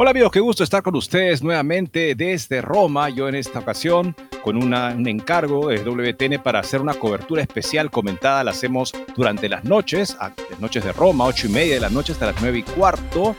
Hola 0.00 0.10
amigos, 0.10 0.30
qué 0.30 0.38
gusto 0.38 0.62
estar 0.62 0.80
con 0.84 0.94
ustedes 0.94 1.42
nuevamente 1.42 2.14
desde 2.14 2.62
Roma. 2.62 3.08
Yo 3.08 3.28
en 3.28 3.34
esta 3.34 3.58
ocasión 3.58 4.14
con 4.44 4.56
un 4.56 4.72
encargo 5.08 5.70
de 5.70 5.78
WTN 5.78 6.40
para 6.40 6.60
hacer 6.60 6.80
una 6.80 6.94
cobertura 6.94 7.42
especial 7.42 7.90
comentada. 7.90 8.44
La 8.44 8.52
hacemos 8.52 8.92
durante 9.16 9.48
las 9.48 9.64
noches, 9.64 10.16
las 10.20 10.60
noches 10.60 10.84
de 10.84 10.92
Roma, 10.92 11.24
ocho 11.24 11.48
y 11.48 11.50
media 11.50 11.74
de 11.74 11.80
la 11.80 11.90
noche 11.90 12.12
hasta 12.12 12.26
las 12.26 12.40
nueve 12.40 12.58
y 12.58 12.62
cuarto. 12.62 13.34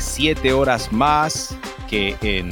siete 0.00 0.52
horas 0.52 0.90
más 0.90 1.56
que 1.88 2.16
en 2.22 2.50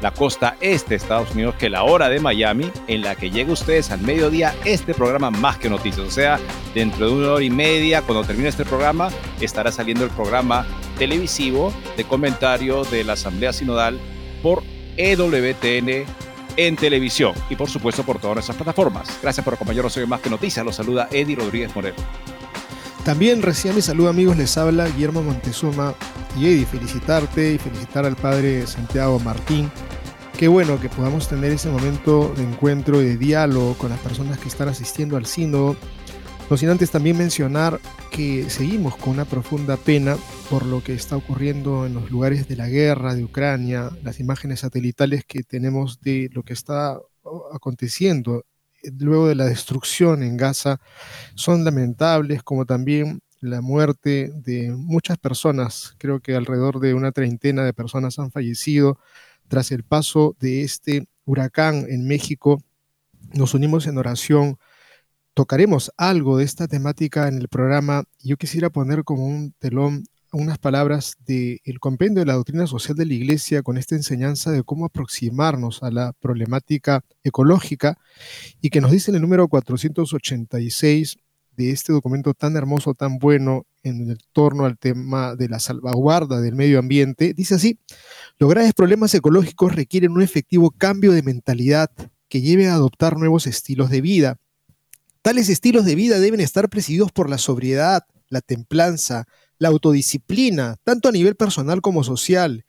la 0.00 0.10
costa 0.12 0.56
este 0.62 0.90
de 0.90 0.96
Estados 0.96 1.32
Unidos, 1.32 1.56
que 1.56 1.68
la 1.68 1.82
hora 1.82 2.08
de 2.08 2.20
Miami, 2.20 2.72
en 2.86 3.02
la 3.02 3.16
que 3.16 3.30
llega 3.30 3.52
ustedes 3.52 3.90
al 3.90 4.00
mediodía 4.00 4.54
este 4.64 4.94
programa 4.94 5.30
Más 5.30 5.58
que 5.58 5.68
Noticias. 5.68 6.06
O 6.06 6.10
sea, 6.10 6.40
dentro 6.74 7.06
de 7.06 7.12
una 7.12 7.32
hora 7.32 7.44
y 7.44 7.50
media, 7.50 8.00
cuando 8.00 8.24
termine 8.24 8.48
este 8.48 8.64
programa, 8.64 9.10
estará 9.42 9.70
saliendo 9.70 10.04
el 10.04 10.10
programa 10.10 10.66
televisivo 10.96 11.72
de 11.96 12.04
comentario 12.04 12.84
de 12.84 13.04
la 13.04 13.14
Asamblea 13.14 13.52
Sinodal 13.52 14.00
por 14.42 14.62
EWTN 14.96 16.04
en 16.56 16.76
televisión 16.76 17.34
y 17.50 17.56
por 17.56 17.68
supuesto 17.68 18.02
por 18.02 18.18
todas 18.18 18.36
nuestras 18.36 18.56
plataformas. 18.56 19.18
Gracias 19.22 19.44
por 19.44 19.54
acompañarnos 19.54 19.96
hoy 19.96 20.06
Más 20.06 20.20
que 20.20 20.30
Noticias. 20.30 20.64
Los 20.64 20.76
saluda 20.76 21.08
Eddie 21.12 21.36
Rodríguez 21.36 21.74
Moreno. 21.74 21.96
También 23.04 23.42
recién 23.42 23.74
mi 23.76 23.82
saludo 23.82 24.08
amigos, 24.08 24.36
les 24.36 24.58
habla 24.58 24.88
Guillermo 24.88 25.22
Montezuma 25.22 25.94
y 26.36 26.46
Eddie, 26.46 26.66
felicitarte 26.66 27.52
y 27.52 27.58
felicitar 27.58 28.04
al 28.04 28.16
padre 28.16 28.66
Santiago 28.66 29.20
Martín. 29.20 29.70
Qué 30.36 30.48
bueno 30.48 30.80
que 30.80 30.88
podamos 30.88 31.28
tener 31.28 31.52
ese 31.52 31.70
momento 31.70 32.34
de 32.36 32.42
encuentro 32.42 33.00
y 33.00 33.06
de 33.06 33.16
diálogo 33.16 33.74
con 33.74 33.90
las 33.90 34.00
personas 34.00 34.38
que 34.38 34.48
están 34.48 34.68
asistiendo 34.68 35.16
al 35.16 35.24
sínodo. 35.24 35.76
No 36.50 36.56
sin 36.56 36.68
antes 36.68 36.90
también 36.90 37.18
mencionar 37.18 37.80
que 38.10 38.48
seguimos 38.50 38.96
con 38.96 39.14
una 39.14 39.24
profunda 39.24 39.76
pena 39.76 40.16
por 40.48 40.64
lo 40.64 40.82
que 40.82 40.94
está 40.94 41.16
ocurriendo 41.16 41.86
en 41.86 41.94
los 41.94 42.10
lugares 42.10 42.46
de 42.46 42.54
la 42.54 42.68
guerra 42.68 43.14
de 43.14 43.24
Ucrania, 43.24 43.90
las 44.04 44.20
imágenes 44.20 44.60
satelitales 44.60 45.24
que 45.24 45.42
tenemos 45.42 46.00
de 46.00 46.30
lo 46.32 46.44
que 46.44 46.52
está 46.52 47.00
aconteciendo 47.52 48.44
luego 48.98 49.28
de 49.28 49.34
la 49.34 49.46
destrucción 49.46 50.22
en 50.22 50.36
Gaza 50.36 50.80
son 51.34 51.64
lamentables, 51.64 52.42
como 52.42 52.66
también 52.66 53.20
la 53.40 53.60
muerte 53.60 54.30
de 54.34 54.72
muchas 54.72 55.18
personas, 55.18 55.94
creo 55.98 56.20
que 56.20 56.34
alrededor 56.34 56.80
de 56.80 56.94
una 56.94 57.12
treintena 57.12 57.64
de 57.64 57.72
personas 57.72 58.18
han 58.18 58.30
fallecido 58.30 58.98
tras 59.48 59.70
el 59.72 59.84
paso 59.84 60.36
de 60.40 60.62
este 60.62 61.06
huracán 61.24 61.86
en 61.88 62.06
México. 62.06 62.62
Nos 63.34 63.54
unimos 63.54 63.86
en 63.86 63.98
oración. 63.98 64.58
Tocaremos 65.36 65.92
algo 65.98 66.38
de 66.38 66.44
esta 66.44 66.66
temática 66.66 67.28
en 67.28 67.36
el 67.36 67.48
programa. 67.48 68.04
Yo 68.20 68.38
quisiera 68.38 68.70
poner 68.70 69.04
como 69.04 69.26
un 69.26 69.52
telón 69.58 70.04
unas 70.32 70.56
palabras 70.56 71.12
del 71.26 71.78
compendio 71.78 72.20
de 72.20 72.26
la 72.26 72.32
doctrina 72.32 72.66
social 72.66 72.96
de 72.96 73.04
la 73.04 73.12
Iglesia 73.12 73.62
con 73.62 73.76
esta 73.76 73.94
enseñanza 73.94 74.50
de 74.50 74.62
cómo 74.62 74.86
aproximarnos 74.86 75.82
a 75.82 75.90
la 75.90 76.14
problemática 76.14 77.04
ecológica 77.22 77.98
y 78.62 78.70
que 78.70 78.80
nos 78.80 78.92
dice 78.92 79.10
en 79.10 79.16
el 79.16 79.20
número 79.20 79.46
486 79.46 81.18
de 81.54 81.70
este 81.70 81.92
documento 81.92 82.32
tan 82.32 82.56
hermoso, 82.56 82.94
tan 82.94 83.18
bueno 83.18 83.66
en 83.82 84.16
torno 84.32 84.64
al 84.64 84.78
tema 84.78 85.36
de 85.36 85.50
la 85.50 85.58
salvaguarda 85.58 86.40
del 86.40 86.54
medio 86.54 86.78
ambiente, 86.78 87.34
dice 87.34 87.56
así, 87.56 87.78
los 88.38 88.48
graves 88.48 88.72
problemas 88.72 89.14
ecológicos 89.14 89.76
requieren 89.76 90.12
un 90.12 90.22
efectivo 90.22 90.70
cambio 90.70 91.12
de 91.12 91.22
mentalidad 91.22 91.90
que 92.30 92.40
lleve 92.40 92.68
a 92.68 92.74
adoptar 92.74 93.18
nuevos 93.18 93.46
estilos 93.46 93.90
de 93.90 94.00
vida. 94.00 94.38
Tales 95.26 95.48
estilos 95.48 95.84
de 95.84 95.96
vida 95.96 96.20
deben 96.20 96.38
estar 96.38 96.68
presididos 96.68 97.10
por 97.10 97.28
la 97.28 97.38
sobriedad, 97.38 98.04
la 98.28 98.42
templanza, 98.42 99.26
la 99.58 99.70
autodisciplina, 99.70 100.76
tanto 100.84 101.08
a 101.08 101.10
nivel 101.10 101.34
personal 101.34 101.80
como 101.80 102.04
social. 102.04 102.64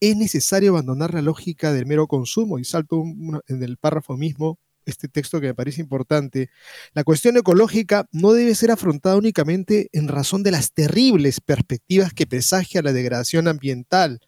Es 0.00 0.16
necesario 0.16 0.70
abandonar 0.70 1.12
la 1.12 1.20
lógica 1.20 1.70
del 1.70 1.84
mero 1.84 2.06
consumo, 2.06 2.58
y 2.58 2.64
salto 2.64 3.04
en 3.46 3.62
el 3.62 3.76
párrafo 3.76 4.16
mismo, 4.16 4.58
este 4.86 5.08
texto 5.08 5.38
que 5.38 5.48
me 5.48 5.54
parece 5.54 5.82
importante, 5.82 6.48
la 6.94 7.04
cuestión 7.04 7.36
ecológica 7.36 8.08
no 8.10 8.32
debe 8.32 8.54
ser 8.54 8.70
afrontada 8.70 9.16
únicamente 9.16 9.90
en 9.92 10.08
razón 10.08 10.42
de 10.42 10.52
las 10.52 10.72
terribles 10.72 11.42
perspectivas 11.42 12.14
que 12.14 12.26
presagia 12.26 12.80
la 12.80 12.94
degradación 12.94 13.48
ambiental. 13.48 14.20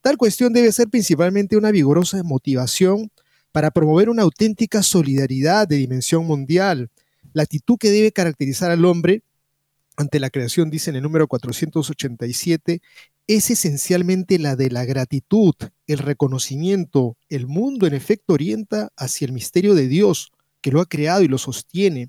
Tal 0.00 0.16
cuestión 0.16 0.54
debe 0.54 0.72
ser 0.72 0.88
principalmente 0.88 1.58
una 1.58 1.70
vigorosa 1.70 2.22
motivación 2.22 3.10
para 3.52 3.70
promover 3.72 4.08
una 4.08 4.22
auténtica 4.22 4.82
solidaridad 4.82 5.68
de 5.68 5.76
dimensión 5.76 6.24
mundial, 6.24 6.90
la 7.36 7.42
actitud 7.42 7.76
que 7.76 7.90
debe 7.90 8.12
caracterizar 8.12 8.70
al 8.70 8.86
hombre 8.86 9.22
ante 9.98 10.20
la 10.20 10.30
creación, 10.30 10.70
dice 10.70 10.88
en 10.88 10.96
el 10.96 11.02
número 11.02 11.28
487, 11.28 12.80
es 13.26 13.50
esencialmente 13.50 14.38
la 14.38 14.56
de 14.56 14.70
la 14.70 14.86
gratitud, 14.86 15.54
el 15.86 15.98
reconocimiento. 15.98 17.18
El 17.28 17.46
mundo 17.46 17.86
en 17.86 17.92
efecto 17.92 18.32
orienta 18.32 18.90
hacia 18.96 19.26
el 19.26 19.32
misterio 19.32 19.74
de 19.74 19.86
Dios 19.86 20.32
que 20.62 20.70
lo 20.70 20.80
ha 20.80 20.86
creado 20.86 21.24
y 21.24 21.28
lo 21.28 21.36
sostiene. 21.36 22.08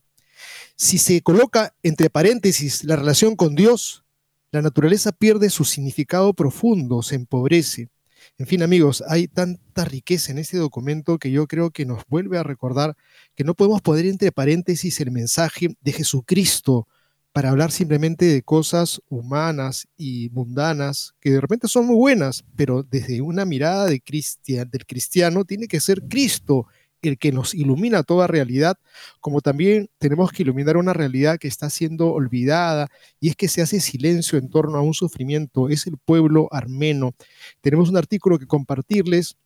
Si 0.77 0.97
se 0.97 1.21
coloca 1.21 1.75
entre 1.83 2.09
paréntesis 2.09 2.85
la 2.85 2.95
relación 2.95 3.35
con 3.35 3.53
Dios, 3.53 4.05
la 4.53 4.61
naturaleza 4.61 5.11
pierde 5.11 5.49
su 5.49 5.65
significado 5.65 6.33
profundo, 6.33 7.01
se 7.01 7.15
empobrece. 7.15 7.89
En 8.37 8.47
fin, 8.47 8.61
amigos, 8.63 9.03
hay 9.07 9.27
tanta 9.27 9.85
riqueza 9.85 10.31
en 10.31 10.37
este 10.37 10.57
documento 10.57 11.17
que 11.17 11.31
yo 11.31 11.47
creo 11.47 11.71
que 11.71 11.85
nos 11.85 12.03
vuelve 12.07 12.37
a 12.37 12.43
recordar 12.43 12.95
que 13.35 13.43
no 13.43 13.53
podemos 13.55 13.81
poner 13.81 14.05
entre 14.05 14.31
paréntesis 14.31 14.99
el 14.99 15.11
mensaje 15.11 15.75
de 15.81 15.91
Jesucristo 15.91 16.87
para 17.31 17.51
hablar 17.51 17.71
simplemente 17.71 18.25
de 18.25 18.41
cosas 18.41 18.99
humanas 19.09 19.87
y 19.95 20.29
mundanas 20.31 21.13
que 21.19 21.29
de 21.29 21.39
repente 21.39 21.67
son 21.67 21.85
muy 21.85 21.95
buenas, 21.95 22.43
pero 22.55 22.81
desde 22.81 23.21
una 23.21 23.45
mirada 23.45 23.85
de 23.85 24.01
del 24.01 24.85
cristiano 24.87 25.45
tiene 25.45 25.67
que 25.67 25.79
ser 25.79 26.01
Cristo 26.09 26.65
el 27.07 27.17
que 27.17 27.31
nos 27.31 27.53
ilumina 27.53 28.03
toda 28.03 28.27
realidad, 28.27 28.77
como 29.19 29.41
también 29.41 29.89
tenemos 29.97 30.31
que 30.31 30.43
iluminar 30.43 30.77
una 30.77 30.93
realidad 30.93 31.37
que 31.39 31.47
está 31.47 31.69
siendo 31.69 32.11
olvidada 32.11 32.87
y 33.19 33.29
es 33.29 33.35
que 33.35 33.47
se 33.47 33.61
hace 33.61 33.79
silencio 33.79 34.37
en 34.37 34.49
torno 34.49 34.77
a 34.77 34.81
un 34.81 34.93
sufrimiento, 34.93 35.69
es 35.69 35.87
el 35.87 35.97
pueblo 35.97 36.47
armeno. 36.51 37.13
Tenemos 37.61 37.89
un 37.89 37.97
artículo 37.97 38.39
que 38.39 38.47
compartirles 38.47 39.37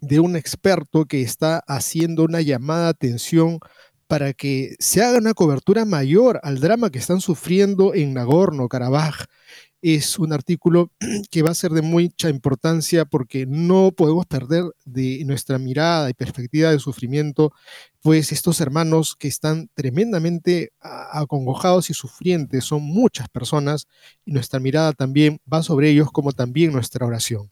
de 0.00 0.20
un 0.20 0.36
experto 0.36 1.06
que 1.06 1.22
está 1.22 1.58
haciendo 1.66 2.24
una 2.24 2.40
llamada 2.40 2.84
de 2.84 2.90
atención 2.90 3.58
para 4.06 4.32
que 4.32 4.74
se 4.78 5.02
haga 5.02 5.18
una 5.18 5.34
cobertura 5.34 5.84
mayor 5.84 6.40
al 6.42 6.60
drama 6.60 6.90
que 6.90 6.98
están 6.98 7.20
sufriendo 7.20 7.94
en 7.94 8.14
Nagorno-Karabaj. 8.14 9.26
Es 9.80 10.18
un 10.18 10.32
artículo 10.32 10.90
que 11.30 11.42
va 11.42 11.50
a 11.50 11.54
ser 11.54 11.70
de 11.70 11.82
mucha 11.82 12.28
importancia 12.28 13.04
porque 13.04 13.46
no 13.46 13.92
podemos 13.92 14.26
perder 14.26 14.64
de 14.84 15.22
nuestra 15.24 15.58
mirada 15.58 16.10
y 16.10 16.14
perspectiva 16.14 16.70
de 16.70 16.78
sufrimiento, 16.78 17.52
pues 18.00 18.32
estos 18.32 18.60
hermanos 18.60 19.14
que 19.16 19.28
están 19.28 19.68
tremendamente 19.74 20.72
acongojados 20.80 21.90
y 21.90 21.94
sufrientes 21.94 22.64
son 22.64 22.82
muchas 22.82 23.28
personas 23.28 23.86
y 24.24 24.32
nuestra 24.32 24.60
mirada 24.60 24.92
también 24.92 25.40
va 25.52 25.62
sobre 25.62 25.90
ellos 25.90 26.10
como 26.10 26.32
también 26.32 26.72
nuestra 26.72 27.06
oración. 27.06 27.50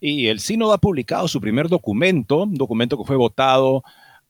Y 0.00 0.26
el 0.26 0.40
Sínodo 0.40 0.72
ha 0.72 0.78
publicado 0.78 1.28
su 1.28 1.40
primer 1.40 1.68
documento, 1.68 2.42
un 2.42 2.54
documento 2.54 2.98
que 2.98 3.04
fue 3.04 3.16
votado 3.16 3.82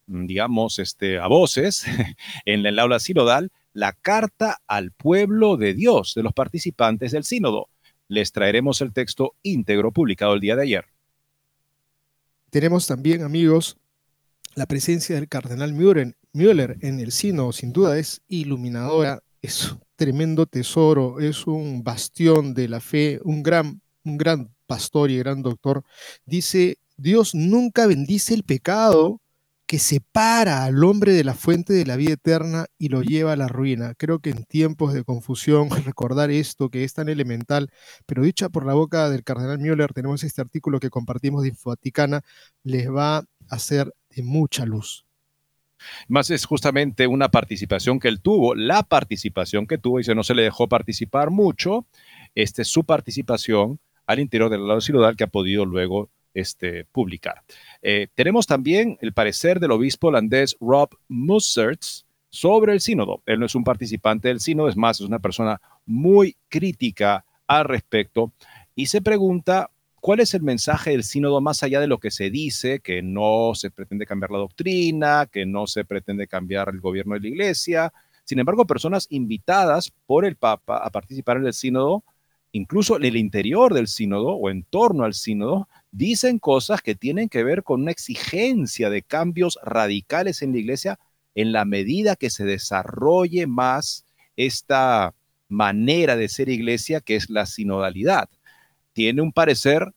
Mm, 0.07 0.27
digamos, 0.27 0.79
este, 0.79 1.19
a 1.19 1.27
voces 1.27 1.85
en 2.45 2.67
el 2.67 2.79
aula 2.79 2.99
sinodal 3.01 3.51
la 3.73 3.93
carta 3.93 4.61
al 4.67 4.93
pueblo 4.93 5.57
de 5.57 5.75
Dios 5.75 6.13
de 6.15 6.23
los 6.23 6.33
participantes 6.33 7.13
del 7.13 7.25
sínodo. 7.25 7.69
Les 8.09 8.33
traeremos 8.33 8.81
el 8.81 8.93
texto 8.93 9.35
íntegro 9.43 9.93
publicado 9.93 10.35
el 10.35 10.41
día 10.41 10.57
de 10.57 10.63
ayer. 10.63 10.85
Tenemos 12.51 12.87
también, 12.87 13.23
amigos, 13.23 13.79
la 14.55 14.67
presencia 14.67 15.15
del 15.15 15.29
cardenal 15.29 15.73
Müller, 15.73 16.77
en 16.83 17.01
el 17.01 17.13
sínodo, 17.13 17.53
sin 17.53 17.73
duda 17.73 17.99
es 17.99 18.21
iluminadora, 18.29 19.23
es 19.41 19.73
un 19.73 19.81
tremendo 19.97 20.45
tesoro, 20.45 21.21
es 21.21 21.47
un 21.47 21.83
bastión 21.83 22.53
de 22.53 22.69
la 22.69 22.81
fe, 22.81 23.21
un 23.25 23.43
gran, 23.43 23.81
un 24.05 24.19
gran 24.19 24.55
pastor 24.67 25.11
y 25.11 25.17
gran 25.17 25.41
doctor. 25.43 25.83
Dice, 26.27 26.79
Dios 26.99 27.35
nunca 27.35 27.87
bendice 27.87 28.35
el 28.35 28.45
pecado, 28.45 29.22
que 29.73 29.79
separa 29.79 30.65
al 30.65 30.85
hombre 30.85 31.15
de 31.15 31.25
la 31.25 31.33
fuente 31.33 31.73
de 31.73 31.87
la 31.87 31.97
vida 31.97 32.13
eterna 32.13 32.67
y 32.77 32.91
lo 32.91 33.01
lleva 33.01 33.33
a 33.33 33.37
la 33.37 33.49
ruina. 33.49 33.95
Creo 33.95 34.19
que 34.19 34.29
en 34.29 34.45
tiempos 34.45 34.93
de 34.93 35.03
confusión, 35.03 35.71
recordar 35.87 36.31
esto 36.31 36.69
que 36.69 36.85
es 36.85 36.93
tan 36.93 37.09
elemental, 37.09 37.71
pero 38.05 38.23
dicha 38.23 38.51
por 38.51 38.67
la 38.67 38.75
boca 38.75 39.09
del 39.09 39.25
cardenal 39.25 39.59
Müller, 39.61 39.95
tenemos 39.95 40.25
este 40.25 40.43
artículo 40.43 40.79
que 40.79 40.91
compartimos 40.91 41.41
de 41.41 41.49
Infovaticana, 41.49 42.21
les 42.65 42.93
va 42.93 43.17
a 43.17 43.25
hacer 43.49 43.91
de 44.15 44.23
mucha 44.23 44.67
luz. 44.67 45.07
Más 46.07 46.29
es 46.29 46.45
justamente 46.45 47.07
una 47.07 47.31
participación 47.31 47.99
que 47.99 48.09
él 48.09 48.21
tuvo, 48.21 48.55
la 48.55 48.83
participación 48.83 49.67
que 49.67 49.79
tuvo, 49.79 50.01
y 50.01 50.05
se 50.05 50.15
no 50.15 50.23
se 50.23 50.35
le 50.35 50.43
dejó 50.43 50.69
participar 50.69 51.31
mucho, 51.31 51.87
este, 52.35 52.65
su 52.65 52.85
participación 52.85 53.81
al 54.05 54.21
interior 54.21 54.51
del 54.51 54.69
lado 54.69 54.83
sinodal 54.83 55.17
que 55.17 55.25
ha 55.25 55.29
podido 55.29 55.65
luego 55.65 56.11
este, 56.34 56.84
publicar. 56.87 57.43
Eh, 57.82 58.08
tenemos 58.14 58.46
también 58.46 58.99
el 59.00 59.12
parecer 59.12 59.61
del 59.61 59.73
obispo 59.73 60.08
holandés 60.08 60.56
Rob 60.61 60.90
Musserts 61.08 62.06
sobre 62.31 62.73
el 62.73 62.81
sínodo. 62.81 63.23
Él 63.26 63.40
no 63.40 63.46
es 63.46 63.55
un 63.55 63.64
participante 63.64 64.29
del 64.29 64.40
sínodo, 64.40 64.69
es 64.69 64.76
más, 64.76 65.00
es 65.00 65.06
una 65.06 65.19
persona 65.19 65.61
muy 65.84 66.37
crítica 66.49 67.25
al 67.46 67.64
respecto 67.64 68.32
y 68.75 68.87
se 68.87 69.02
pregunta 69.02 69.70
cuál 70.00 70.20
es 70.20 70.34
el 70.34 70.43
mensaje 70.43 70.90
del 70.90 71.05
sínodo 71.05 71.40
más 71.40 71.62
allá 71.62 71.81
de 71.81 71.87
lo 71.87 71.99
que 71.99 72.11
se 72.11 72.31
dice, 72.31 72.81
que 72.81 73.02
no 73.02 73.52
se 73.55 73.70
pretende 73.70 74.06
cambiar 74.06 74.31
la 74.31 74.38
doctrina, 74.38 75.26
que 75.31 75.46
no 75.46 75.67
se 75.67 75.84
pretende 75.84 76.26
cambiar 76.26 76.70
el 76.70 76.81
gobierno 76.81 77.14
de 77.14 77.20
la 77.20 77.29
iglesia. 77.29 77.93
Sin 78.25 78.38
embargo, 78.38 78.67
personas 78.67 79.06
invitadas 79.11 79.93
por 80.06 80.25
el 80.25 80.37
Papa 80.37 80.79
a 80.79 80.90
participar 80.90 81.37
en 81.37 81.46
el 81.46 81.52
sínodo, 81.52 82.02
incluso 82.53 82.97
en 82.97 83.05
el 83.05 83.17
interior 83.17 83.75
del 83.75 83.89
sínodo 83.89 84.35
o 84.35 84.51
en 84.51 84.63
torno 84.63 85.05
al 85.05 85.15
sínodo, 85.15 85.69
dicen 85.91 86.39
cosas 86.39 86.83
que 86.83 86.95
tienen 86.95 87.29
que 87.29 87.43
ver 87.43 87.63
con 87.63 87.83
una 87.83 87.91
exigencia 87.91 88.91
de 88.91 89.03
cambios 89.03 89.59
radicales 89.63 90.43
en 90.43 90.53
la 90.53 90.59
iglesia 90.59 90.99
en 91.35 91.53
la 91.53 91.65
medida 91.65 92.17
que 92.17 92.31
se 92.31 92.45
desarrolle 92.45 93.47
más 93.47 94.05
esta 94.37 95.15
manera 95.49 96.17
de 96.17 96.29
ser 96.29 96.49
iglesia 96.49 97.01
que 97.01 97.17
es 97.17 97.31
la 97.31 97.47
sinodalidad. 97.47 98.29
Tiene 98.93 99.23
un 99.23 99.33
parecer 99.33 99.93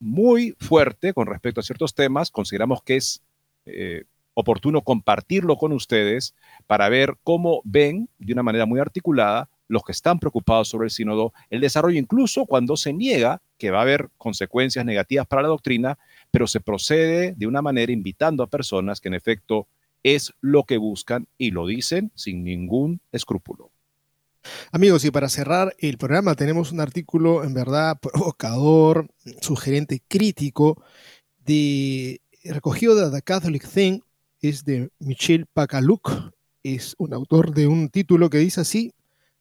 muy 0.00 0.54
fuerte 0.58 1.12
con 1.12 1.26
respecto 1.26 1.60
a 1.60 1.64
ciertos 1.64 1.94
temas. 1.94 2.30
Consideramos 2.30 2.82
que 2.82 2.96
es 2.96 3.22
eh, 3.66 4.04
oportuno 4.34 4.82
compartirlo 4.82 5.56
con 5.56 5.72
ustedes 5.72 6.34
para 6.66 6.88
ver 6.88 7.16
cómo 7.22 7.60
ven 7.64 8.08
de 8.18 8.32
una 8.32 8.42
manera 8.42 8.66
muy 8.66 8.80
articulada 8.80 9.48
los 9.68 9.84
que 9.84 9.92
están 9.92 10.18
preocupados 10.18 10.68
sobre 10.68 10.86
el 10.86 10.90
sínodo, 10.90 11.32
el 11.50 11.60
desarrollo 11.60 11.98
incluso 11.98 12.46
cuando 12.46 12.76
se 12.76 12.92
niega 12.92 13.40
que 13.58 13.70
va 13.70 13.78
a 13.78 13.82
haber 13.82 14.08
consecuencias 14.16 14.84
negativas 14.84 15.26
para 15.26 15.42
la 15.42 15.48
doctrina, 15.48 15.98
pero 16.30 16.46
se 16.46 16.60
procede 16.60 17.34
de 17.36 17.46
una 17.46 17.62
manera 17.62 17.92
invitando 17.92 18.42
a 18.42 18.48
personas 18.48 19.00
que 19.00 19.08
en 19.08 19.14
efecto 19.14 19.68
es 20.02 20.32
lo 20.40 20.64
que 20.64 20.78
buscan 20.78 21.28
y 21.36 21.50
lo 21.50 21.66
dicen 21.66 22.10
sin 22.14 22.44
ningún 22.44 23.00
escrúpulo. 23.12 23.70
Amigos, 24.72 25.04
y 25.04 25.10
para 25.10 25.28
cerrar 25.28 25.74
el 25.78 25.98
programa 25.98 26.34
tenemos 26.34 26.72
un 26.72 26.80
artículo 26.80 27.44
en 27.44 27.54
verdad 27.54 27.98
provocador, 28.00 29.08
sugerente, 29.40 30.02
crítico, 30.06 30.82
de, 31.44 32.20
recogido 32.44 32.94
de 32.94 33.10
The 33.10 33.22
Catholic 33.22 33.68
Thing, 33.68 34.00
es 34.40 34.64
de 34.64 34.90
Michel 35.00 35.46
Pacaluc, 35.46 36.32
es 36.62 36.94
un 36.98 37.12
autor 37.14 37.52
de 37.52 37.66
un 37.66 37.88
título 37.88 38.30
que 38.30 38.38
dice 38.38 38.60
así, 38.60 38.92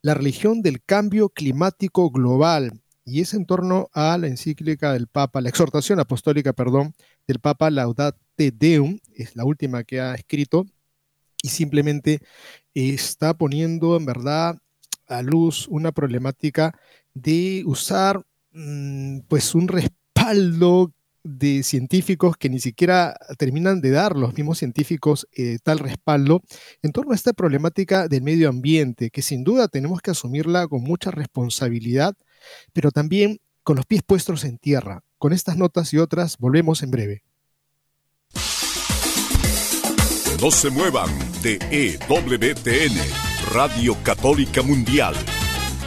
la 0.02 0.14
religión 0.14 0.62
del 0.62 0.84
cambio 0.84 1.30
climático 1.30 2.10
global, 2.10 2.82
y 3.06 3.22
es 3.22 3.34
en 3.34 3.46
torno 3.46 3.90
a 3.94 4.18
la 4.18 4.28
encíclica 4.28 4.94
del 4.94 5.08
Papa, 5.08 5.42
la 5.42 5.50
exhortación 5.50 6.00
apostólica, 6.00 6.54
perdón, 6.54 6.94
del 7.28 7.40
Papa 7.40 7.70
Laudate 7.70 8.52
Deum, 8.52 9.00
es 9.16 9.36
la 9.36 9.46
última 9.46 9.84
que 9.84 10.02
ha 10.02 10.14
escrito, 10.14 10.66
y 11.42 11.50
simplemente 11.50 12.22
está 12.74 13.34
poniendo 13.34 13.96
en 13.96 14.06
verdad 14.06 14.58
a 15.08 15.22
luz 15.22 15.68
una 15.70 15.92
problemática 15.92 16.78
de 17.14 17.64
usar 17.66 18.26
mm, 18.52 19.20
pues 19.28 19.56
un 19.56 19.68
respaldo 19.68 20.92
de 21.28 21.64
científicos 21.64 22.38
que 22.38 22.50
ni 22.50 22.60
siquiera 22.60 23.18
terminan 23.38 23.82
de 23.82 23.92
dar 23.92 24.16
los 24.16 24.34
mismos 24.36 24.60
científicos 24.60 25.28
eh, 25.36 25.60
tal 25.64 25.80
respaldo 25.80 26.42
en 26.82 26.92
torno 26.92 27.12
a 27.12 27.16
esta 27.16 27.34
problemática 27.34 28.08
del 28.08 28.24
medio 28.24 28.50
ambiente, 28.50 29.10
que 29.10 29.22
sin 29.22 29.44
duda 29.44 29.68
tenemos 29.68 30.02
que 30.02 30.12
asumirla 30.12 30.68
con 30.68 30.82
mucha 30.82 31.12
responsabilidad, 31.12 32.16
pero 32.74 32.92
también 32.92 33.40
con 33.64 33.76
los 33.76 33.86
pies 33.86 34.02
puestos 34.06 34.44
en 34.46 34.58
tierra. 34.58 35.04
Con 35.18 35.34
estas 35.34 35.58
notas 35.58 35.94
y 35.94 35.98
otras 35.98 36.38
volvemos 36.38 36.84
en 36.84 36.92
breve. 36.92 37.24
No 40.42 40.52
se 40.52 40.70
muevan 40.70 41.10
de 41.42 41.58
EWTN, 41.72 42.96
Radio 43.52 43.98
Católica 44.04 44.62
Mundial. 44.62 45.16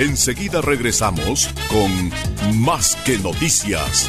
Enseguida 0.00 0.60
regresamos 0.60 1.48
con 1.70 2.60
Más 2.60 2.96
que 3.04 3.18
Noticias. 3.18 4.08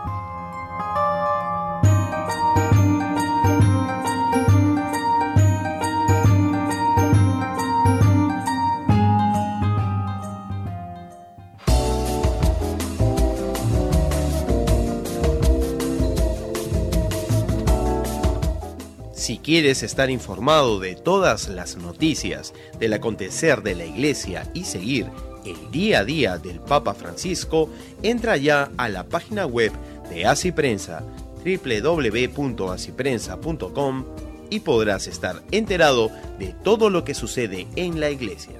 Quieres 19.51 19.83
estar 19.83 20.09
informado 20.09 20.79
de 20.79 20.95
todas 20.95 21.49
las 21.49 21.75
noticias 21.75 22.53
del 22.79 22.93
acontecer 22.93 23.63
de 23.63 23.75
la 23.75 23.83
iglesia 23.83 24.49
y 24.53 24.63
seguir 24.63 25.07
el 25.43 25.57
día 25.71 25.99
a 25.99 26.05
día 26.05 26.37
del 26.37 26.61
Papa 26.61 26.93
Francisco, 26.93 27.67
entra 28.01 28.37
ya 28.37 28.71
a 28.77 28.87
la 28.87 29.03
página 29.03 29.45
web 29.45 29.73
de 30.09 30.25
Asiprensa 30.25 31.03
www.asiprensa.com 31.43 34.05
y 34.49 34.61
podrás 34.61 35.07
estar 35.07 35.43
enterado 35.51 36.09
de 36.39 36.55
todo 36.63 36.89
lo 36.89 37.03
que 37.03 37.13
sucede 37.13 37.67
en 37.75 37.99
la 37.99 38.09
iglesia. 38.09 38.55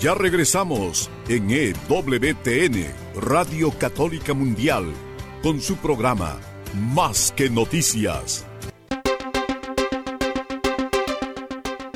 Ya 0.00 0.14
regresamos 0.14 1.10
en 1.28 1.50
EWTN, 1.50 2.86
Radio 3.16 3.72
Católica 3.72 4.32
Mundial, 4.32 4.84
con 5.42 5.60
su 5.60 5.74
programa 5.76 6.38
Más 6.72 7.34
que 7.36 7.50
Noticias. 7.50 8.46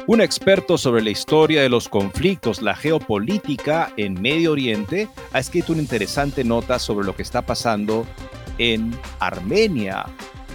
Un 0.09 0.21
experto 0.21 0.76
sobre 0.78 1.02
la 1.02 1.11
historia 1.11 1.62
de 1.62 1.68
los 1.68 1.88
conflictos, 1.88 2.61
la 2.61 2.75
geopolítica 2.75 3.92
en 3.97 4.21
Medio 4.21 4.50
Oriente, 4.50 5.09
ha 5.32 5.38
escrito 5.38 5.73
una 5.73 5.82
interesante 5.82 6.42
nota 6.42 6.80
sobre 6.80 7.06
lo 7.06 7.14
que 7.14 7.23
está 7.23 7.42
pasando 7.42 8.04
en 8.59 8.99
Armenia, 9.21 10.06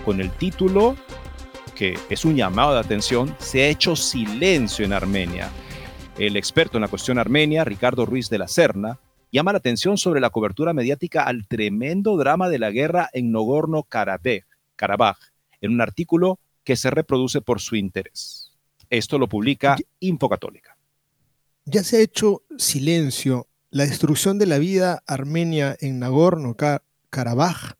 con 0.04 0.20
el 0.20 0.32
título, 0.32 0.98
que 1.76 1.98
es 2.10 2.26
un 2.26 2.36
llamado 2.36 2.74
de 2.74 2.82
atención, 2.82 3.34
Se 3.40 3.64
ha 3.64 3.68
hecho 3.70 3.96
silencio 3.96 4.84
en 4.84 4.92
Armenia. 4.92 5.50
El 6.20 6.36
experto 6.36 6.78
en 6.78 6.82
la 6.82 6.88
cuestión 6.88 7.20
armenia, 7.20 7.64
Ricardo 7.64 8.06
Ruiz 8.06 8.30
de 8.30 8.40
la 8.40 8.48
Serna, 8.48 9.00
llama 9.32 9.52
la 9.52 9.60
atención 9.60 9.98
sobre 9.98 10.20
la 10.20 10.32
cobertura 10.32 10.74
mediática 10.74 11.24
al 11.24 11.48
tremendo 11.48 12.18
drama 12.18 12.50
de 12.50 12.58
la 12.58 12.72
guerra 12.72 13.10
en 13.14 13.32
Nogorno-Karabaj, 13.32 15.18
en 15.62 15.72
un 15.72 15.82
artículo 15.82 16.40
que 16.64 16.76
se 16.76 16.90
reproduce 16.90 17.42
por 17.42 17.62
su 17.62 17.76
interés. 17.76 18.52
Esto 18.90 19.20
lo 19.20 19.28
publica 19.28 19.78
Infocatólica. 20.00 20.76
Ya 21.66 21.84
se 21.84 21.98
ha 21.98 22.02
hecho 22.02 22.42
silencio 22.58 23.48
la 23.70 23.86
destrucción 23.86 24.40
de 24.40 24.48
la 24.48 24.58
vida 24.58 25.04
armenia 25.06 25.78
en 25.80 26.00
Nagorno-Karabaj 26.00 26.88
Karabaj, 27.10 27.74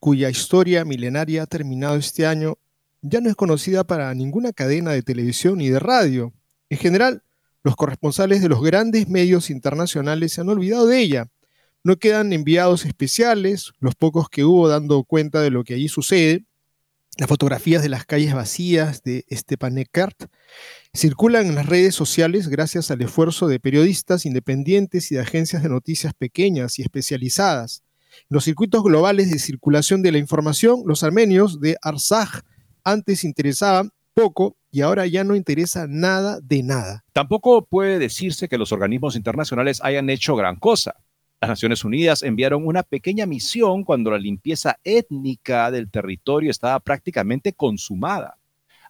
cuya 0.00 0.30
historia 0.30 0.84
milenaria 0.84 1.44
ha 1.44 1.46
terminado 1.46 1.96
este 1.96 2.26
año, 2.26 2.58
ya 3.02 3.20
no 3.20 3.30
es 3.30 3.36
conocida 3.36 3.84
para 3.84 4.12
ninguna 4.14 4.52
cadena 4.52 4.92
de 4.92 5.02
televisión 5.02 5.58
ni 5.58 5.68
de 5.68 5.78
radio. 5.78 6.32
En 6.68 6.78
general, 6.78 7.22
los 7.66 7.74
corresponsales 7.74 8.42
de 8.42 8.48
los 8.48 8.62
grandes 8.62 9.08
medios 9.08 9.50
internacionales 9.50 10.32
se 10.32 10.40
han 10.40 10.48
olvidado 10.48 10.86
de 10.86 11.00
ella. 11.00 11.26
No 11.82 11.96
quedan 11.96 12.32
enviados 12.32 12.84
especiales, 12.84 13.72
los 13.80 13.96
pocos 13.96 14.28
que 14.28 14.44
hubo 14.44 14.68
dando 14.68 15.02
cuenta 15.02 15.40
de 15.40 15.50
lo 15.50 15.64
que 15.64 15.74
allí 15.74 15.88
sucede. 15.88 16.44
Las 17.18 17.28
fotografías 17.28 17.82
de 17.82 17.88
las 17.88 18.06
calles 18.06 18.34
vacías 18.34 19.02
de 19.02 19.24
Stepanakert 19.32 20.30
circulan 20.94 21.46
en 21.46 21.56
las 21.56 21.66
redes 21.66 21.96
sociales 21.96 22.46
gracias 22.46 22.92
al 22.92 23.02
esfuerzo 23.02 23.48
de 23.48 23.58
periodistas 23.58 24.26
independientes 24.26 25.10
y 25.10 25.16
de 25.16 25.22
agencias 25.22 25.64
de 25.64 25.68
noticias 25.68 26.14
pequeñas 26.14 26.78
y 26.78 26.82
especializadas. 26.82 27.82
En 28.12 28.26
los 28.28 28.44
circuitos 28.44 28.84
globales 28.84 29.28
de 29.28 29.40
circulación 29.40 30.02
de 30.02 30.12
la 30.12 30.18
información, 30.18 30.84
los 30.86 31.02
armenios 31.02 31.60
de 31.60 31.76
Arsaj 31.82 32.42
antes 32.84 33.24
interesaban 33.24 33.90
poco 34.16 34.56
y 34.72 34.80
ahora 34.80 35.06
ya 35.06 35.24
no 35.24 35.36
interesa 35.36 35.86
nada 35.86 36.40
de 36.40 36.62
nada. 36.62 37.04
Tampoco 37.12 37.66
puede 37.66 37.98
decirse 37.98 38.48
que 38.48 38.56
los 38.56 38.72
organismos 38.72 39.14
internacionales 39.14 39.80
hayan 39.84 40.08
hecho 40.08 40.34
gran 40.34 40.56
cosa. 40.56 40.96
Las 41.38 41.50
Naciones 41.50 41.84
Unidas 41.84 42.22
enviaron 42.22 42.66
una 42.66 42.82
pequeña 42.82 43.26
misión 43.26 43.84
cuando 43.84 44.10
la 44.10 44.18
limpieza 44.18 44.78
étnica 44.84 45.70
del 45.70 45.90
territorio 45.90 46.50
estaba 46.50 46.80
prácticamente 46.80 47.52
consumada. 47.52 48.38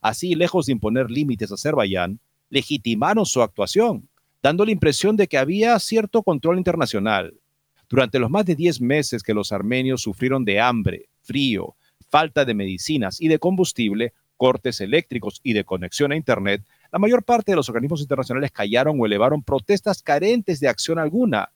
Así, 0.00 0.36
lejos 0.36 0.66
de 0.66 0.72
imponer 0.72 1.10
límites 1.10 1.50
a 1.50 1.54
Azerbaiyán, 1.54 2.20
legitimaron 2.48 3.26
su 3.26 3.42
actuación, 3.42 4.08
dando 4.40 4.64
la 4.64 4.70
impresión 4.70 5.16
de 5.16 5.26
que 5.26 5.38
había 5.38 5.76
cierto 5.80 6.22
control 6.22 6.58
internacional. 6.58 7.34
Durante 7.88 8.20
los 8.20 8.30
más 8.30 8.46
de 8.46 8.54
10 8.54 8.80
meses 8.80 9.24
que 9.24 9.34
los 9.34 9.50
armenios 9.50 10.02
sufrieron 10.02 10.44
de 10.44 10.60
hambre, 10.60 11.08
frío, 11.22 11.74
falta 12.08 12.44
de 12.44 12.54
medicinas 12.54 13.20
y 13.20 13.26
de 13.26 13.40
combustible, 13.40 14.12
cortes 14.36 14.80
eléctricos 14.80 15.40
y 15.42 15.52
de 15.52 15.64
conexión 15.64 16.12
a 16.12 16.16
Internet, 16.16 16.62
la 16.92 16.98
mayor 16.98 17.22
parte 17.22 17.52
de 17.52 17.56
los 17.56 17.68
organismos 17.68 18.00
internacionales 18.00 18.52
callaron 18.52 19.00
o 19.00 19.06
elevaron 19.06 19.42
protestas 19.42 20.02
carentes 20.02 20.60
de 20.60 20.68
acción 20.68 20.98
alguna, 20.98 21.50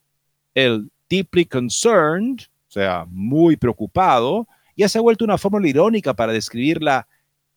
el 0.55 0.91
deeply 1.09 1.45
concerned, 1.45 2.41
o 2.69 2.73
sea, 2.73 3.07
muy 3.09 3.57
preocupado, 3.57 4.47
ya 4.77 4.89
se 4.89 4.99
ha 4.99 5.03
vuelto 5.03 5.25
una 5.25 5.39
fórmula 5.39 5.69
irónica 5.69 6.15
para 6.15 6.33
describir 6.33 6.83
la 6.83 7.07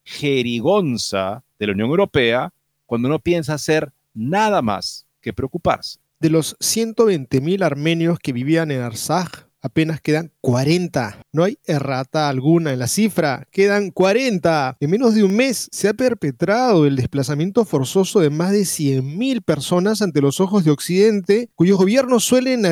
jerigonza 0.04 1.42
de 1.58 1.66
la 1.66 1.72
Unión 1.72 1.88
Europea 1.88 2.52
cuando 2.86 3.08
no 3.08 3.18
piensa 3.18 3.54
hacer 3.54 3.92
nada 4.12 4.60
más 4.62 5.06
que 5.20 5.32
preocuparse. 5.32 5.98
De 6.20 6.30
los 6.30 6.56
120.000 6.58 7.64
armenios 7.64 8.18
que 8.18 8.32
vivían 8.32 8.70
en 8.70 8.82
Arsaj, 8.82 9.46
apenas 9.64 10.00
quedan 10.02 10.30
40. 10.42 11.22
No 11.32 11.42
hay 11.42 11.58
errata 11.64 12.28
alguna 12.28 12.72
en 12.72 12.78
la 12.78 12.86
cifra. 12.86 13.48
Quedan 13.50 13.90
40. 13.90 14.76
En 14.78 14.90
menos 14.90 15.14
de 15.14 15.24
un 15.24 15.34
mes 15.34 15.68
se 15.72 15.88
ha 15.88 15.94
perpetrado 15.94 16.86
el 16.86 16.96
desplazamiento 16.96 17.64
forzoso 17.64 18.20
de 18.20 18.28
más 18.28 18.52
de 18.52 18.60
100.000 18.60 19.42
personas 19.42 20.02
ante 20.02 20.20
los 20.20 20.38
ojos 20.38 20.64
de 20.64 20.70
Occidente, 20.70 21.48
cuyos 21.54 21.78
gobiernos 21.78 22.24
suelen 22.24 22.62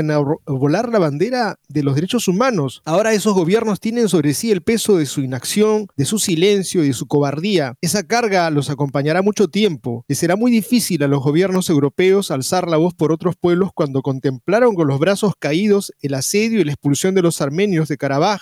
volar 0.46 0.90
la 0.90 0.98
bandera 0.98 1.58
de 1.68 1.82
los 1.82 1.94
derechos 1.94 2.28
humanos. 2.28 2.82
Ahora 2.84 3.14
esos 3.14 3.34
gobiernos 3.34 3.80
tienen 3.80 4.10
sobre 4.10 4.34
sí 4.34 4.50
el 4.50 4.60
peso 4.60 4.98
de 4.98 5.06
su 5.06 5.22
inacción, 5.22 5.86
de 5.96 6.04
su 6.04 6.18
silencio 6.18 6.84
y 6.84 6.88
de 6.88 6.92
su 6.92 7.06
cobardía. 7.06 7.74
Esa 7.80 8.02
carga 8.02 8.50
los 8.50 8.68
acompañará 8.68 9.22
mucho 9.22 9.48
tiempo. 9.48 10.04
Y 10.08 10.16
será 10.16 10.36
muy 10.36 10.52
difícil 10.52 11.02
a 11.02 11.08
los 11.08 11.22
gobiernos 11.22 11.70
europeos 11.70 12.30
alzar 12.30 12.68
la 12.68 12.76
voz 12.76 12.92
por 12.92 13.12
otros 13.12 13.34
pueblos 13.34 13.70
cuando 13.74 14.02
contemplaron 14.02 14.74
con 14.74 14.88
los 14.88 14.98
brazos 14.98 15.32
caídos 15.38 15.94
el 16.02 16.12
asedio 16.12 16.60
y 16.60 16.64
la 16.64 16.72
expulsión 16.82 17.14
de 17.14 17.22
los 17.22 17.40
armenios 17.40 17.86
de 17.86 17.96
Karabaj, 17.96 18.40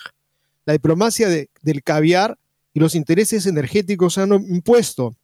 la 0.65 0.73
diplomacia 0.73 1.29
del 1.29 1.83
caviar 1.83 2.39
y 2.73 2.81
los 2.81 2.95
intereses 2.95 3.45
energéticos 3.45 4.17
han 4.17 4.33
impuesto. 4.33 5.15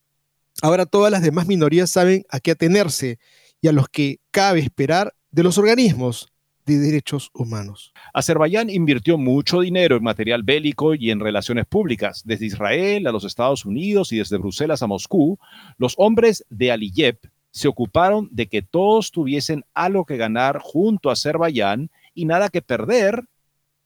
Ahora 0.61 0.85
todas 0.85 1.11
las 1.11 1.23
demás 1.23 1.47
minorías 1.47 1.91
saben 1.91 2.27
a 2.29 2.41
qué 2.41 2.51
atenerse 2.51 3.19
y 3.63 3.69
a 3.69 3.73
los 3.73 3.89
que 3.89 4.19
cabe 4.31 4.61
esperar 4.61 5.15
de 5.31 5.43
los 5.43 5.57
organismos 5.57 6.29
de 6.67 6.77
derechos 6.79 7.31
humanos. 7.33 7.95
Azerbaiyán 8.13 8.69
invirtió 8.69 9.17
mucho 9.17 9.61
dinero 9.61 9.97
en 9.97 10.03
material 10.03 10.43
bélico 10.43 10.95
y 10.95 11.11
en 11.11 11.21
relaciones 11.21 11.65
públicas. 11.65 12.21
Desde 12.27 12.45
Israel 12.45 13.07
a 13.07 13.13
los 13.13 13.25
Estados 13.25 13.65
Unidos 13.65 14.13
y 14.13 14.19
desde 14.19 14.37
Bruselas 14.37 14.83
a 14.83 14.87
Moscú, 14.87 15.39
los 15.79 15.95
hombres 15.97 16.45
de 16.51 16.71
Aliyev 16.71 17.19
se 17.51 17.69
ocuparon 17.69 18.29
de 18.31 18.47
que 18.49 18.61
todos 18.61 19.11
tuviesen 19.11 19.65
algo 19.73 20.05
que 20.05 20.19
ganar 20.19 20.59
junto 20.63 21.09
a 21.09 21.15
Azerbaiyán 21.15 21.89
y 22.17 22.25
nada 22.25 22.49
que 22.49 22.63
perder 22.63 23.27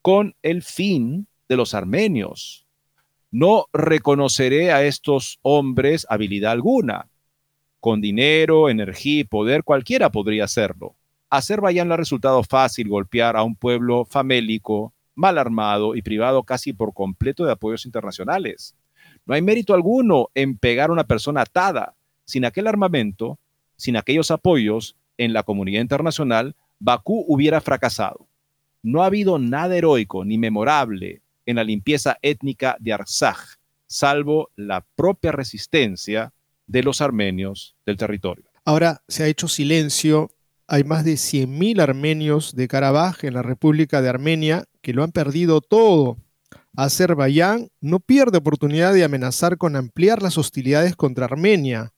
con 0.01 0.35
el 0.43 0.63
fin 0.63 1.27
de 1.49 1.57
los 1.57 1.75
armenios. 1.75 2.65
No 3.31 3.67
reconoceré 3.73 4.73
a 4.73 4.83
estos 4.85 5.39
hombres 5.43 6.07
habilidad 6.09 6.53
alguna. 6.53 7.09
Con 7.81 8.01
dinero, 8.01 8.71
energía 8.71 9.21
y 9.21 9.25
poder 9.25 9.65
cualquiera 9.65 10.11
podría 10.11 10.45
hacerlo. 10.45 10.95
A 11.29 11.39
Azerbaiyán 11.39 11.89
le 11.89 11.95
ha 11.95 11.97
resultado 11.97 12.43
fácil 12.43 12.89
golpear 12.89 13.37
a 13.37 13.43
un 13.43 13.57
pueblo 13.57 14.05
famélico, 14.05 14.95
mal 15.15 15.37
armado 15.37 15.95
y 15.95 16.03
privado 16.03 16.43
casi 16.45 16.73
por 16.73 16.95
completo 16.95 17.45
de 17.45 17.53
apoyos 17.53 17.85
internacionales. 17.85 18.75
No 19.27 19.35
hay 19.35 19.43
mérito 19.43 19.75
alguno 19.75 20.29
en 20.35 20.57
pegar 20.57 20.91
a 20.91 20.93
una 20.93 21.05
persona 21.05 21.43
atada. 21.43 21.95
Sin 22.25 22.45
aquel 22.45 22.67
armamento, 22.67 23.39
sin 23.77 23.97
aquellos 23.97 24.31
apoyos 24.31 24.97
en 25.19 25.33
la 25.33 25.43
comunidad 25.43 25.83
internacional, 25.83 26.55
Bakú 26.81 27.25
hubiera 27.29 27.61
fracasado. 27.61 28.27
No 28.83 29.03
ha 29.03 29.07
habido 29.07 29.39
nada 29.39 29.77
heroico 29.77 30.25
ni 30.25 30.39
memorable 30.39 31.23
en 31.45 31.57
la 31.57 31.65
limpieza 31.65 32.17
étnica 32.23 32.77
de 32.81 32.95
Arsaj, 32.95 33.37
salvo 33.87 34.51
la 34.57 34.85
propia 34.97 35.31
resistencia 35.31 36.33
de 36.67 36.83
los 36.83 37.01
armenios 37.01 37.77
del 37.85 37.97
territorio. 37.97 38.47
Ahora 38.65 39.03
se 39.09 39.25
ha 39.25 39.27
hecho 39.27 39.49
silencio. 39.49 40.31
Hay 40.67 40.85
más 40.85 41.05
de 41.05 41.15
100.000 41.15 41.81
armenios 41.81 42.55
de 42.55 42.69
Karabaj 42.69 43.25
en 43.25 43.35
la 43.35 43.43
República 43.43 44.01
de 44.01 44.09
Armenia 44.09 44.65
que 44.81 44.95
lo 44.95 45.03
han 45.03 45.13
perdido 45.13 45.61
todo. 45.61 46.17
Azerbaiyán 46.77 47.69
no 47.81 48.01
pierde 48.01 48.39
oportunidad 48.39 48.95
de 48.95 49.05
amenazar 49.05 49.59
con 49.59 49.77
ampliar 49.77 50.23
las 50.23 50.39
hostilidades 50.39 50.97
contra 50.97 51.27
Armenia. 51.27 51.93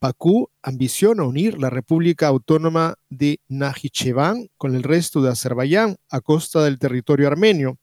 Bakú 0.00 0.48
ambiciona 0.62 1.24
unir 1.24 1.58
la 1.58 1.70
República 1.70 2.28
Autónoma 2.28 2.94
de 3.10 3.40
Najicheván 3.48 4.48
con 4.56 4.76
el 4.76 4.84
resto 4.84 5.20
de 5.22 5.30
Azerbaiyán 5.30 5.96
a 6.08 6.20
costa 6.20 6.62
del 6.62 6.78
territorio 6.78 7.26
armenio. 7.26 7.78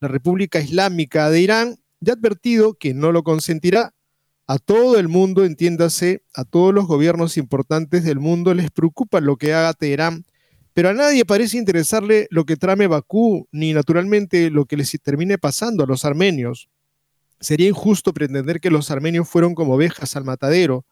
La 0.00 0.08
República 0.08 0.58
Islámica 0.58 1.30
de 1.30 1.40
Irán 1.40 1.76
ya 2.00 2.14
ha 2.14 2.16
advertido 2.16 2.74
que 2.74 2.94
no 2.94 3.12
lo 3.12 3.22
consentirá. 3.22 3.94
A 4.48 4.58
todo 4.58 4.98
el 4.98 5.06
mundo, 5.06 5.44
entiéndase, 5.44 6.24
a 6.34 6.44
todos 6.44 6.74
los 6.74 6.88
gobiernos 6.88 7.36
importantes 7.36 8.02
del 8.02 8.18
mundo 8.18 8.54
les 8.54 8.72
preocupa 8.72 9.20
lo 9.20 9.36
que 9.36 9.54
haga 9.54 9.72
Teherán, 9.72 10.26
pero 10.74 10.88
a 10.88 10.94
nadie 10.94 11.24
parece 11.24 11.58
interesarle 11.58 12.26
lo 12.30 12.44
que 12.44 12.56
trame 12.56 12.88
Bakú, 12.88 13.46
ni 13.52 13.72
naturalmente 13.72 14.50
lo 14.50 14.64
que 14.64 14.76
les 14.76 14.90
termine 15.00 15.38
pasando 15.38 15.84
a 15.84 15.86
los 15.86 16.04
armenios. 16.04 16.68
Sería 17.38 17.68
injusto 17.68 18.12
pretender 18.12 18.60
que 18.60 18.70
los 18.70 18.90
armenios 18.90 19.28
fueron 19.28 19.54
como 19.54 19.74
ovejas 19.74 20.16
al 20.16 20.24
matadero, 20.24 20.84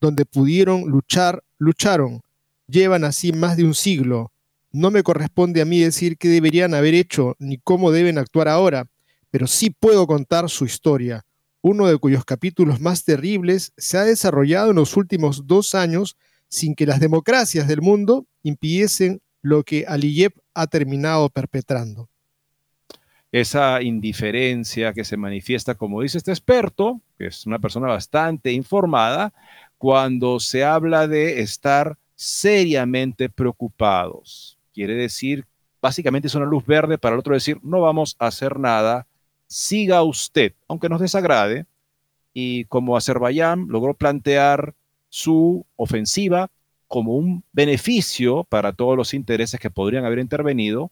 donde 0.00 0.24
pudieron 0.24 0.88
luchar, 0.88 1.42
lucharon. 1.58 2.22
Llevan 2.66 3.04
así 3.04 3.32
más 3.32 3.56
de 3.56 3.64
un 3.64 3.74
siglo. 3.74 4.32
No 4.72 4.90
me 4.90 5.02
corresponde 5.02 5.60
a 5.60 5.64
mí 5.64 5.80
decir 5.80 6.16
qué 6.16 6.28
deberían 6.28 6.74
haber 6.74 6.94
hecho 6.94 7.34
ni 7.38 7.58
cómo 7.58 7.90
deben 7.90 8.18
actuar 8.18 8.48
ahora, 8.48 8.86
pero 9.30 9.46
sí 9.46 9.70
puedo 9.70 10.06
contar 10.06 10.48
su 10.48 10.64
historia, 10.64 11.24
uno 11.62 11.86
de 11.86 11.98
cuyos 11.98 12.24
capítulos 12.24 12.80
más 12.80 13.04
terribles 13.04 13.72
se 13.76 13.98
ha 13.98 14.04
desarrollado 14.04 14.70
en 14.70 14.76
los 14.76 14.96
últimos 14.96 15.46
dos 15.46 15.74
años 15.74 16.16
sin 16.48 16.74
que 16.74 16.86
las 16.86 17.00
democracias 17.00 17.68
del 17.68 17.82
mundo 17.82 18.26
impidiesen 18.42 19.20
lo 19.42 19.62
que 19.62 19.84
Aliyev 19.86 20.32
ha 20.54 20.66
terminado 20.66 21.28
perpetrando. 21.28 22.08
Esa 23.32 23.80
indiferencia 23.82 24.92
que 24.92 25.04
se 25.04 25.16
manifiesta, 25.16 25.76
como 25.76 26.02
dice 26.02 26.18
este 26.18 26.32
experto, 26.32 27.00
que 27.16 27.26
es 27.26 27.46
una 27.46 27.60
persona 27.60 27.86
bastante 27.86 28.52
informada, 28.52 29.32
cuando 29.80 30.40
se 30.40 30.62
habla 30.62 31.08
de 31.08 31.40
estar 31.40 31.96
seriamente 32.14 33.30
preocupados. 33.30 34.58
Quiere 34.74 34.92
decir, 34.92 35.46
básicamente 35.80 36.28
es 36.28 36.34
una 36.34 36.44
luz 36.44 36.66
verde 36.66 36.98
para 36.98 37.14
el 37.14 37.20
otro 37.20 37.32
decir, 37.32 37.56
no 37.62 37.80
vamos 37.80 38.14
a 38.18 38.26
hacer 38.26 38.58
nada, 38.58 39.06
siga 39.46 40.02
usted, 40.02 40.52
aunque 40.68 40.90
nos 40.90 41.00
desagrade. 41.00 41.64
Y 42.34 42.66
como 42.66 42.94
Azerbaiyán 42.94 43.68
logró 43.68 43.94
plantear 43.94 44.74
su 45.08 45.64
ofensiva 45.76 46.50
como 46.86 47.14
un 47.14 47.42
beneficio 47.50 48.44
para 48.44 48.74
todos 48.74 48.98
los 48.98 49.14
intereses 49.14 49.58
que 49.58 49.70
podrían 49.70 50.04
haber 50.04 50.18
intervenido, 50.18 50.90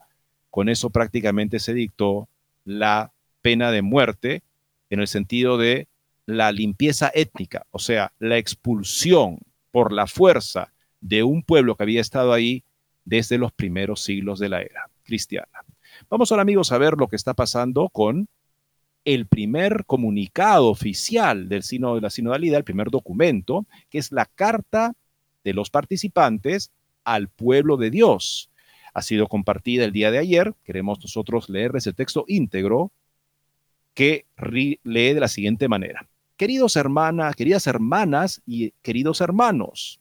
con 0.48 0.70
eso 0.70 0.88
prácticamente 0.88 1.58
se 1.58 1.74
dictó 1.74 2.26
la 2.64 3.12
pena 3.42 3.70
de 3.70 3.82
muerte 3.82 4.42
en 4.88 5.00
el 5.00 5.08
sentido 5.08 5.58
de 5.58 5.88
la 6.28 6.52
limpieza 6.52 7.10
étnica, 7.14 7.64
o 7.70 7.78
sea, 7.78 8.12
la 8.18 8.36
expulsión 8.36 9.38
por 9.70 9.94
la 9.94 10.06
fuerza 10.06 10.74
de 11.00 11.22
un 11.22 11.42
pueblo 11.42 11.74
que 11.74 11.84
había 11.84 12.02
estado 12.02 12.34
ahí 12.34 12.64
desde 13.06 13.38
los 13.38 13.50
primeros 13.50 14.02
siglos 14.02 14.38
de 14.38 14.50
la 14.50 14.60
era 14.60 14.90
cristiana. 15.04 15.64
Vamos 16.10 16.30
ahora 16.30 16.42
amigos 16.42 16.70
a 16.70 16.76
ver 16.76 16.98
lo 16.98 17.08
que 17.08 17.16
está 17.16 17.32
pasando 17.32 17.88
con 17.88 18.28
el 19.06 19.26
primer 19.26 19.86
comunicado 19.86 20.68
oficial 20.68 21.48
del 21.48 21.62
sino 21.62 21.94
de 21.94 22.02
la 22.02 22.10
sinodalidad, 22.10 22.58
el 22.58 22.64
primer 22.64 22.90
documento, 22.90 23.64
que 23.88 23.96
es 23.96 24.12
la 24.12 24.26
carta 24.26 24.92
de 25.44 25.54
los 25.54 25.70
participantes 25.70 26.72
al 27.04 27.28
pueblo 27.28 27.78
de 27.78 27.88
Dios. 27.88 28.50
Ha 28.92 29.00
sido 29.00 29.28
compartida 29.28 29.86
el 29.86 29.92
día 29.92 30.10
de 30.10 30.18
ayer. 30.18 30.52
Queremos 30.62 31.00
nosotros 31.00 31.48
leerles 31.48 31.86
el 31.86 31.94
texto 31.94 32.26
íntegro 32.28 32.92
que 33.94 34.26
lee 34.36 34.78
de 35.14 35.20
la 35.20 35.28
siguiente 35.28 35.66
manera. 35.66 36.07
Queridos 36.38 36.76
hermanas, 36.76 37.34
queridas 37.34 37.66
hermanas 37.66 38.42
y 38.46 38.70
queridos 38.80 39.20
hermanos, 39.20 39.98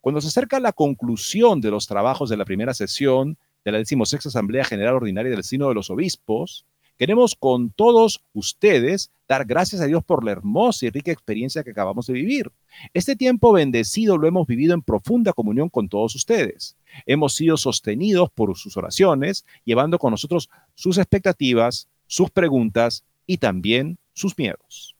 cuando 0.00 0.20
se 0.20 0.28
acerca 0.28 0.60
la 0.60 0.72
conclusión 0.72 1.60
de 1.60 1.72
los 1.72 1.88
trabajos 1.88 2.30
de 2.30 2.36
la 2.36 2.44
primera 2.44 2.74
sesión 2.74 3.36
de 3.64 3.72
la 3.72 3.78
16 3.78 4.24
Asamblea 4.24 4.64
General 4.64 4.94
Ordinaria 4.94 5.32
del 5.32 5.42
Sino 5.42 5.66
de 5.66 5.74
los 5.74 5.90
Obispos, 5.90 6.64
queremos 6.96 7.34
con 7.34 7.70
todos 7.70 8.22
ustedes 8.34 9.10
dar 9.26 9.44
gracias 9.44 9.80
a 9.80 9.86
Dios 9.86 10.04
por 10.04 10.24
la 10.24 10.30
hermosa 10.30 10.86
y 10.86 10.90
rica 10.90 11.10
experiencia 11.10 11.64
que 11.64 11.72
acabamos 11.72 12.06
de 12.06 12.12
vivir. 12.12 12.52
Este 12.94 13.16
tiempo 13.16 13.52
bendecido 13.52 14.16
lo 14.16 14.28
hemos 14.28 14.46
vivido 14.46 14.74
en 14.74 14.82
profunda 14.82 15.32
comunión 15.32 15.68
con 15.70 15.88
todos 15.88 16.14
ustedes. 16.14 16.76
Hemos 17.04 17.34
sido 17.34 17.56
sostenidos 17.56 18.30
por 18.30 18.56
sus 18.56 18.76
oraciones, 18.76 19.44
llevando 19.64 19.98
con 19.98 20.12
nosotros 20.12 20.50
sus 20.76 20.98
expectativas, 20.98 21.88
sus 22.06 22.30
preguntas 22.30 23.02
y 23.26 23.38
también 23.38 23.98
sus 24.12 24.38
miedos. 24.38 24.94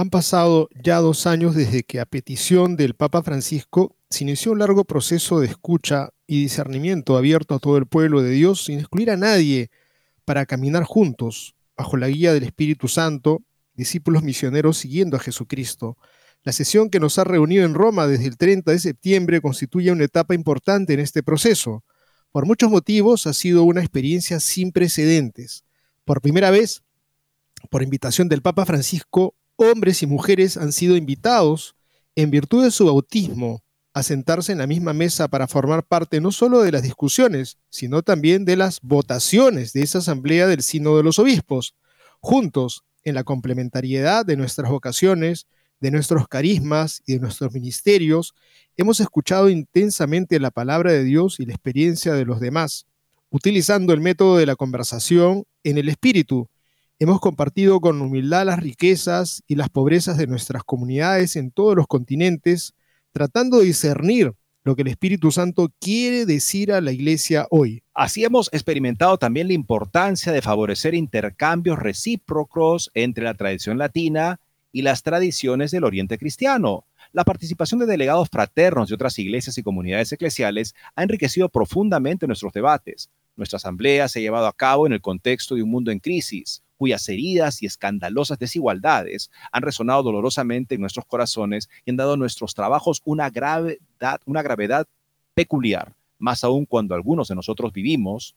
Han 0.00 0.08
pasado 0.08 0.70
ya 0.82 0.96
dos 0.96 1.26
años 1.26 1.54
desde 1.54 1.82
que 1.82 2.00
a 2.00 2.06
petición 2.06 2.74
del 2.74 2.94
Papa 2.94 3.22
Francisco 3.22 3.94
se 4.08 4.24
inició 4.24 4.52
un 4.52 4.60
largo 4.60 4.84
proceso 4.84 5.40
de 5.40 5.46
escucha 5.46 6.08
y 6.26 6.40
discernimiento 6.40 7.18
abierto 7.18 7.54
a 7.54 7.58
todo 7.58 7.76
el 7.76 7.84
pueblo 7.84 8.22
de 8.22 8.30
Dios 8.30 8.64
sin 8.64 8.78
excluir 8.78 9.10
a 9.10 9.18
nadie 9.18 9.70
para 10.24 10.46
caminar 10.46 10.84
juntos 10.84 11.54
bajo 11.76 11.98
la 11.98 12.08
guía 12.08 12.32
del 12.32 12.44
Espíritu 12.44 12.88
Santo, 12.88 13.42
discípulos 13.74 14.22
misioneros 14.22 14.78
siguiendo 14.78 15.18
a 15.18 15.20
Jesucristo. 15.20 15.98
La 16.44 16.52
sesión 16.52 16.88
que 16.88 16.98
nos 16.98 17.18
ha 17.18 17.24
reunido 17.24 17.66
en 17.66 17.74
Roma 17.74 18.06
desde 18.06 18.24
el 18.24 18.38
30 18.38 18.72
de 18.72 18.78
septiembre 18.78 19.42
constituye 19.42 19.92
una 19.92 20.04
etapa 20.04 20.34
importante 20.34 20.94
en 20.94 21.00
este 21.00 21.22
proceso. 21.22 21.84
Por 22.32 22.46
muchos 22.46 22.70
motivos 22.70 23.26
ha 23.26 23.34
sido 23.34 23.64
una 23.64 23.80
experiencia 23.80 24.40
sin 24.40 24.72
precedentes. 24.72 25.62
Por 26.06 26.22
primera 26.22 26.50
vez, 26.50 26.84
por 27.68 27.82
invitación 27.82 28.30
del 28.30 28.40
Papa 28.40 28.64
Francisco, 28.64 29.34
hombres 29.60 30.02
y 30.02 30.06
mujeres 30.06 30.56
han 30.56 30.72
sido 30.72 30.96
invitados, 30.96 31.74
en 32.16 32.30
virtud 32.30 32.64
de 32.64 32.70
su 32.70 32.86
bautismo, 32.86 33.62
a 33.92 34.02
sentarse 34.02 34.52
en 34.52 34.58
la 34.58 34.66
misma 34.66 34.92
mesa 34.92 35.28
para 35.28 35.48
formar 35.48 35.84
parte 35.84 36.20
no 36.20 36.32
solo 36.32 36.60
de 36.60 36.72
las 36.72 36.82
discusiones, 36.82 37.58
sino 37.68 38.02
también 38.02 38.44
de 38.44 38.56
las 38.56 38.80
votaciones 38.82 39.72
de 39.72 39.82
esa 39.82 39.98
asamblea 39.98 40.46
del 40.46 40.62
Sino 40.62 40.96
de 40.96 41.02
los 41.02 41.18
Obispos, 41.18 41.74
juntos 42.20 42.84
en 43.04 43.14
la 43.14 43.24
complementariedad 43.24 44.24
de 44.24 44.36
nuestras 44.36 44.70
vocaciones, 44.70 45.46
de 45.80 45.90
nuestros 45.90 46.28
carismas 46.28 47.02
y 47.06 47.14
de 47.14 47.20
nuestros 47.20 47.52
ministerios, 47.52 48.34
hemos 48.76 49.00
escuchado 49.00 49.48
intensamente 49.48 50.38
la 50.38 50.50
palabra 50.50 50.92
de 50.92 51.04
Dios 51.04 51.40
y 51.40 51.46
la 51.46 51.54
experiencia 51.54 52.12
de 52.14 52.24
los 52.24 52.40
demás, 52.40 52.86
utilizando 53.30 53.92
el 53.92 54.00
método 54.00 54.36
de 54.36 54.46
la 54.46 54.56
conversación 54.56 55.44
en 55.64 55.78
el 55.78 55.88
espíritu, 55.88 56.48
Hemos 57.02 57.18
compartido 57.18 57.80
con 57.80 58.02
humildad 58.02 58.44
las 58.44 58.60
riquezas 58.60 59.42
y 59.46 59.54
las 59.54 59.70
pobrezas 59.70 60.18
de 60.18 60.26
nuestras 60.26 60.64
comunidades 60.64 61.34
en 61.34 61.50
todos 61.50 61.74
los 61.74 61.86
continentes, 61.86 62.74
tratando 63.10 63.58
de 63.58 63.64
discernir 63.64 64.34
lo 64.64 64.76
que 64.76 64.82
el 64.82 64.88
Espíritu 64.88 65.32
Santo 65.32 65.72
quiere 65.80 66.26
decir 66.26 66.70
a 66.74 66.82
la 66.82 66.92
iglesia 66.92 67.46
hoy. 67.48 67.82
Así 67.94 68.22
hemos 68.22 68.52
experimentado 68.52 69.16
también 69.16 69.48
la 69.48 69.54
importancia 69.54 70.30
de 70.30 70.42
favorecer 70.42 70.94
intercambios 70.94 71.78
recíprocos 71.78 72.90
entre 72.92 73.24
la 73.24 73.32
tradición 73.32 73.78
latina 73.78 74.38
y 74.70 74.82
las 74.82 75.02
tradiciones 75.02 75.70
del 75.70 75.84
Oriente 75.84 76.18
cristiano. 76.18 76.84
La 77.12 77.24
participación 77.24 77.80
de 77.80 77.86
delegados 77.86 78.28
fraternos 78.28 78.90
de 78.90 78.96
otras 78.96 79.18
iglesias 79.18 79.56
y 79.56 79.62
comunidades 79.62 80.12
eclesiales 80.12 80.74
ha 80.94 81.02
enriquecido 81.02 81.48
profundamente 81.48 82.26
nuestros 82.26 82.52
debates. 82.52 83.08
Nuestra 83.36 83.56
asamblea 83.56 84.06
se 84.06 84.18
ha 84.18 84.22
llevado 84.22 84.46
a 84.46 84.52
cabo 84.52 84.86
en 84.86 84.92
el 84.92 85.00
contexto 85.00 85.54
de 85.54 85.62
un 85.62 85.70
mundo 85.70 85.90
en 85.90 85.98
crisis, 85.98 86.62
cuyas 86.80 87.06
heridas 87.10 87.62
y 87.62 87.66
escandalosas 87.66 88.38
desigualdades 88.38 89.30
han 89.52 89.60
resonado 89.60 90.02
dolorosamente 90.02 90.76
en 90.76 90.80
nuestros 90.80 91.04
corazones 91.04 91.68
y 91.84 91.90
han 91.90 91.98
dado 91.98 92.14
a 92.14 92.16
nuestros 92.16 92.54
trabajos 92.54 93.02
una 93.04 93.28
gravedad, 93.28 93.78
una 94.24 94.40
gravedad 94.40 94.88
peculiar, 95.34 95.94
más 96.18 96.42
aún 96.42 96.64
cuando 96.64 96.94
algunos 96.94 97.28
de 97.28 97.34
nosotros 97.34 97.74
vivimos, 97.74 98.34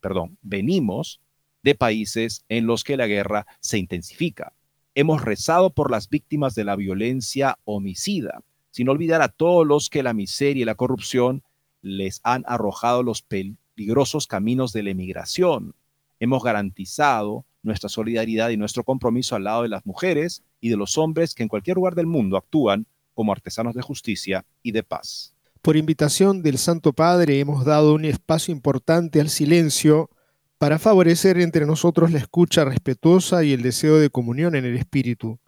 perdón, 0.00 0.38
venimos 0.40 1.20
de 1.62 1.74
países 1.74 2.42
en 2.48 2.66
los 2.66 2.84
que 2.84 2.96
la 2.96 3.06
guerra 3.06 3.46
se 3.60 3.76
intensifica. 3.76 4.54
Hemos 4.94 5.22
rezado 5.22 5.68
por 5.68 5.90
las 5.90 6.08
víctimas 6.08 6.54
de 6.54 6.64
la 6.64 6.74
violencia 6.74 7.58
homicida, 7.66 8.44
sin 8.70 8.88
olvidar 8.88 9.20
a 9.20 9.28
todos 9.28 9.66
los 9.66 9.90
que 9.90 10.02
la 10.02 10.14
miseria 10.14 10.62
y 10.62 10.64
la 10.64 10.74
corrupción 10.74 11.42
les 11.82 12.22
han 12.24 12.44
arrojado 12.46 13.02
los 13.02 13.20
peligrosos 13.20 14.26
caminos 14.26 14.72
de 14.72 14.84
la 14.84 14.90
emigración 14.92 15.74
hemos 16.20 16.42
garantizado 16.42 17.44
nuestra 17.62 17.88
solidaridad 17.88 18.50
y 18.50 18.56
nuestro 18.56 18.84
compromiso 18.84 19.36
al 19.36 19.44
lado 19.44 19.62
de 19.62 19.68
las 19.68 19.84
mujeres 19.84 20.42
y 20.60 20.68
de 20.68 20.76
los 20.76 20.96
hombres 20.98 21.34
que 21.34 21.42
en 21.42 21.48
cualquier 21.48 21.76
lugar 21.76 21.94
del 21.94 22.06
mundo 22.06 22.36
actúan 22.36 22.86
como 23.14 23.32
artesanos 23.32 23.74
de 23.74 23.82
justicia 23.82 24.44
y 24.62 24.72
de 24.72 24.82
paz. 24.82 25.34
Por 25.62 25.76
invitación 25.76 26.42
del 26.42 26.58
Santo 26.58 26.92
Padre 26.92 27.40
hemos 27.40 27.64
dado 27.64 27.94
un 27.94 28.04
espacio 28.04 28.52
importante 28.52 29.20
al 29.20 29.30
silencio 29.30 30.10
para 30.58 30.78
favorecer 30.78 31.38
entre 31.38 31.66
nosotros 31.66 32.12
la 32.12 32.18
escucha 32.18 32.64
respetuosa 32.64 33.42
y 33.44 33.52
el 33.52 33.62
deseo 33.62 33.98
de 33.98 34.10
comunión 34.10 34.54
en 34.54 34.64
el 34.64 34.76
Espíritu. 34.76 35.38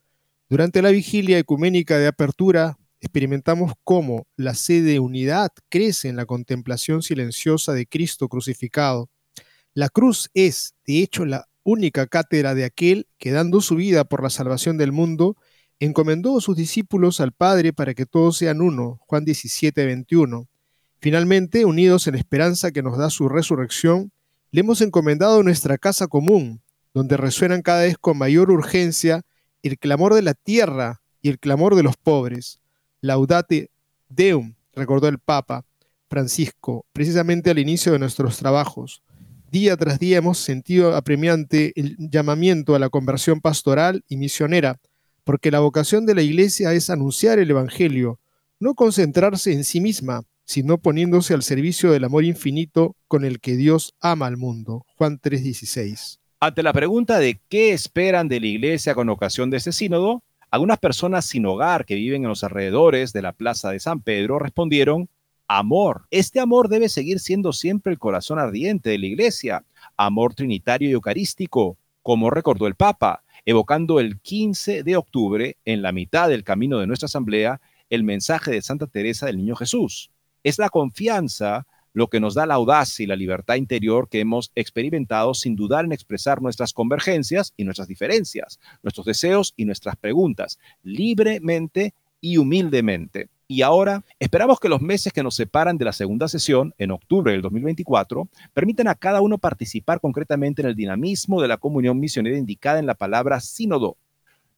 Durante 0.49 0.83
la 0.83 0.91
vigilia 0.91 1.39
ecuménica 1.39 1.99
de 1.99 2.09
apertura, 2.09 2.79
experimentamos 3.01 3.73
cómo 3.85 4.27
la 4.37 4.55
sed 4.55 4.85
de 4.85 4.99
unidad 4.99 5.51
crece 5.69 6.09
en 6.09 6.17
la 6.17 6.27
contemplación 6.27 7.03
silenciosa 7.03 7.73
de 7.73 7.87
Cristo 7.87 8.29
crucificado 8.29 9.09
la 9.79 9.89
cruz 9.89 10.29
es, 10.35 10.75
de 10.89 11.05
hecho, 11.05 11.25
la 11.25 11.47
única 11.63 12.09
cátedra 12.09 12.57
de 12.57 12.65
aquel 12.65 13.07
que, 13.17 13.31
dando 13.31 13.61
su 13.61 13.77
vida 13.77 14.03
por 14.03 14.25
la 14.25 14.29
salvación 14.29 14.77
del 14.77 14.91
mundo, 14.91 15.37
encomendó 15.79 16.37
a 16.37 16.41
sus 16.41 16.57
discípulos 16.57 17.21
al 17.21 17.31
Padre 17.31 17.73
para 17.73 17.95
que 17.95 18.05
todos 18.05 18.39
sean 18.39 18.61
uno. 18.61 18.99
Juan 19.07 19.25
17, 19.25 19.87
21. 19.87 20.49
Finalmente, 20.99 21.65
unidos 21.65 22.09
en 22.09 22.15
la 22.15 22.19
esperanza 22.19 22.73
que 22.73 22.83
nos 22.83 22.99
da 22.99 23.09
su 23.09 23.29
resurrección, 23.29 24.11
le 24.51 24.63
hemos 24.63 24.81
encomendado 24.81 25.45
nuestra 25.45 25.79
casa 25.79 26.09
común, 26.09 26.61
donde 26.93 27.17
resuenan 27.17 27.63
cada 27.63 27.83
vez 27.83 27.97
con 27.99 28.19
mayor 28.19 28.51
urgencia 28.51 29.23
el 29.63 29.79
clamor 29.79 30.15
de 30.15 30.23
la 30.23 30.35
tierra 30.35 31.03
y 31.23 31.29
el 31.29 31.39
clamor 31.39 31.77
de 31.77 31.85
los 31.85 31.97
pobres. 31.97 32.59
Laudate 33.01 33.71
Deum, 34.09 34.55
recordó 34.75 35.07
el 35.07 35.21
Papa 35.21 35.65
Francisco, 36.11 36.85
precisamente 36.93 37.51
al 37.51 37.61
inicio 37.61 37.93
de 37.93 38.01
nuestros 38.01 38.39
trabajos. 38.39 39.05
Día 39.51 39.79
tras 39.79 39.99
día 39.99 40.19
hemos 40.19 40.37
sentido 40.37 40.95
apremiante 40.95 41.73
el 41.75 41.97
llamamiento 41.99 42.75
a 42.75 42.79
la 42.79 42.91
conversión 42.91 43.41
pastoral 43.41 44.05
y 44.07 44.19
misionera, 44.19 44.79
porque 45.25 45.51
la 45.51 45.61
vocación 45.61 46.05
de 46.05 46.15
la 46.15 46.21
Iglesia 46.21 46.75
es 46.75 46.91
anunciar 46.91 47.39
el 47.39 47.51
Evangelio, 47.51 48.21
no 48.61 48.75
concentrarse 48.75 49.55
en 49.55 49.65
sí 49.65 49.81
misma, 49.81 50.25
sino 50.45 50.77
poniéndose 50.77 51.33
al 51.33 51.43
servicio 51.43 51.91
del 51.91 52.05
amor 52.05 52.25
infinito 52.25 52.95
con 53.07 53.25
el 53.25 53.41
que 53.41 53.57
Dios 53.57 53.95
ama 54.01 54.27
al 54.27 54.37
mundo. 54.37 54.85
Juan 54.97 55.19
3:16. 55.19 56.19
Ante 56.41 56.63
la 56.63 56.75
pregunta 56.75 57.19
de 57.19 57.41
qué 57.49 57.73
esperan 57.73 58.29
de 58.29 58.41
la 58.41 58.47
Iglesia 58.49 58.95
con 58.95 59.09
ocasión 59.09 59.49
de 59.49 59.57
este 59.57 59.73
sínodo, 59.73 60.23
algunas 60.51 60.79
personas 60.79 61.25
sin 61.25 61.47
hogar 61.47 61.87
que 61.87 61.95
viven 61.95 62.23
en 62.23 62.29
los 62.29 62.45
alrededores 62.45 63.15
de 63.15 63.23
la 63.23 63.33
Plaza 63.33 63.71
de 63.71 63.81
San 63.81 64.03
Pedro 64.03 64.39
respondieron 64.39 65.09
amor. 65.49 66.07
Este 66.11 66.41
amor 66.41 66.69
debe 66.69 66.89
seguir 66.89 67.19
siendo 67.19 67.53
siempre 67.53 67.93
el 67.93 67.99
corazón 67.99 68.39
ardiente 68.39 68.91
de 68.91 68.99
la 68.99 69.07
iglesia, 69.07 69.65
amor 69.97 70.35
trinitario 70.35 70.91
y 70.91 70.93
eucarístico, 70.93 71.79
como 72.03 72.31
recordó 72.31 72.67
el 72.67 72.75
Papa, 72.75 73.25
evocando 73.45 73.99
el 73.99 74.21
15 74.21 74.83
de 74.83 74.97
octubre, 74.97 75.57
en 75.65 75.83
la 75.83 75.93
mitad 75.93 76.29
del 76.29 76.45
camino 76.45 76.79
de 76.79 76.87
nuestra 76.87 77.07
asamblea, 77.07 77.61
el 77.91 78.05
mensaje 78.05 78.51
de 78.51 78.63
Santa 78.63 78.87
Teresa 78.87 79.27
del 79.27 79.39
Niño 79.39 79.57
Jesús. 79.57 80.11
Es 80.45 80.59
la 80.59 80.69
confianza 80.69 81.67
lo 81.95 82.09
que 82.09 82.21
nos 82.21 82.35
da 82.35 82.47
la 82.47 82.55
audacia 82.55 83.03
y 83.03 83.07
la 83.07 83.17
libertad 83.17 83.57
interior 83.57 84.09
que 84.09 84.21
hemos 84.21 84.53
experimentado 84.55 85.35
sin 85.35 85.57
dudar 85.57 85.85
en 85.85 85.93
expresar 85.93 86.43
nuestras 86.43 86.73
convergencias 86.73 87.55
y 87.57 87.65
nuestras 87.65 87.89
diferencias, 87.89 88.61
nuestros 88.83 89.07
deseos 89.07 89.55
y 89.57 89.65
nuestras 89.65 89.97
preguntas, 89.97 90.59
libremente 90.83 91.95
y 92.21 92.37
humildemente. 92.37 93.31
Y 93.51 93.63
ahora 93.63 94.05
esperamos 94.19 94.61
que 94.61 94.69
los 94.69 94.83
meses 94.83 95.11
que 95.11 95.23
nos 95.23 95.35
separan 95.35 95.79
de 95.79 95.87
la 95.87 95.95
segunda 95.95 96.29
sesión, 96.29 96.75
en 96.77 96.91
octubre 96.91 97.33
del 97.33 97.41
2024, 97.41 98.29
permitan 98.53 98.89
a 98.89 98.95
cada 98.95 99.23
uno 99.23 99.39
participar 99.39 100.01
concretamente 100.01 100.61
en 100.61 100.69
el 100.69 100.77
dinamismo 100.77 101.41
de 101.41 101.49
la 101.49 101.57
comunión 101.57 101.99
misionera 101.99 102.37
indicada 102.37 102.79
en 102.79 102.85
la 102.85 102.95
palabra 102.95 103.41
sínodo. 103.41 103.97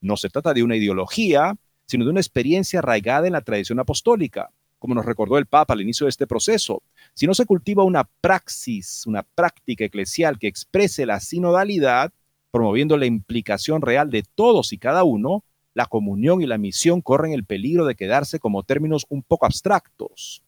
No 0.01 0.17
se 0.17 0.29
trata 0.29 0.53
de 0.53 0.65
una 0.65 0.75
ideología, 0.75 1.57
sino 1.87 2.05
de 2.05 2.11
una 2.11 2.19
experiencia 2.19 2.81
arraigada 2.81 3.29
en 3.29 3.35
la 3.35 3.43
tradición 3.43 3.79
apostólica, 3.79 4.51
como 4.81 4.97
nos 4.97 5.05
recordó 5.05 5.39
el 5.39 5.47
Papa 5.47 5.75
al 5.75 5.83
inicio 5.83 6.07
de 6.07 6.11
este 6.11 6.27
proceso. 6.27 6.83
Si 7.15 7.29
no 7.29 7.35
se 7.35 7.47
cultiva 7.47 7.85
una 7.85 8.09
praxis, 8.21 9.07
una 9.07 9.23
práctica 9.23 9.85
eclesial 9.85 10.37
que 10.37 10.49
exprese 10.49 11.07
la 11.07 11.21
sinodalidad, 11.21 12.13
promoviendo 12.51 12.97
la 12.97 13.07
implicación 13.07 13.83
real 13.83 14.11
de 14.11 14.25
todos 14.35 14.73
y 14.73 14.79
cada 14.79 15.05
uno, 15.05 15.45
la 15.75 15.87
comunión 15.87 16.43
y 16.43 16.47
la 16.47 16.59
misión 16.59 17.01
corren 17.01 17.33
el 17.33 17.45
peligro 17.45 17.87
de 17.87 17.95
quedarse 17.95 18.39
como 18.39 18.63
términos 18.63 19.07
un 19.09 19.23
poco 19.23 19.47
abstractos. 19.47 20.43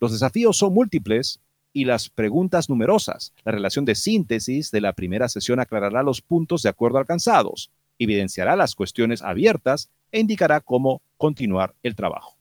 Los 0.00 0.12
desafíos 0.12 0.56
son 0.56 0.74
múltiples 0.74 1.40
y 1.72 1.84
las 1.84 2.08
preguntas 2.08 2.68
numerosas. 2.68 3.32
La 3.44 3.52
relación 3.52 3.84
de 3.84 3.94
síntesis 3.94 4.70
de 4.70 4.80
la 4.80 4.92
primera 4.92 5.28
sesión 5.28 5.60
aclarará 5.60 6.02
los 6.02 6.20
puntos 6.20 6.62
de 6.62 6.68
acuerdo 6.68 6.98
alcanzados, 6.98 7.70
evidenciará 7.98 8.56
las 8.56 8.74
cuestiones 8.74 9.22
abiertas 9.22 9.90
e 10.10 10.20
indicará 10.20 10.60
cómo 10.60 11.02
continuar 11.16 11.74
el 11.82 11.94
trabajo. 11.94 12.36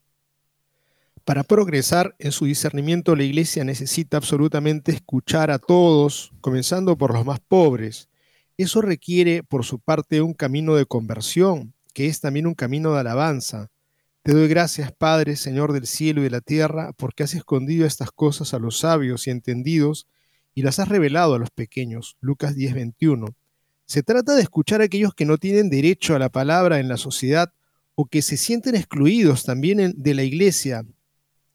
Para 1.24 1.44
progresar 1.44 2.16
en 2.18 2.32
su 2.32 2.46
discernimiento, 2.46 3.16
la 3.16 3.24
Iglesia 3.24 3.64
necesita 3.64 4.18
absolutamente 4.18 4.92
escuchar 4.92 5.52
a 5.52 5.60
todos, 5.60 6.32
comenzando 6.42 6.98
por 6.98 7.14
los 7.14 7.26
más 7.26 7.40
pobres. 7.40 8.10
Eso 8.58 8.82
requiere, 8.82 9.44
por 9.44 9.64
su 9.64 9.80
parte, 9.80 10.22
un 10.22 10.34
camino 10.34 10.76
de 10.76 10.86
conversión, 10.86 11.74
que 11.94 12.08
es 12.08 12.22
también 12.22 12.48
un 12.48 12.56
camino 12.56 12.94
de 12.94 13.00
alabanza. 13.00 13.70
Te 14.24 14.34
doy 14.34 14.48
gracias, 14.48 14.92
Padre, 14.92 15.36
Señor 15.36 15.74
del 15.74 15.88
cielo 15.88 16.22
y 16.22 16.26
de 16.26 16.30
la 16.30 16.42
tierra, 16.42 16.94
porque 16.94 17.24
has 17.24 17.34
escondido 17.34 17.88
estas 17.88 18.12
cosas 18.12 18.54
a 18.54 18.60
los 18.60 18.78
sabios 18.78 19.26
y 19.26 19.32
entendidos 19.32 20.08
y 20.54 20.62
las 20.62 20.80
has 20.80 20.90
revelado 20.90 21.34
a 21.34 21.40
los 21.40 21.50
pequeños. 21.50 22.18
Lucas 22.22 22.56
10:21. 22.56 23.36
Se 23.86 24.04
trata 24.04 24.36
de 24.36 24.44
escuchar 24.44 24.82
a 24.82 24.86
aquellos 24.86 25.16
que 25.16 25.26
no 25.26 25.38
tienen 25.38 25.70
derecho 25.70 26.16
a 26.16 26.20
la 26.20 26.30
palabra 26.30 26.80
en 26.80 26.88
la 26.88 26.98
sociedad 26.98 27.52
o 27.96 28.06
que 28.06 28.22
se 28.22 28.38
sienten 28.38 28.76
excluidos 28.76 29.44
también 29.44 29.94
de 29.98 30.14
la 30.14 30.24
iglesia. 30.24 30.86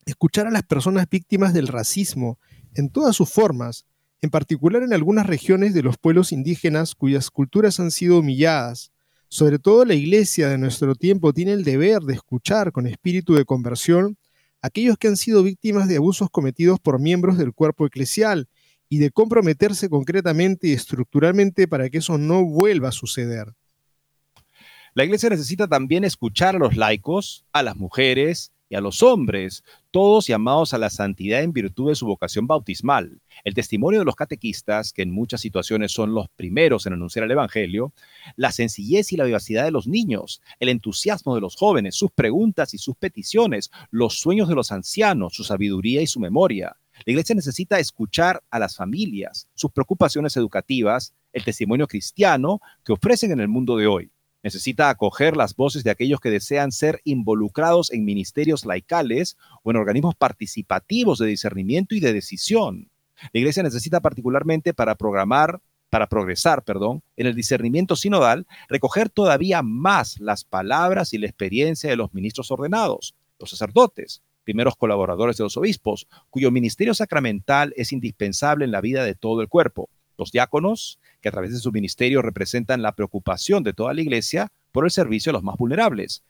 Escuchar 0.05 0.47
a 0.47 0.51
las 0.51 0.63
personas 0.63 1.09
víctimas 1.09 1.55
del 1.55 1.69
racismo 1.69 2.39
en 2.75 2.91
todas 2.91 3.17
sus 3.17 3.31
formas, 3.31 3.87
en 4.21 4.31
particular 4.31 4.83
en 4.83 4.93
algunas 4.93 5.27
regiones 5.27 5.73
de 5.73 5.83
los 5.83 5.99
pueblos 5.99 6.33
indígenas 6.33 6.95
cuyas 6.95 7.31
culturas 7.31 7.81
han 7.81 7.91
sido 7.91 8.19
humilladas 8.19 8.91
sobre 9.29 9.59
todo 9.59 9.85
la 9.85 9.95
iglesia 9.95 10.49
de 10.49 10.59
nuestro 10.59 10.95
tiempo 10.95 11.33
tiene 11.33 11.53
el 11.53 11.65
deber 11.65 12.03
de 12.03 12.15
escuchar 12.15 12.73
con 12.73 12.87
espíritu 12.87 13.35
de 13.35 13.45
conversión 13.45 14.17
a 14.63 14.69
aquellos 14.69 14.97
que 14.99 15.09
han 15.09 15.17
sido 15.17 15.43
víctimas 15.43 15.89
de 15.89 15.97
abusos 15.97 16.31
cometidos 16.31 16.79
por 16.81 17.01
miembros 17.01 17.39
del 17.39 17.53
cuerpo 17.53 17.87
eclesial 17.87 18.49
y 18.89 18.99
de 18.99 19.11
comprometerse 19.11 19.89
concretamente 19.89 20.69
y 20.69 20.73
estructuralmente 20.73 21.67
para 21.67 21.91
que 21.91 21.99
eso 21.99 22.19
no 22.19 22.45
vuelva 22.45 22.89
a 22.89 22.93
suceder. 22.93 23.53
La 24.95 25.05
iglesia 25.05 25.29
necesita 25.29 25.69
también 25.69 26.05
escuchar 26.05 26.57
a 26.57 26.59
los 26.59 26.77
laicos, 26.77 27.45
a 27.53 27.63
las 27.63 27.77
mujeres, 27.77 28.53
y 28.69 28.75
a 28.75 28.81
los 28.81 29.03
hombres, 29.03 29.63
todos 29.91 30.27
llamados 30.27 30.75
a 30.75 30.79
la 30.79 30.91
santidad 30.91 31.43
en 31.43 31.53
virtud 31.53 31.89
de 31.89 31.95
su 31.95 32.07
vocación 32.07 32.47
bautismal. 32.47 33.21
El 33.45 33.55
testimonio 33.55 34.01
de 34.01 34.05
los 34.05 34.17
catequistas, 34.17 34.93
que 34.93 35.03
en 35.03 35.11
muchas 35.11 35.41
situaciones 35.41 35.93
son 35.93 36.15
los 36.15 36.29
primeros 36.31 36.87
en 36.87 36.93
anunciar 36.93 37.25
el 37.25 37.31
Evangelio, 37.31 37.93
la 38.37 38.53
sencillez 38.53 39.13
y 39.13 39.17
la 39.17 39.25
vivacidad 39.25 39.65
de 39.65 39.71
los 39.71 39.87
niños, 39.87 40.43
el 40.59 40.69
entusiasmo 40.69 41.35
de 41.35 41.41
los 41.41 41.57
jóvenes, 41.57 41.95
sus 41.95 42.11
preguntas 42.11 42.75
y 42.75 42.79
sus 42.79 42.97
peticiones, 42.97 43.71
los 43.91 44.19
sueños 44.19 44.49
de 44.49 44.55
los 44.55 44.73
ancianos, 44.73 45.35
su 45.35 45.45
sabiduría 45.45 46.03
y 46.03 46.07
su 46.07 46.21
memoria. 46.21 46.77
La 47.05 47.11
iglesia 47.13 47.35
necesita 47.35 47.79
escuchar 47.79 48.43
a 48.51 48.59
las 48.59 48.77
familias, 48.77 49.49
sus 49.55 49.71
preocupaciones 49.71 50.37
educativas, 50.37 51.15
el 51.33 51.45
testimonio 51.45 51.87
cristiano 51.87 52.61
que 52.85 52.95
ofrecen 52.95 53.31
en 53.33 53.41
el 53.41 53.49
mundo 53.49 53.77
de 53.77 53.87
hoy 53.87 54.11
necesita 54.47 54.91
acoger 54.91 55.37
las 55.37 55.57
voces 55.57 55.83
de 55.83 55.91
aquellos 55.91 56.21
que 56.21 56.31
desean 56.31 56.71
ser 56.71 57.01
involucrados 57.03 57.93
en 57.93 58.05
ministerios 58.05 58.65
laicales 58.65 59.37
o 59.65 59.73
en 59.73 59.77
organismos 59.77 60.15
participativos 60.15 61.19
de 61.19 61.27
discernimiento 61.27 61.97
y 61.97 62.01
de 62.01 62.13
decisión. 62.13 62.89
La 63.33 63.41
Iglesia 63.41 63.65
necesita 63.65 63.99
particularmente 63.99 64.73
para 64.73 64.95
programar, 64.95 65.61
para 65.91 66.07
progresar, 66.07 66.63
perdón, 66.63 67.03
en 67.17 67.27
el 67.27 67.35
discernimiento 67.35 67.97
sinodal, 67.97 68.47
recoger 68.69 69.09
todavía 69.09 69.63
más 69.63 70.21
las 70.21 70.45
palabras 70.45 71.13
y 71.13 71.19
la 71.19 71.27
experiencia 71.27 71.91
de 71.91 71.97
los 71.97 72.15
ministros 72.15 72.53
ordenados, 72.53 73.17
los 73.41 73.51
sacerdotes, 73.51 74.23
primeros 74.45 74.77
colaboradores 74.77 75.39
de 75.39 75.43
los 75.43 75.57
obispos, 75.57 76.07
cuyo 76.31 76.53
ministerio 76.53 76.95
sacramental 76.95 77.75
es 77.77 77.91
indispensable 77.91 78.65
en 78.65 78.71
la 78.71 78.81
vida 78.81 79.03
de 79.03 79.17
todo 79.17 79.41
el 79.41 79.49
cuerpo, 79.49 79.91
los 80.17 80.31
diáconos, 80.31 81.01
a 81.29 81.31
través 81.31 81.53
de 81.53 81.59
su 81.59 81.73
ministerio 81.73 82.23
representan 82.23 82.83
la 82.83 82.93
preocupación 82.93 83.63
de 83.63 83.73
toda 83.73 83.95
la 83.95 84.01
iglesia 84.01 84.53
por 84.73 84.85
el 84.85 84.91
servicio 84.91 85.31
a 85.31 85.35
los 85.35 85.43
más 85.43 85.57
vulnerables. 85.57 86.23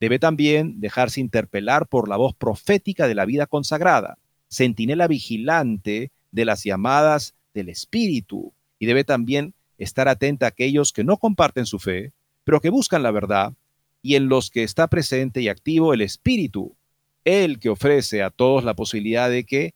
Debe 0.00 0.18
también 0.18 0.80
dejarse 0.80 1.20
interpelar 1.20 1.86
por 1.86 2.08
la 2.08 2.16
voz 2.16 2.34
profética 2.34 3.08
de 3.08 3.14
la 3.14 3.24
vida 3.24 3.46
consagrada, 3.46 4.18
centinela 4.50 5.08
vigilante 5.08 6.10
de 6.30 6.44
las 6.44 6.64
llamadas 6.64 7.34
del 7.54 7.68
Espíritu, 7.68 8.52
y 8.78 8.86
debe 8.86 9.04
también 9.04 9.54
estar 9.78 10.08
atenta 10.08 10.46
a 10.46 10.48
aquellos 10.50 10.92
que 10.92 11.04
no 11.04 11.16
comparten 11.16 11.66
su 11.66 11.78
fe, 11.78 12.12
pero 12.44 12.60
que 12.60 12.70
buscan 12.70 13.02
la 13.02 13.10
verdad, 13.10 13.54
y 14.02 14.16
en 14.16 14.28
los 14.28 14.50
que 14.50 14.62
está 14.62 14.88
presente 14.88 15.40
y 15.40 15.48
activo 15.48 15.94
el 15.94 16.02
Espíritu, 16.02 16.76
el 17.24 17.58
que 17.58 17.70
ofrece 17.70 18.22
a 18.22 18.30
todos 18.30 18.64
la 18.64 18.74
posibilidad 18.74 19.30
de 19.30 19.44
que, 19.44 19.74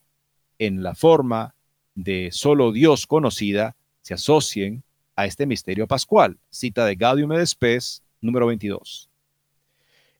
en 0.58 0.82
la 0.82 0.94
forma 0.94 1.54
de 1.94 2.28
solo 2.30 2.72
Dios 2.72 3.06
conocida, 3.06 3.74
se 4.08 4.14
asocien 4.14 4.82
a 5.16 5.26
este 5.26 5.44
misterio 5.44 5.86
pascual. 5.86 6.38
Cita 6.48 6.86
de 6.86 6.94
Gaudium 6.94 7.30
et 7.34 7.44
Spes, 7.44 8.02
número 8.22 8.46
22. 8.46 9.10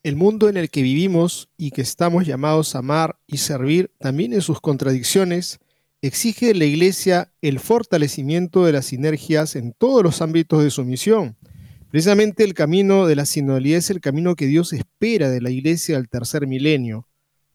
El 0.03 0.15
mundo 0.15 0.51
en 0.51 0.59
el 0.59 0.69
que 0.69 0.83
vivimos 0.83 1.49
y 1.57 1.71
que 1.71 1.81
estamos 1.81 2.27
llamados 2.27 2.75
a 2.75 2.81
amar 2.81 3.19
y 3.27 3.39
servir, 3.39 3.91
también 3.99 4.35
en 4.35 4.43
sus 4.43 4.61
contradicciones, 4.61 5.59
exige 6.03 6.49
de 6.49 6.55
la 6.55 6.67
Iglesia 6.67 7.33
el 7.41 7.61
fortalecimiento 7.61 8.67
de 8.67 8.73
las 8.73 8.87
sinergias 8.87 9.57
en 9.57 9.73
todos 9.73 10.03
los 10.03 10.21
ámbitos 10.21 10.63
de 10.63 10.71
su 10.71 10.85
misión. 10.85 11.39
Precisamente 11.91 12.45
el 12.45 12.53
camino 12.53 13.07
de 13.07 13.17
la 13.17 13.25
sinodalidad 13.25 13.79
es 13.79 13.89
el 13.89 14.03
camino 14.03 14.37
que 14.37 14.47
Dios 14.47 14.75
espera 14.75 15.31
de 15.31 15.41
la 15.41 15.49
Iglesia 15.49 15.97
al 15.97 16.11
tercer 16.11 16.47
milenio. 16.47 17.09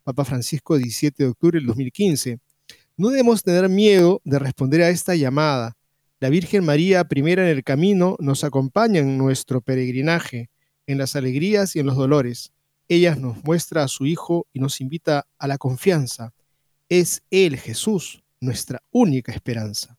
Papa 0.04 0.26
Francisco, 0.26 0.78
17 0.78 1.26
de 1.26 1.30
octubre 1.30 1.60
del 1.60 1.68
2015. 1.68 2.40
No 2.98 3.10
debemos 3.10 3.44
tener 3.44 3.70
miedo 3.70 4.20
de 4.26 4.40
responder 4.40 4.82
a 4.82 4.90
esta 4.90 5.14
llamada, 5.16 5.78
la 6.24 6.30
Virgen 6.30 6.64
María, 6.64 7.04
primera 7.04 7.44
en 7.44 7.50
el 7.50 7.66
camino, 7.66 8.16
nos 8.18 8.46
acompaña 8.46 9.02
en 9.02 9.18
nuestro 9.18 9.60
peregrinaje, 9.60 10.50
en 10.88 10.98
las 10.98 11.18
alegrías 11.18 11.76
y 11.76 11.82
en 11.82 11.86
los 11.86 11.98
dolores. 11.98 12.54
Ella 12.88 13.18
nos 13.18 13.44
muestra 13.44 13.84
a 13.84 13.90
su 13.90 14.06
Hijo 14.06 14.48
y 14.54 14.62
nos 14.62 14.80
invita 14.80 15.28
a 15.38 15.48
la 15.50 15.58
confianza. 15.58 16.34
Es 16.88 17.24
Él, 17.30 17.58
Jesús, 17.58 18.24
nuestra 18.40 18.82
única 18.90 19.34
esperanza. 19.34 19.98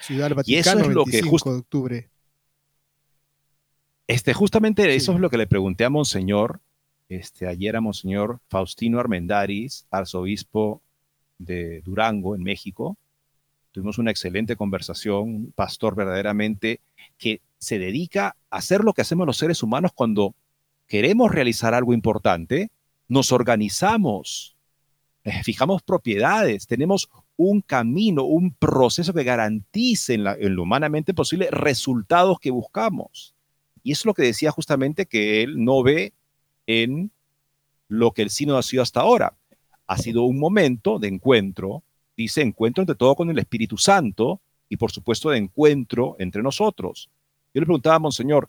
Ciudad 0.00 0.34
Vaticano, 0.34 0.56
y 0.56 0.58
eso 0.58 0.78
es 0.80 0.88
lo 0.88 1.04
25 1.04 1.38
que 1.38 1.50
de 1.50 1.56
octubre. 1.56 2.10
Este, 4.08 4.34
justamente 4.34 4.92
eso 4.92 5.12
es 5.12 5.20
lo 5.20 5.30
que 5.30 5.38
le 5.38 5.46
pregunté 5.46 5.84
a 5.84 5.90
Monseñor, 5.90 6.60
este, 7.08 7.46
ayer 7.46 7.76
a 7.76 7.80
Monseñor 7.80 8.40
Faustino 8.48 8.98
Armendaris, 8.98 9.86
arzobispo 9.88 10.82
de 11.38 11.80
Durango, 11.82 12.34
en 12.34 12.42
México, 12.42 12.98
Tuvimos 13.72 13.98
una 13.98 14.10
excelente 14.10 14.54
conversación, 14.54 15.20
un 15.22 15.52
pastor 15.52 15.94
verdaderamente 15.94 16.80
que 17.16 17.40
se 17.58 17.78
dedica 17.78 18.36
a 18.50 18.58
hacer 18.58 18.84
lo 18.84 18.92
que 18.92 19.02
hacemos 19.02 19.26
los 19.26 19.38
seres 19.38 19.62
humanos 19.62 19.92
cuando 19.94 20.34
queremos 20.86 21.32
realizar 21.32 21.72
algo 21.72 21.94
importante, 21.94 22.70
nos 23.08 23.32
organizamos, 23.32 24.56
eh, 25.24 25.42
fijamos 25.42 25.82
propiedades, 25.82 26.66
tenemos 26.66 27.08
un 27.36 27.62
camino, 27.62 28.24
un 28.24 28.52
proceso 28.52 29.14
que 29.14 29.24
garantice 29.24 30.14
en, 30.14 30.24
lo 30.24 30.62
humanamente 30.62 31.14
posible 31.14 31.48
resultados 31.50 32.38
que 32.38 32.50
buscamos. 32.50 33.34
Y 33.82 33.92
es 33.92 34.04
lo 34.04 34.12
que 34.12 34.22
decía 34.22 34.50
justamente 34.50 35.06
que 35.06 35.42
él 35.42 35.64
no 35.64 35.82
ve 35.82 36.12
en 36.66 37.10
lo 37.88 38.12
que 38.12 38.22
el 38.22 38.30
sínodo 38.30 38.58
ha 38.58 38.62
sido 38.62 38.82
hasta 38.82 39.00
ahora. 39.00 39.34
Ha 39.86 39.98
sido 39.98 40.24
un 40.24 40.38
momento 40.38 40.98
de 40.98 41.08
encuentro, 41.08 41.82
dice 42.16 42.42
encuentro 42.42 42.82
entre 42.82 42.96
todo 42.96 43.14
con 43.14 43.30
el 43.30 43.38
Espíritu 43.38 43.76
Santo 43.76 44.40
y 44.68 44.76
por 44.76 44.90
supuesto 44.90 45.30
de 45.30 45.38
encuentro 45.38 46.16
entre 46.18 46.42
nosotros. 46.42 47.10
Yo 47.54 47.60
le 47.60 47.66
preguntaba 47.66 47.96
a 47.96 48.00
Monseñor, 48.00 48.48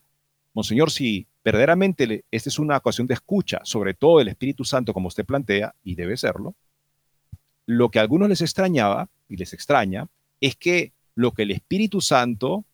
Monseñor, 0.54 0.92
si 0.92 1.28
verdaderamente 1.44 2.24
esta 2.32 2.50
es 2.50 2.60
una 2.60 2.78
ocasión 2.78 3.08
de 3.08 3.16
escucha, 3.16 3.60
sobre 3.64 3.94
todo 3.94 4.22
el 4.22 4.28
Espíritu 4.28 4.64
Santo 4.64 4.94
como 4.94 5.08
usted 5.08 5.26
plantea, 5.26 5.74
y 5.84 5.96
debe 5.96 6.16
serlo, 6.16 6.56
lo 7.66 7.90
que 7.90 8.00
a 8.00 8.02
algunos 8.02 8.30
les 8.30 8.42
extrañaba 8.42 9.10
y 9.28 9.38
les 9.38 9.54
extraña 9.54 10.08
es 10.42 10.56
que 10.56 10.94
lo 11.16 11.32
que 11.32 11.44
el 11.44 11.52
Espíritu 11.52 12.02
Santo 12.02 12.66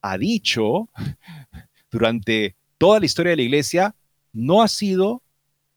ha 0.00 0.18
dicho 0.18 0.88
durante 1.90 2.56
toda 2.78 3.00
la 3.00 3.06
historia 3.06 3.30
de 3.30 3.36
la 3.36 3.42
iglesia 3.42 3.94
no 4.32 4.62
ha 4.62 4.68
sido 4.68 5.22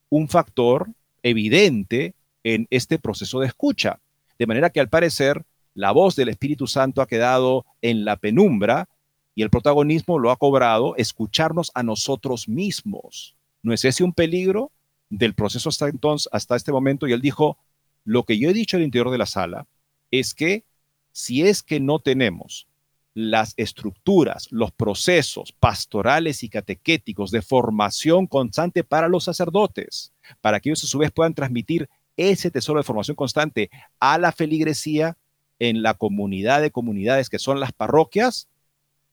un 0.10 0.28
factor 0.28 0.90
evidente 1.24 2.16
en 2.44 2.68
este 2.70 3.00
proceso 3.00 3.40
de 3.40 3.48
escucha. 3.48 4.00
De 4.40 4.48
manera 4.48 4.70
que 4.70 4.80
al 4.80 4.90
parecer 4.90 5.46
la 5.76 5.92
voz 5.92 6.16
del 6.16 6.30
Espíritu 6.30 6.66
Santo 6.66 7.02
ha 7.02 7.08
quedado 7.08 7.66
en 7.82 8.06
la 8.06 8.16
penumbra 8.16 8.90
y 9.36 9.44
el 9.44 9.50
protagonismo 9.50 10.18
lo 10.18 10.32
ha 10.32 10.38
cobrado 10.38 10.96
escucharnos 10.96 11.72
a 11.76 11.84
nosotros 11.84 12.50
mismos. 12.50 13.36
¿No 13.62 13.74
es 13.74 13.86
ese 13.86 14.04
un 14.04 14.14
peligro 14.14 14.72
del 15.10 15.34
proceso 15.34 15.70
hasta 15.70 15.88
entonces, 15.88 16.30
hasta 16.32 16.56
este 16.56 16.72
momento? 16.72 17.08
Y 17.08 17.14
él 17.14 17.22
dijo, 17.22 17.58
Lo 18.04 18.24
que 18.24 18.40
yo 18.40 18.50
he 18.50 18.54
dicho 18.54 18.78
al 18.78 18.84
interior 18.84 19.12
de 19.12 19.18
la 19.18 19.26
sala 19.26 19.68
es 20.12 20.34
que 20.34 20.64
si 21.12 21.44
es 21.44 21.62
que 21.62 21.80
no 21.80 22.00
tenemos 22.00 22.68
las 23.14 23.54
estructuras, 23.58 24.48
los 24.52 24.72
procesos 24.72 25.52
pastorales 25.52 26.44
y 26.44 26.50
catequéticos 26.50 27.32
de 27.32 27.42
formación 27.42 28.28
constante 28.28 28.84
para 28.84 29.10
los 29.10 29.26
sacerdotes, 29.26 30.14
para 30.42 30.60
que 30.60 30.70
ellos 30.70 30.84
a 30.84 30.88
su 30.88 30.98
vez 30.98 31.12
puedan 31.12 31.34
transmitir 31.34 31.90
ese 32.20 32.52
tesoro 32.52 32.80
de 32.80 32.84
formación 32.84 33.16
constante 33.16 33.70
a 34.00 34.18
la 34.18 34.34
feligresía 34.34 35.18
en 35.58 35.82
la 35.82 35.94
comunidad 35.94 36.62
de 36.62 36.70
comunidades 36.70 37.30
que 37.30 37.40
son 37.40 37.62
las 37.62 37.72
parroquias, 37.72 38.50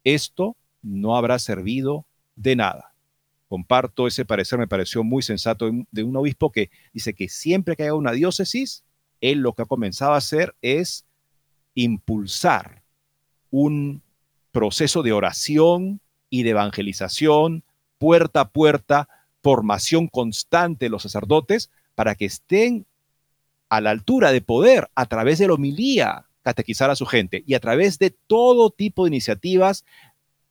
esto 0.02 0.56
no 0.82 1.16
habrá 1.16 1.38
servido 1.38 2.04
de 2.34 2.56
nada. 2.56 2.92
Comparto 3.48 4.08
ese 4.08 4.24
parecer, 4.24 4.58
me 4.58 4.66
pareció 4.66 5.04
muy 5.04 5.22
sensato 5.22 5.70
de 5.92 6.02
un 6.02 6.16
obispo 6.16 6.50
que 6.50 6.70
dice 6.92 7.14
que 7.14 7.28
siempre 7.28 7.76
que 7.76 7.84
haya 7.84 7.94
una 7.94 8.10
diócesis, 8.10 8.82
él 9.20 9.38
lo 9.38 9.52
que 9.52 9.62
ha 9.62 9.66
comenzado 9.66 10.14
a 10.14 10.18
hacer 10.18 10.56
es 10.60 11.04
impulsar 11.74 12.82
un 13.50 14.02
proceso 14.50 15.04
de 15.04 15.12
oración 15.12 16.00
y 16.28 16.42
de 16.42 16.50
evangelización, 16.50 17.62
puerta 17.98 18.40
a 18.40 18.48
puerta, 18.48 19.08
formación 19.42 20.08
constante 20.08 20.86
de 20.86 20.90
los 20.90 21.02
sacerdotes 21.02 21.70
para 21.94 22.16
que 22.16 22.24
estén 22.24 22.84
a 23.68 23.80
la 23.80 23.90
altura 23.90 24.32
de 24.32 24.40
poder 24.40 24.88
a 24.94 25.06
través 25.06 25.38
de 25.38 25.48
la 25.48 25.54
homilía 25.54 26.26
catequizar 26.42 26.90
a 26.90 26.96
su 26.96 27.06
gente 27.06 27.42
y 27.46 27.54
a 27.54 27.60
través 27.60 27.98
de 27.98 28.10
todo 28.10 28.70
tipo 28.70 29.04
de 29.04 29.10
iniciativas, 29.10 29.84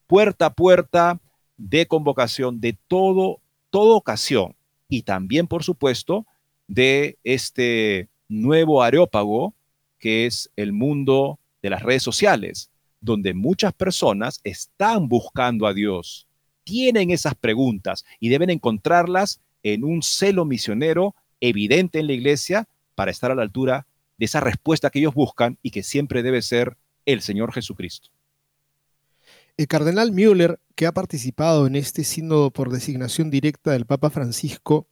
puerta 0.07 0.47
a 0.47 0.53
puerta, 0.53 1.21
de 1.57 1.85
convocación, 1.87 2.59
de 2.59 2.77
todo, 2.87 3.39
toda 3.69 3.95
ocasión 3.95 4.55
y 4.89 5.03
también, 5.03 5.47
por 5.47 5.63
supuesto, 5.63 6.25
de 6.67 7.17
este 7.23 8.09
nuevo 8.27 8.83
areópago 8.83 9.53
que 9.99 10.25
es 10.25 10.51
el 10.55 10.73
mundo 10.73 11.39
de 11.61 11.69
las 11.69 11.81
redes 11.81 12.03
sociales, 12.03 12.69
donde 12.99 13.33
muchas 13.33 13.73
personas 13.73 14.41
están 14.43 15.07
buscando 15.07 15.67
a 15.67 15.73
Dios, 15.73 16.27
tienen 16.63 17.11
esas 17.11 17.35
preguntas 17.35 18.05
y 18.19 18.29
deben 18.29 18.49
encontrarlas 18.49 19.39
en 19.63 19.83
un 19.83 20.03
celo 20.03 20.45
misionero 20.45 21.15
evidente 21.39 21.99
en 21.99 22.07
la 22.07 22.13
iglesia 22.13 22.67
para 22.95 23.11
estar 23.11 23.31
a 23.31 23.35
la 23.35 23.43
altura 23.43 23.87
de 24.17 24.25
esa 24.25 24.39
respuesta 24.39 24.89
que 24.89 24.99
ellos 24.99 25.13
buscan 25.13 25.59
y 25.61 25.71
que 25.71 25.83
siempre 25.83 26.23
debe 26.23 26.41
ser 26.41 26.77
el 27.05 27.21
Señor 27.21 27.53
Jesucristo. 27.53 28.09
El 29.57 29.67
cardenal 29.67 30.11
Müller, 30.11 30.59
que 30.75 30.85
ha 30.85 30.93
participado 30.93 31.67
en 31.67 31.75
este 31.75 32.03
sínodo 32.03 32.51
por 32.51 32.71
designación 32.71 33.29
directa 33.29 33.71
del 33.71 33.85
Papa 33.85 34.09
Francisco, 34.09 34.87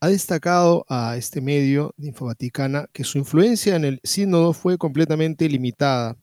ha 0.00 0.08
destacado 0.08 0.84
a 0.88 1.16
este 1.16 1.40
medio 1.40 1.94
de 1.96 2.08
Infovaticana 2.08 2.88
que 2.92 3.04
su 3.04 3.18
influencia 3.18 3.74
en 3.74 3.84
el 3.84 4.00
sínodo 4.04 4.52
fue 4.52 4.76
completamente 4.76 5.48
limitada, 5.48 6.16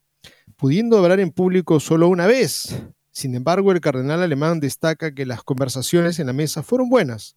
pudiendo 0.56 0.98
hablar 0.98 1.20
en 1.20 1.32
público 1.32 1.80
solo 1.80 2.08
una 2.08 2.28
vez. 2.28 2.76
Sin 3.12 3.36
embargo, 3.36 3.72
el 3.72 3.82
cardenal 3.82 4.22
alemán 4.22 4.60
destaca 4.60 5.14
que 5.14 5.26
las 5.26 5.44
conversaciones 5.44 6.20
en 6.20 6.28
la 6.28 6.34
mesa 6.34 6.64
fueron 6.64 6.90
buenas 6.90 7.36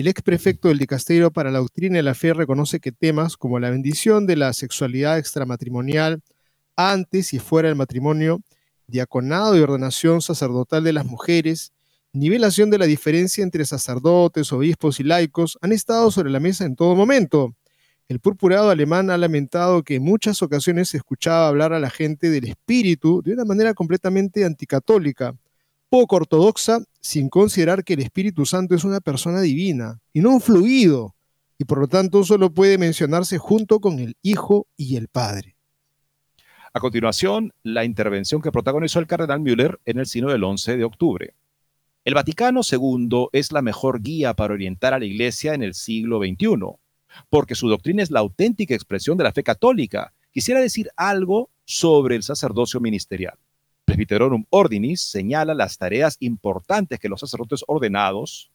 el 0.00 0.08
ex 0.08 0.22
prefecto 0.22 0.68
del 0.68 0.78
Dicasterio 0.78 1.30
para 1.30 1.50
la 1.50 1.58
Doctrina 1.58 1.98
y 1.98 2.02
la 2.02 2.14
Fe 2.14 2.32
reconoce 2.32 2.80
que 2.80 2.90
temas 2.90 3.36
como 3.36 3.58
la 3.58 3.68
bendición 3.68 4.26
de 4.26 4.34
la 4.34 4.54
sexualidad 4.54 5.18
extramatrimonial 5.18 6.22
antes 6.74 7.34
y 7.34 7.38
fuera 7.38 7.68
del 7.68 7.76
matrimonio, 7.76 8.40
diaconado 8.86 9.58
y 9.58 9.60
ordenación 9.60 10.22
sacerdotal 10.22 10.84
de 10.84 10.94
las 10.94 11.04
mujeres, 11.04 11.74
nivelación 12.14 12.70
de 12.70 12.78
la 12.78 12.86
diferencia 12.86 13.44
entre 13.44 13.66
sacerdotes, 13.66 14.50
obispos 14.54 15.00
y 15.00 15.04
laicos 15.04 15.58
han 15.60 15.72
estado 15.72 16.10
sobre 16.10 16.30
la 16.30 16.40
mesa 16.40 16.64
en 16.64 16.76
todo 16.76 16.96
momento. 16.96 17.54
El 18.08 18.20
purpurado 18.20 18.70
alemán 18.70 19.10
ha 19.10 19.18
lamentado 19.18 19.82
que 19.82 19.96
en 19.96 20.02
muchas 20.02 20.40
ocasiones 20.40 20.88
se 20.88 20.96
escuchaba 20.96 21.46
hablar 21.46 21.74
a 21.74 21.78
la 21.78 21.90
gente 21.90 22.30
del 22.30 22.46
espíritu 22.46 23.20
de 23.22 23.34
una 23.34 23.44
manera 23.44 23.74
completamente 23.74 24.46
anticatólica, 24.46 25.36
poco 25.90 26.16
ortodoxa 26.16 26.80
sin 27.00 27.28
considerar 27.28 27.84
que 27.84 27.94
el 27.94 28.00
Espíritu 28.00 28.46
Santo 28.46 28.74
es 28.74 28.84
una 28.84 29.00
persona 29.00 29.40
divina 29.40 30.00
y 30.12 30.20
no 30.20 30.30
un 30.30 30.40
fluido, 30.40 31.14
y 31.58 31.64
por 31.64 31.78
lo 31.78 31.88
tanto 31.88 32.24
solo 32.24 32.52
puede 32.52 32.78
mencionarse 32.78 33.38
junto 33.38 33.80
con 33.80 33.98
el 33.98 34.16
Hijo 34.22 34.66
y 34.76 34.96
el 34.96 35.08
Padre. 35.08 35.56
A 36.72 36.80
continuación, 36.80 37.52
la 37.62 37.84
intervención 37.84 38.40
que 38.40 38.52
protagonizó 38.52 39.00
el 39.00 39.06
cardenal 39.06 39.40
Müller 39.40 39.80
en 39.84 39.98
el 39.98 40.06
sino 40.06 40.30
del 40.30 40.44
11 40.44 40.76
de 40.76 40.84
octubre. 40.84 41.34
El 42.04 42.14
Vaticano 42.14 42.60
II 42.70 43.26
es 43.32 43.52
la 43.52 43.60
mejor 43.60 44.00
guía 44.00 44.34
para 44.34 44.54
orientar 44.54 44.94
a 44.94 44.98
la 44.98 45.04
Iglesia 45.04 45.52
en 45.52 45.62
el 45.62 45.74
siglo 45.74 46.18
XXI, 46.18 46.46
porque 47.28 47.54
su 47.54 47.68
doctrina 47.68 48.02
es 48.02 48.10
la 48.10 48.20
auténtica 48.20 48.74
expresión 48.74 49.18
de 49.18 49.24
la 49.24 49.32
fe 49.32 49.42
católica. 49.42 50.14
Quisiera 50.30 50.60
decir 50.60 50.90
algo 50.96 51.50
sobre 51.64 52.16
el 52.16 52.22
sacerdocio 52.22 52.80
ministerial. 52.80 53.36
Presbyterorum 53.90 54.44
Ordinis 54.50 55.00
señala 55.00 55.52
las 55.52 55.76
tareas 55.76 56.16
importantes 56.20 57.00
que 57.00 57.08
los 57.08 57.18
sacerdotes 57.18 57.64
ordenados 57.66 58.52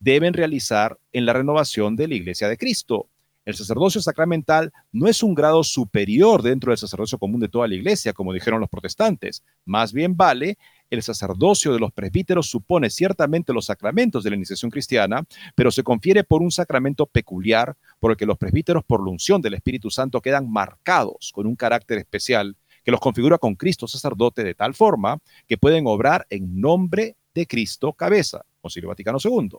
deben 0.00 0.34
realizar 0.34 0.98
en 1.12 1.26
la 1.26 1.32
renovación 1.32 1.94
de 1.94 2.08
la 2.08 2.16
Iglesia 2.16 2.48
de 2.48 2.56
Cristo. 2.56 3.06
El 3.44 3.54
sacerdocio 3.54 4.00
sacramental 4.00 4.72
no 4.90 5.06
es 5.06 5.22
un 5.22 5.32
grado 5.32 5.62
superior 5.62 6.42
dentro 6.42 6.72
del 6.72 6.78
sacerdocio 6.78 7.18
común 7.18 7.38
de 7.40 7.48
toda 7.48 7.68
la 7.68 7.76
Iglesia, 7.76 8.12
como 8.12 8.32
dijeron 8.32 8.58
los 8.58 8.68
protestantes. 8.68 9.44
Más 9.64 9.92
bien 9.92 10.16
vale, 10.16 10.58
el 10.90 11.02
sacerdocio 11.04 11.72
de 11.72 11.78
los 11.78 11.92
presbíteros 11.92 12.48
supone 12.48 12.90
ciertamente 12.90 13.52
los 13.52 13.66
sacramentos 13.66 14.24
de 14.24 14.30
la 14.30 14.36
iniciación 14.36 14.72
cristiana, 14.72 15.24
pero 15.54 15.70
se 15.70 15.84
confiere 15.84 16.24
por 16.24 16.42
un 16.42 16.50
sacramento 16.50 17.06
peculiar, 17.06 17.76
por 18.00 18.10
el 18.10 18.16
que 18.16 18.26
los 18.26 18.38
presbíteros, 18.38 18.82
por 18.84 19.04
la 19.04 19.12
unción 19.12 19.40
del 19.40 19.54
Espíritu 19.54 19.88
Santo, 19.88 20.20
quedan 20.20 20.50
marcados 20.50 21.30
con 21.32 21.46
un 21.46 21.54
carácter 21.54 21.98
especial 21.98 22.56
que 22.84 22.90
los 22.90 23.00
configura 23.00 23.38
con 23.38 23.54
Cristo 23.54 23.88
sacerdote 23.88 24.44
de 24.44 24.54
tal 24.54 24.74
forma 24.74 25.18
que 25.48 25.58
pueden 25.58 25.86
obrar 25.86 26.26
en 26.30 26.60
nombre 26.60 27.16
de 27.34 27.46
Cristo 27.46 27.92
cabeza. 27.92 28.44
Concilio 28.60 28.88
Vaticano 28.88 29.18
II. 29.22 29.58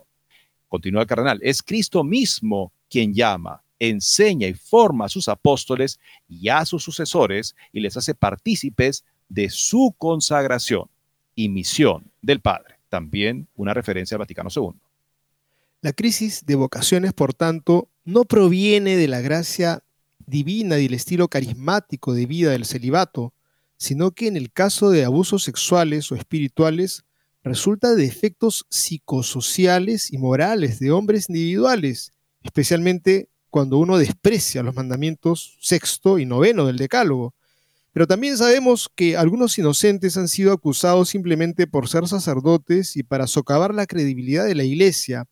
Continúa 0.67 1.01
el 1.01 1.07
cardenal, 1.07 1.39
es 1.41 1.61
Cristo 1.61 2.03
mismo 2.03 2.71
quien 2.89 3.13
llama, 3.13 3.63
enseña 3.79 4.47
y 4.47 4.53
forma 4.53 5.05
a 5.05 5.09
sus 5.09 5.27
apóstoles 5.27 5.99
y 6.27 6.49
a 6.49 6.65
sus 6.65 6.83
sucesores 6.83 7.55
y 7.71 7.79
les 7.79 7.97
hace 7.97 8.15
partícipes 8.15 9.03
de 9.29 9.49
su 9.49 9.93
consagración 9.97 10.89
y 11.35 11.49
misión 11.49 12.11
del 12.21 12.39
Padre. 12.39 12.75
También 12.89 13.47
una 13.55 13.73
referencia 13.73 14.15
al 14.15 14.19
Vaticano 14.19 14.49
II. 14.55 14.71
La 15.81 15.93
crisis 15.93 16.45
de 16.45 16.55
vocaciones, 16.55 17.13
por 17.13 17.33
tanto, 17.33 17.89
no 18.05 18.23
proviene 18.23 18.95
de 18.95 19.07
la 19.07 19.21
gracia 19.21 19.83
divina 20.27 20.79
y 20.79 20.85
el 20.85 20.93
estilo 20.93 21.27
carismático 21.27 22.13
de 22.13 22.25
vida 22.25 22.51
del 22.51 22.65
celibato, 22.65 23.33
sino 23.77 24.11
que 24.11 24.27
en 24.27 24.37
el 24.37 24.51
caso 24.51 24.89
de 24.89 25.05
abusos 25.05 25.43
sexuales 25.43 26.11
o 26.11 26.15
espirituales 26.15 27.03
resulta 27.43 27.93
de 27.93 28.05
efectos 28.05 28.65
psicosociales 28.69 30.11
y 30.11 30.17
morales 30.17 30.79
de 30.79 30.91
hombres 30.91 31.29
individuales, 31.29 32.13
especialmente 32.43 33.29
cuando 33.49 33.77
uno 33.77 33.97
desprecia 33.97 34.63
los 34.63 34.75
mandamientos 34.75 35.57
sexto 35.61 36.19
y 36.19 36.25
noveno 36.25 36.65
del 36.65 36.77
Decálogo. 36.77 37.33
Pero 37.93 38.07
también 38.07 38.35
sabemos 38.35 38.89
que 38.93 39.15
algunos 39.15 39.57
inocentes 39.57 40.17
han 40.17 40.27
sido 40.27 40.51
acusados 40.51 41.07
simplemente 41.09 41.65
por 41.65 41.87
ser 41.87 42.07
sacerdotes 42.07 42.97
y 42.97 43.03
para 43.03 43.27
socavar 43.27 43.73
la 43.73 43.85
credibilidad 43.85 44.45
de 44.45 44.55
la 44.55 44.65
Iglesia. 44.65 45.25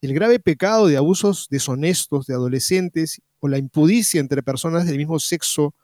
El 0.00 0.14
grave 0.14 0.40
pecado 0.40 0.88
de 0.88 0.96
abusos 0.96 1.46
deshonestos 1.50 2.26
de 2.26 2.34
adolescentes 2.34 3.20
o 3.40 3.48
la 3.48 3.58
impudicia 3.58 4.20
entre 4.20 4.42
personas 4.42 4.86
del 4.86 4.98
mismo 4.98 5.18
sexo 5.18 5.74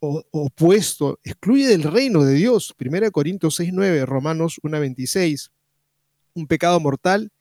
opuesto 0.00 1.18
excluye 1.24 1.66
del 1.66 1.82
reino 1.82 2.24
de 2.24 2.34
Dios. 2.34 2.74
1 2.78 3.10
Corintios 3.10 3.58
6.9, 3.60 4.04
Romanos 4.06 4.60
1.26. 4.62 5.50
Un 6.34 6.46
pecado 6.46 6.78
mortal 6.80 7.32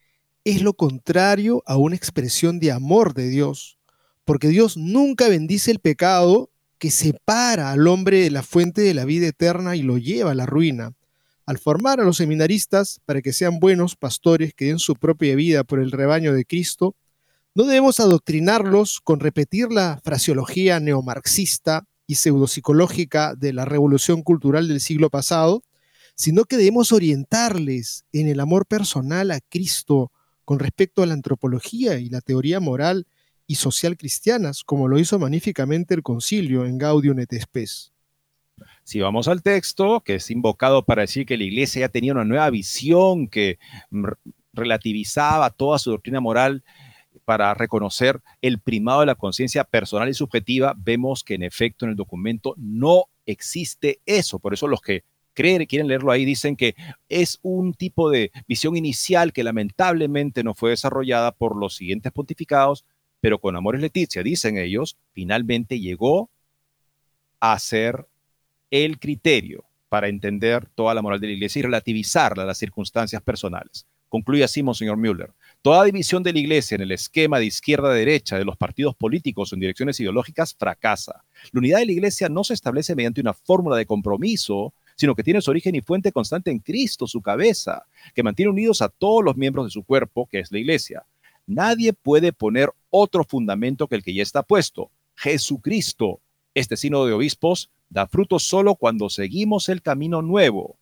es 0.43 0.62
lo 0.62 0.73
contrario 0.73 1.63
a 1.65 1.77
una 1.77 1.95
expresión 1.95 2.60
de 2.60 2.71
amor 2.71 3.13
de 3.13 3.29
Dios, 3.29 3.77
porque 4.23 4.47
Dios 4.47 4.77
nunca 4.77 5.27
bendice 5.27 5.71
el 5.71 5.79
pecado 5.79 6.49
que 6.77 6.91
separa 6.91 7.71
al 7.71 7.88
hombre 7.88 8.21
de 8.21 8.31
la 8.31 8.43
fuente 8.43 8.81
de 8.81 8.93
la 8.93 9.05
vida 9.05 9.27
eterna 9.27 9.75
y 9.75 9.81
lo 9.81 9.97
lleva 9.97 10.31
a 10.31 10.36
la 10.36 10.45
ruina. 10.45 10.93
Al 11.45 11.58
formar 11.58 11.99
a 11.99 12.03
los 12.03 12.17
seminaristas 12.17 13.01
para 13.05 13.21
que 13.21 13.34
sean 13.34 13.60
buenos 13.60 13.95
pastores 13.95 14.53
que 14.53 14.65
den 14.65 14.79
su 14.79 14.95
propia 14.95 15.36
vida 15.36 15.63
por 15.63 15.79
el 15.79 15.91
rebaño 15.91 16.34
de 16.34 16.45
Cristo, 16.45 16.95
no 17.56 17.63
debemos 17.63 18.02
adoctrinarlos 18.02 19.00
con 19.00 19.22
repetir 19.22 19.72
la 19.72 20.02
fraseología 20.04 20.82
neomarxista 20.82 21.88
y 22.06 22.15
pseudopsicológica 22.15 23.34
de 23.34 23.54
la 23.54 23.63
revolución 23.63 24.24
cultural 24.24 24.68
del 24.68 24.82
siglo 24.82 25.10
pasado, 25.10 25.63
sino 26.15 26.44
que 26.44 26.58
debemos 26.58 26.91
orientarles 26.91 28.06
en 28.12 28.28
el 28.28 28.41
amor 28.41 28.65
personal 28.65 29.32
a 29.32 29.39
Cristo 29.39 30.12
con 30.44 30.60
respecto 30.60 31.02
a 31.02 31.06
la 31.06 31.13
antropología 31.13 31.98
y 31.98 32.10
la 32.10 32.20
teoría 32.20 32.60
moral 32.60 33.08
y 33.48 33.56
social 33.56 33.96
cristianas, 33.96 34.63
como 34.63 34.89
lo 34.89 35.00
hizo 35.00 35.18
magníficamente 35.18 35.96
el 35.96 36.04
concilio 36.04 36.65
en 36.65 36.78
Gaudium 36.78 37.20
et 37.20 37.34
Spes. 37.41 37.94
Si 38.84 39.00
vamos 39.00 39.28
al 39.30 39.41
texto, 39.41 40.02
que 40.02 40.15
es 40.15 40.30
invocado 40.30 40.84
para 40.84 41.04
decir 41.04 41.26
que 41.26 41.38
la 41.38 41.44
iglesia 41.46 41.82
ya 41.82 41.89
tenía 41.89 42.12
una 42.12 42.26
nueva 42.26 42.50
visión 42.50 43.28
que 43.28 43.60
relativizaba 44.54 45.50
toda 45.52 45.80
su 45.80 45.91
doctrina 45.91 46.20
moral 46.20 46.63
para 47.25 47.53
reconocer 47.53 48.21
el 48.41 48.59
primado 48.59 49.01
de 49.01 49.07
la 49.07 49.15
conciencia 49.15 49.63
personal 49.63 50.07
y 50.07 50.13
subjetiva, 50.13 50.73
vemos 50.77 51.23
que 51.23 51.33
en 51.33 51.43
efecto 51.43 51.85
en 51.85 51.91
el 51.91 51.97
documento 51.97 52.53
no 52.57 53.05
existe 53.25 53.99
eso. 54.05 54.39
Por 54.39 54.53
eso 54.53 54.67
los 54.67 54.81
que 54.81 55.03
creen, 55.33 55.65
quieren 55.65 55.88
leerlo 55.88 56.11
ahí, 56.11 56.23
dicen 56.23 56.55
que 56.55 56.75
es 57.09 57.39
un 57.41 57.73
tipo 57.73 58.09
de 58.09 58.31
visión 58.47 58.77
inicial 58.77 59.33
que 59.33 59.43
lamentablemente 59.43 60.43
no 60.43 60.53
fue 60.53 60.69
desarrollada 60.71 61.31
por 61.31 61.55
los 61.55 61.75
siguientes 61.75 62.11
pontificados, 62.11 62.85
pero 63.19 63.39
con 63.39 63.55
Amores 63.55 63.81
Leticia, 63.81 64.23
dicen 64.23 64.57
ellos, 64.57 64.97
finalmente 65.11 65.79
llegó 65.79 66.29
a 67.39 67.57
ser 67.59 68.07
el 68.71 68.99
criterio 68.99 69.65
para 69.89 70.07
entender 70.07 70.67
toda 70.75 70.93
la 70.93 71.01
moral 71.01 71.19
de 71.19 71.27
la 71.27 71.33
iglesia 71.33 71.59
y 71.59 71.63
relativizarla 71.63 72.43
a 72.43 72.45
las 72.45 72.57
circunstancias 72.57 73.21
personales. 73.21 73.85
Concluye 74.09 74.43
así, 74.43 74.63
Monseñor 74.63 74.97
Müller. 74.97 75.31
Toda 75.65 75.84
división 75.84 76.21
de 76.21 76.32
la 76.32 76.38
iglesia 76.38 76.75
en 76.75 76.82
el 76.82 76.91
esquema 76.91 77.39
de 77.39 77.47
izquierda-derecha 77.47 78.38
de 78.38 78.45
los 78.45 78.56
partidos 78.56 78.95
políticos 78.95 79.51
en 79.51 79.60
direcciones 79.60 79.99
ideológicas 79.99 80.54
fracasa. 80.54 81.23
La 81.51 81.58
unidad 81.58 81.80
de 81.80 81.88
la 81.88 81.91
iglesia 81.91 82.30
no 82.30 82.43
se 82.43 82.54
establece 82.54 82.93
mediante 82.93 83.19
una 83.19 83.34
fórmula 83.34 83.75
de 83.75 83.88
compromiso, 83.88 84.75
sino 84.95 85.15
que 85.15 85.23
tiene 85.23 85.41
su 85.41 85.49
origen 85.49 85.73
y 85.73 85.82
fuente 85.82 86.12
constante 86.12 86.51
en 86.51 86.60
Cristo, 86.60 87.08
su 87.08 87.19
cabeza, 87.19 87.88
que 88.13 88.21
mantiene 88.21 88.51
unidos 88.51 88.84
a 88.84 88.89
todos 88.89 89.23
los 89.23 89.38
miembros 89.38 89.65
de 89.65 89.71
su 89.71 89.82
cuerpo, 89.82 90.28
que 90.28 90.38
es 90.38 90.51
la 90.51 90.60
iglesia. 90.60 91.04
Nadie 91.47 91.93
puede 91.93 92.32
poner 92.32 92.69
otro 92.91 93.23
fundamento 93.23 93.88
que 93.88 93.95
el 93.95 94.04
que 94.04 94.13
ya 94.13 94.21
está 94.21 94.43
puesto, 94.43 94.91
Jesucristo. 95.15 96.19
Este 96.54 96.78
sínodo 96.78 97.08
de 97.08 97.13
obispos 97.13 97.71
da 97.89 98.06
fruto 98.06 98.38
solo 98.38 98.75
cuando 98.75 99.10
seguimos 99.10 99.67
el 99.69 99.82
camino 99.82 100.21
nuevo 100.21 100.78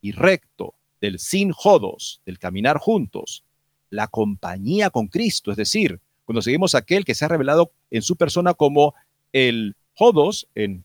y 0.00 0.10
recto 0.10 0.74
del 1.00 1.20
sin 1.20 1.52
jodos, 1.52 2.20
del 2.26 2.40
caminar 2.40 2.78
juntos, 2.78 3.44
la 3.90 4.06
compañía 4.08 4.90
con 4.90 5.08
Cristo, 5.08 5.50
es 5.50 5.56
decir, 5.56 6.00
cuando 6.24 6.42
seguimos 6.42 6.74
aquel 6.74 7.04
que 7.04 7.14
se 7.14 7.24
ha 7.24 7.28
revelado 7.28 7.72
en 7.90 8.02
su 8.02 8.16
persona 8.16 8.54
como 8.54 8.94
el 9.32 9.76
jodos 9.94 10.48
en, 10.54 10.84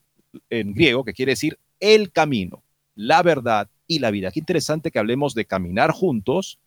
en 0.49 0.73
griego, 0.73 1.03
que 1.03 1.13
quiere 1.13 1.31
decir 1.31 1.57
el 1.79 2.11
camino, 2.11 2.63
la 2.95 3.23
verdad 3.23 3.69
y 3.87 3.99
la 3.99 4.11
vida. 4.11 4.31
Qué 4.31 4.39
interesante 4.39 4.91
que 4.91 4.99
hablemos 4.99 5.33
de 5.33 5.45
caminar 5.45 5.91
juntos. 5.91 6.59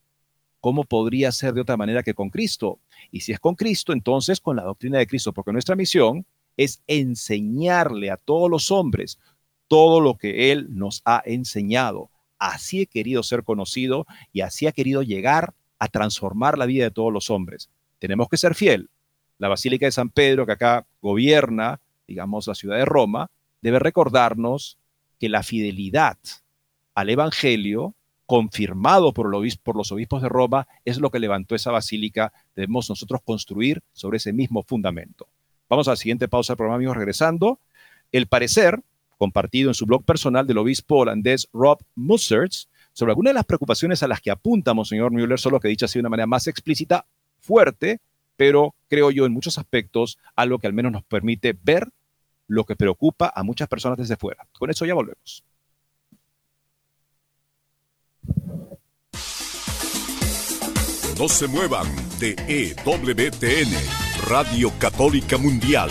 ¿Cómo 0.61 0.85
podría 0.85 1.33
ser 1.33 1.55
de 1.55 1.61
otra 1.61 1.77
manera 1.77 2.03
que 2.03 2.15
con 2.15 2.31
Cristo? 2.31 2.79
Y 3.11 3.21
si 3.21 3.33
es 3.33 3.41
con 3.41 3.55
Cristo, 3.55 3.93
entonces 3.93 4.41
con 4.41 4.57
la 4.57 4.63
doctrina 4.63 4.99
de 4.99 5.07
Cristo, 5.07 5.33
porque 5.33 5.53
nuestra 5.53 5.77
misión 5.77 6.25
es 6.57 6.83
enseñarle 6.87 8.11
a 8.11 8.17
todos 8.17 8.51
los 8.51 8.71
hombres 8.71 9.19
todo 9.69 10.01
lo 10.01 10.19
que 10.19 10.53
Él 10.53 10.67
nos 10.71 11.01
ha 11.05 11.23
enseñado. 11.25 12.11
Así 12.39 12.83
he 12.83 12.87
querido 12.87 13.23
ser 13.23 13.43
conocido 13.43 14.07
y 14.33 14.43
así 14.43 14.67
ha 14.67 14.73
querido 14.73 15.03
llegar 15.03 15.55
a 15.83 15.89
transformar 15.89 16.59
la 16.59 16.67
vida 16.67 16.85
de 16.85 16.91
todos 16.93 17.13
los 17.13 17.29
hombres. 17.29 17.69
Tenemos 17.99 18.29
que 18.29 18.37
ser 18.37 18.55
fiel. 18.55 18.89
La 19.39 19.49
Basílica 19.49 19.85
de 19.85 19.91
San 19.91 20.11
Pedro, 20.11 20.47
que 20.47 20.53
acá 20.53 20.87
gobierna, 21.01 21.81
digamos, 22.07 22.47
la 22.47 22.55
ciudad 22.55 22.77
de 22.77 22.85
Roma, 22.85 23.33
debe 23.63 23.81
recordarnos 23.81 24.79
que 25.19 25.29
la 25.29 25.43
fidelidad 25.43 26.19
al 26.95 27.11
Evangelio, 27.11 27.97
confirmado 28.27 29.13
por, 29.13 29.29
los 29.29 29.91
obispos 29.91 30.23
de 30.23 30.29
Roma, 30.29 30.69
es 30.85 30.99
lo 30.99 31.11
que 31.11 31.19
levantó 31.19 31.57
esa 31.57 31.73
basílica. 31.73 32.33
Debemos 32.55 32.89
nosotros 32.89 33.21
construir 33.25 33.83
sobre 33.93 34.19
ese 34.19 34.33
mismo 34.33 34.63
fundamento. 34.63 35.27
Vamos 35.69 35.89
a 35.89 35.93
la 35.93 35.97
siguiente 35.97 36.29
pausa 36.29 36.53
del 36.53 36.59
programa, 36.59 36.77
amigos, 36.77 36.97
regresando. 36.97 37.59
El 38.13 38.29
parecer, 38.29 38.81
compartido 39.19 39.71
en 39.71 39.75
su 39.75 39.87
blog 39.87 40.05
personal 40.05 40.47
del 40.47 40.59
obispo 40.59 40.99
holandés 40.99 41.49
Rob 41.53 41.83
Musserts, 41.97 42.69
sobre 42.93 43.13
algunas 43.13 43.31
de 43.31 43.35
las 43.35 43.45
preocupaciones 43.45 44.03
a 44.03 44.09
las 44.09 44.21
que 44.21 44.31
apuntamos, 44.31 44.89
señor 44.89 45.13
Müller, 45.13 45.39
solo 45.39 45.61
que 45.61 45.69
dicho 45.69 45.87
así 45.87 45.99
de 45.99 46.01
una 46.01 46.11
manera 46.11 46.27
más 46.27 46.47
explícita, 46.47 47.07
fuerte, 47.41 48.01
pero 48.37 48.75
creo 48.89 49.11
yo 49.11 49.27
en 49.27 49.33
muchos 49.33 49.59
aspectos 49.59 50.19
algo 50.35 50.59
que 50.59 50.67
al 50.67 50.73
menos 50.73 50.93
nos 50.93 51.05
permite 51.05 51.57
ver 51.63 51.89
lo 52.47 52.65
que 52.65 52.77
preocupa 52.77 53.33
a 53.35 53.43
muchas 53.43 53.69
personas 53.69 53.99
desde 53.99 54.17
fuera. 54.17 54.47
Con 54.59 54.71
eso 54.71 54.85
ya 54.85 54.95
volvemos. 54.95 55.45
No 61.19 61.29
se 61.29 61.47
muevan 61.47 61.87
de 62.19 62.35
EWTN, 62.49 63.71
Radio 64.29 64.73
Católica 64.79 65.39
Mundial. 65.39 65.91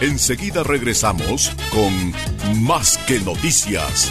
Enseguida 0.00 0.62
regresamos 0.62 1.50
con 1.72 2.62
Más 2.62 2.98
que 3.06 3.18
Noticias. 3.20 4.10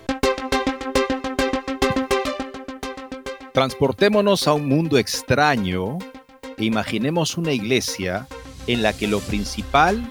Transportémonos 3.53 4.47
a 4.47 4.53
un 4.53 4.69
mundo 4.69 4.97
extraño 4.97 5.97
e 6.57 6.63
imaginemos 6.63 7.37
una 7.37 7.51
iglesia 7.51 8.25
en 8.67 8.81
la 8.81 8.93
que 8.93 9.09
lo 9.09 9.19
principal 9.19 10.01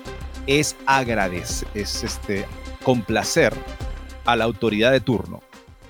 es 0.47 0.77
agradecer, 0.85 1.67
es 1.73 2.05
este, 2.05 2.45
complacer 2.83 3.55
a 4.27 4.37
la 4.37 4.45
autoridad 4.45 4.93
de 4.93 5.01
turno. 5.01 5.43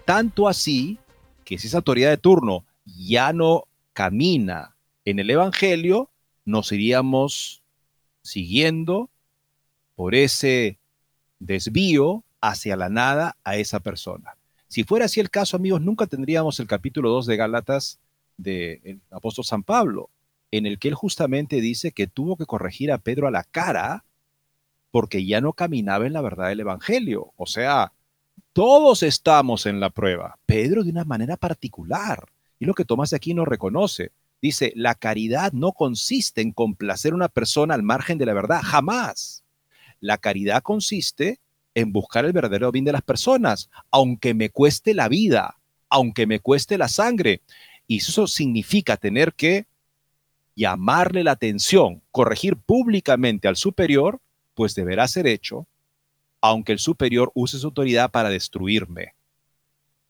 Tanto 0.04 0.46
así 0.46 0.98
que 1.44 1.58
si 1.58 1.66
esa 1.66 1.78
autoridad 1.78 2.10
de 2.10 2.18
turno 2.18 2.64
ya 2.84 3.32
no 3.32 3.64
camina 3.94 4.76
en 5.04 5.18
el 5.18 5.28
Evangelio, 5.30 6.08
nos 6.44 6.70
iríamos 6.70 7.64
siguiendo 8.22 9.10
por 9.96 10.14
ese 10.14 10.78
desvío 11.40 12.22
hacia 12.40 12.76
la 12.76 12.88
nada 12.88 13.36
a 13.42 13.56
esa 13.56 13.80
persona. 13.80 14.36
Si 14.70 14.84
fuera 14.84 15.06
así 15.06 15.18
el 15.18 15.30
caso, 15.30 15.56
amigos, 15.56 15.80
nunca 15.80 16.06
tendríamos 16.06 16.60
el 16.60 16.68
capítulo 16.68 17.10
2 17.10 17.26
de 17.26 17.36
Gálatas 17.36 17.98
del 18.36 19.00
apóstol 19.10 19.44
San 19.44 19.64
Pablo, 19.64 20.10
en 20.52 20.64
el 20.64 20.78
que 20.78 20.86
él 20.86 20.94
justamente 20.94 21.60
dice 21.60 21.90
que 21.90 22.06
tuvo 22.06 22.36
que 22.36 22.46
corregir 22.46 22.92
a 22.92 22.98
Pedro 22.98 23.26
a 23.26 23.32
la 23.32 23.42
cara 23.42 24.04
porque 24.92 25.26
ya 25.26 25.40
no 25.40 25.54
caminaba 25.54 26.06
en 26.06 26.12
la 26.12 26.20
verdad 26.20 26.50
del 26.50 26.60
Evangelio. 26.60 27.32
O 27.34 27.46
sea, 27.46 27.92
todos 28.52 29.02
estamos 29.02 29.66
en 29.66 29.80
la 29.80 29.90
prueba, 29.90 30.38
Pedro 30.46 30.84
de 30.84 30.90
una 30.90 31.04
manera 31.04 31.36
particular. 31.36 32.28
Y 32.60 32.64
lo 32.64 32.74
que 32.74 32.84
Tomás 32.84 33.10
de 33.10 33.16
aquí 33.16 33.34
no 33.34 33.44
reconoce. 33.44 34.12
Dice, 34.40 34.72
la 34.76 34.94
caridad 34.94 35.52
no 35.52 35.72
consiste 35.72 36.42
en 36.42 36.52
complacer 36.52 37.10
a 37.10 37.16
una 37.16 37.28
persona 37.28 37.74
al 37.74 37.82
margen 37.82 38.18
de 38.18 38.26
la 38.26 38.34
verdad, 38.34 38.60
jamás. 38.62 39.42
La 39.98 40.16
caridad 40.16 40.62
consiste 40.62 41.40
en 41.74 41.92
buscar 41.92 42.24
el 42.24 42.32
verdadero 42.32 42.72
bien 42.72 42.84
de 42.84 42.92
las 42.92 43.02
personas, 43.02 43.70
aunque 43.90 44.34
me 44.34 44.50
cueste 44.50 44.94
la 44.94 45.08
vida, 45.08 45.56
aunque 45.88 46.26
me 46.26 46.40
cueste 46.40 46.78
la 46.78 46.88
sangre. 46.88 47.42
Y 47.86 47.98
eso 47.98 48.26
significa 48.26 48.96
tener 48.96 49.34
que 49.34 49.66
llamarle 50.54 51.24
la 51.24 51.32
atención, 51.32 52.02
corregir 52.10 52.56
públicamente 52.56 53.48
al 53.48 53.56
superior, 53.56 54.20
pues 54.54 54.74
deberá 54.74 55.08
ser 55.08 55.26
hecho, 55.26 55.66
aunque 56.40 56.72
el 56.72 56.78
superior 56.78 57.30
use 57.34 57.58
su 57.58 57.66
autoridad 57.66 58.10
para 58.10 58.28
destruirme. 58.28 59.14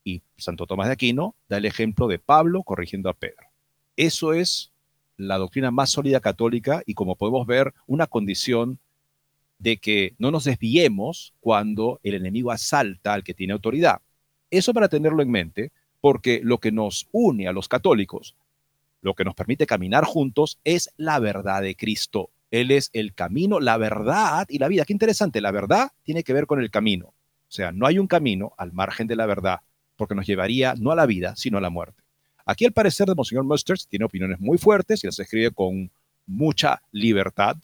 Y 0.03 0.23
Santo 0.37 0.67
Tomás 0.67 0.89
de 0.89 0.95
Aquino 0.95 1.35
da 1.49 1.59
el 1.59 1.67
ejemplo 1.67 2.09
de 2.09 2.19
Pablo 2.19 2.63
corrigiendo 2.63 3.11
a 3.11 3.15
Pedro. 3.15 3.47
Eso 3.97 4.33
es 4.33 4.73
la 5.17 5.37
doctrina 5.37 5.71
más 5.71 5.91
sólida 5.91 6.21
católica 6.21 6.83
y 6.87 6.95
como 6.95 7.17
podemos 7.17 7.47
ver, 7.47 7.75
una 7.87 8.07
condición 8.07 8.79
de 9.61 9.77
que 9.77 10.15
no 10.19 10.31
nos 10.31 10.45
desviemos 10.45 11.35
cuando 11.39 12.01
el 12.03 12.15
enemigo 12.15 12.51
asalta 12.51 13.13
al 13.15 13.23
que 13.23 13.35
tiene 13.35 13.53
autoridad. 13.53 14.01
Eso 14.51 14.75
para 14.75 14.89
tenerlo 14.89 15.23
en 15.23 15.31
mente, 15.31 15.71
porque 16.01 16.41
lo 16.43 16.59
que 16.59 16.73
nos 16.73 17.07
une 17.13 17.47
a 17.47 17.53
los 17.53 17.69
católicos, 17.69 18.35
lo 19.03 19.15
que 19.15 19.25
nos 19.25 19.35
permite 19.35 19.67
caminar 19.67 20.05
juntos, 20.05 20.59
es 20.65 20.91
la 20.97 21.19
verdad 21.19 21.63
de 21.63 21.77
Cristo. 21.77 22.31
Él 22.51 22.71
es 22.71 22.91
el 22.95 23.15
camino, 23.15 23.61
la 23.61 23.77
verdad 23.77 24.47
y 24.49 24.59
la 24.59 24.67
vida. 24.67 24.85
Qué 24.85 24.95
interesante, 24.95 25.41
la 25.41 25.53
verdad 25.53 25.93
tiene 26.03 26.25
que 26.25 26.33
ver 26.33 26.47
con 26.47 26.61
el 26.61 26.71
camino. 26.71 27.09
O 27.09 27.53
sea, 27.53 27.71
no 27.71 27.87
hay 27.87 27.99
un 27.99 28.07
camino 28.07 28.55
al 28.57 28.73
margen 28.73 29.07
de 29.07 29.17
la 29.17 29.27
verdad, 29.27 29.61
porque 29.97 30.15
nos 30.15 30.27
llevaría 30.27 30.75
no 30.79 30.91
a 30.91 30.97
la 30.97 31.07
vida, 31.07 31.37
sino 31.37 31.59
a 31.59 31.61
la 31.61 31.71
muerte. 31.71 32.03
Aquí 32.47 32.65
el 32.65 32.73
parecer 32.73 33.07
de 33.07 33.15
Monseñor 33.15 33.45
Musters 33.45 33.87
tiene 33.87 34.07
opiniones 34.07 34.41
muy 34.41 34.57
fuertes 34.57 35.05
y 35.05 35.07
las 35.07 35.19
escribe 35.19 35.51
con 35.51 35.91
mucha 36.27 36.83
libertad. 36.93 37.57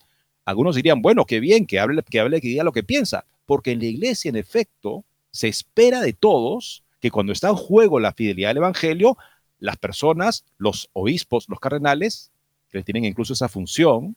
Algunos 0.47 0.77
dirían, 0.77 1.03
bueno, 1.03 1.27
qué 1.27 1.41
bien 1.41 1.67
que 1.67 1.79
hable, 1.79 2.03
que 2.03 2.21
hable, 2.21 2.41
que 2.41 2.49
diga 2.49 2.65
lo 2.65 2.73
que 2.73 2.85
piensa, 2.85 3.27
porque 3.45 3.73
en 3.73 3.81
la 3.81 3.87
iglesia, 3.87 4.29
en 4.29 4.37
efecto, 4.37 5.05
se 5.33 5.49
espera 5.49 6.01
de 6.01 6.15
todos 6.15 6.85
que 7.01 7.11
cuando 7.11 7.33
está 7.33 7.49
en 7.51 7.57
juego 7.57 8.01
la 8.01 8.13
fidelidad 8.13 8.51
del 8.51 8.59
Evangelio, 8.59 9.19
las 9.59 9.77
personas, 9.77 10.45
los 10.57 10.89
obispos, 10.93 11.49
los 11.49 11.61
cardenales, 11.61 12.31
que 12.71 12.83
tienen 12.83 13.05
incluso 13.05 13.33
esa 13.33 13.49
función, 13.49 14.17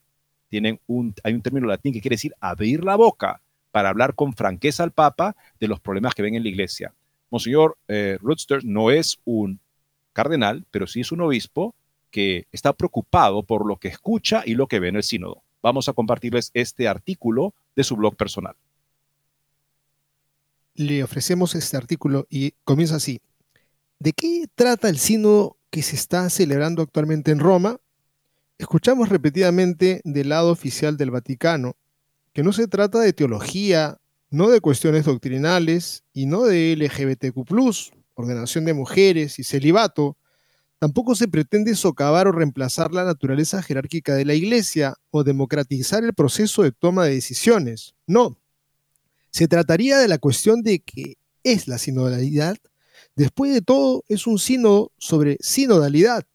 tienen 0.49 0.79
un, 0.87 1.13
hay 1.23 1.33
un 1.33 1.41
término 1.41 1.67
latín 1.67 1.93
que 1.93 2.01
quiere 2.01 2.15
decir 2.15 2.33
abrir 2.39 2.83
la 2.83 2.95
boca 2.95 3.41
para 3.71 3.89
hablar 3.89 4.15
con 4.15 4.33
franqueza 4.33 4.83
al 4.83 4.91
Papa 4.91 5.35
de 5.59 5.67
los 5.67 5.79
problemas 5.79 6.13
que 6.13 6.21
ven 6.21 6.35
en 6.35 6.43
la 6.43 6.49
iglesia. 6.49 6.93
Monseñor 7.29 7.77
eh, 7.87 8.17
no 8.63 8.91
es 8.91 9.19
un 9.25 9.59
cardenal, 10.13 10.65
pero 10.71 10.87
sí 10.87 11.01
es 11.01 11.11
un 11.11 11.21
obispo 11.21 11.75
que 12.11 12.47
está 12.51 12.73
preocupado 12.73 13.43
por 13.43 13.67
lo 13.67 13.77
que 13.77 13.87
escucha 13.87 14.43
y 14.45 14.55
lo 14.55 14.67
que 14.67 14.79
ve 14.79 14.89
en 14.89 14.95
el 14.95 15.03
sínodo. 15.03 15.43
Vamos 15.61 15.89
a 15.89 15.93
compartirles 15.93 16.51
este 16.53 16.87
artículo 16.87 17.53
de 17.75 17.83
su 17.83 17.95
blog 17.95 18.15
personal 18.15 18.55
le 20.79 21.03
ofrecemos 21.03 21.55
este 21.55 21.75
artículo 21.75 22.25
y 22.29 22.51
comienza 22.63 22.95
así. 22.95 23.19
¿De 23.99 24.13
qué 24.13 24.45
trata 24.55 24.87
el 24.87 24.97
sínodo 24.97 25.57
que 25.69 25.81
se 25.81 25.97
está 25.97 26.29
celebrando 26.29 26.81
actualmente 26.81 27.31
en 27.31 27.39
Roma? 27.39 27.81
Escuchamos 28.57 29.09
repetidamente 29.09 29.99
del 30.05 30.29
lado 30.29 30.51
oficial 30.51 30.95
del 30.95 31.11
Vaticano 31.11 31.75
que 32.31 32.43
no 32.43 32.53
se 32.53 32.69
trata 32.69 33.01
de 33.01 33.11
teología, 33.11 33.97
no 34.29 34.49
de 34.49 34.61
cuestiones 34.61 35.03
doctrinales 35.03 36.03
y 36.13 36.27
no 36.27 36.43
de 36.43 36.77
LGBTQ, 36.77 37.41
ordenación 38.13 38.63
de 38.63 38.73
mujeres 38.73 39.37
y 39.37 39.43
celibato. 39.43 40.15
Tampoco 40.79 41.13
se 41.13 41.27
pretende 41.27 41.75
socavar 41.75 42.27
o 42.27 42.31
reemplazar 42.31 42.93
la 42.93 43.03
naturaleza 43.03 43.61
jerárquica 43.61 44.15
de 44.15 44.23
la 44.23 44.33
Iglesia 44.33 44.95
o 45.11 45.25
democratizar 45.25 46.03
el 46.05 46.13
proceso 46.13 46.63
de 46.63 46.71
toma 46.71 47.05
de 47.05 47.15
decisiones. 47.15 47.95
No, 48.07 48.37
se 49.29 49.47
trataría 49.47 49.99
de 49.99 50.07
la 50.07 50.17
cuestión 50.17 50.63
de 50.63 50.79
qué 50.79 51.17
es 51.43 51.67
la 51.67 51.77
sinodalidad. 51.77 52.57
Después 53.15 53.53
de 53.53 53.61
todo, 53.61 54.03
es 54.07 54.25
un 54.25 54.39
sínodo 54.39 54.91
sobre 54.97 55.37
sinodalidad. 55.41 56.25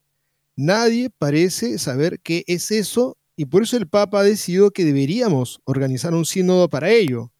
Nadie 0.57 1.11
parece 1.11 1.79
saber 1.79 2.21
qué 2.21 2.45
es 2.47 2.71
eso 2.71 3.17
y 3.37 3.47
por 3.47 3.63
eso 3.63 3.77
el 3.77 3.89
Papa 3.89 4.21
ha 4.21 4.25
decidido 4.25 4.71
que 4.71 4.85
deberíamos 4.85 5.61
organizar 5.65 6.15
un 6.15 6.25
sínodo 6.25 6.69
para 6.69 6.91
ello. 6.91 7.33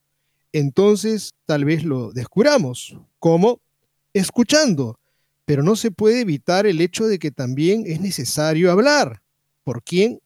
Entonces, 0.53 1.35
tal 1.47 1.65
vez 1.65 1.85
lo 1.85 2.13
descubramos. 2.13 2.97
¿Cómo? 3.19 3.61
Escuchando. 4.13 4.99
Pero 5.45 5.63
no 5.63 5.77
se 5.77 5.91
puede 5.91 6.21
evitar 6.21 6.67
el 6.67 6.81
hecho 6.81 7.07
de 7.07 7.19
que 7.19 7.31
también 7.31 7.85
es 7.87 8.01
necesario 8.01 8.71
hablar. 8.73 9.23
¿Por 9.63 9.83
quién? 9.83 10.21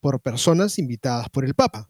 Por 0.00 0.20
personas 0.20 0.78
invitadas 0.78 1.28
por 1.30 1.44
el 1.44 1.54
Papa. 1.54 1.88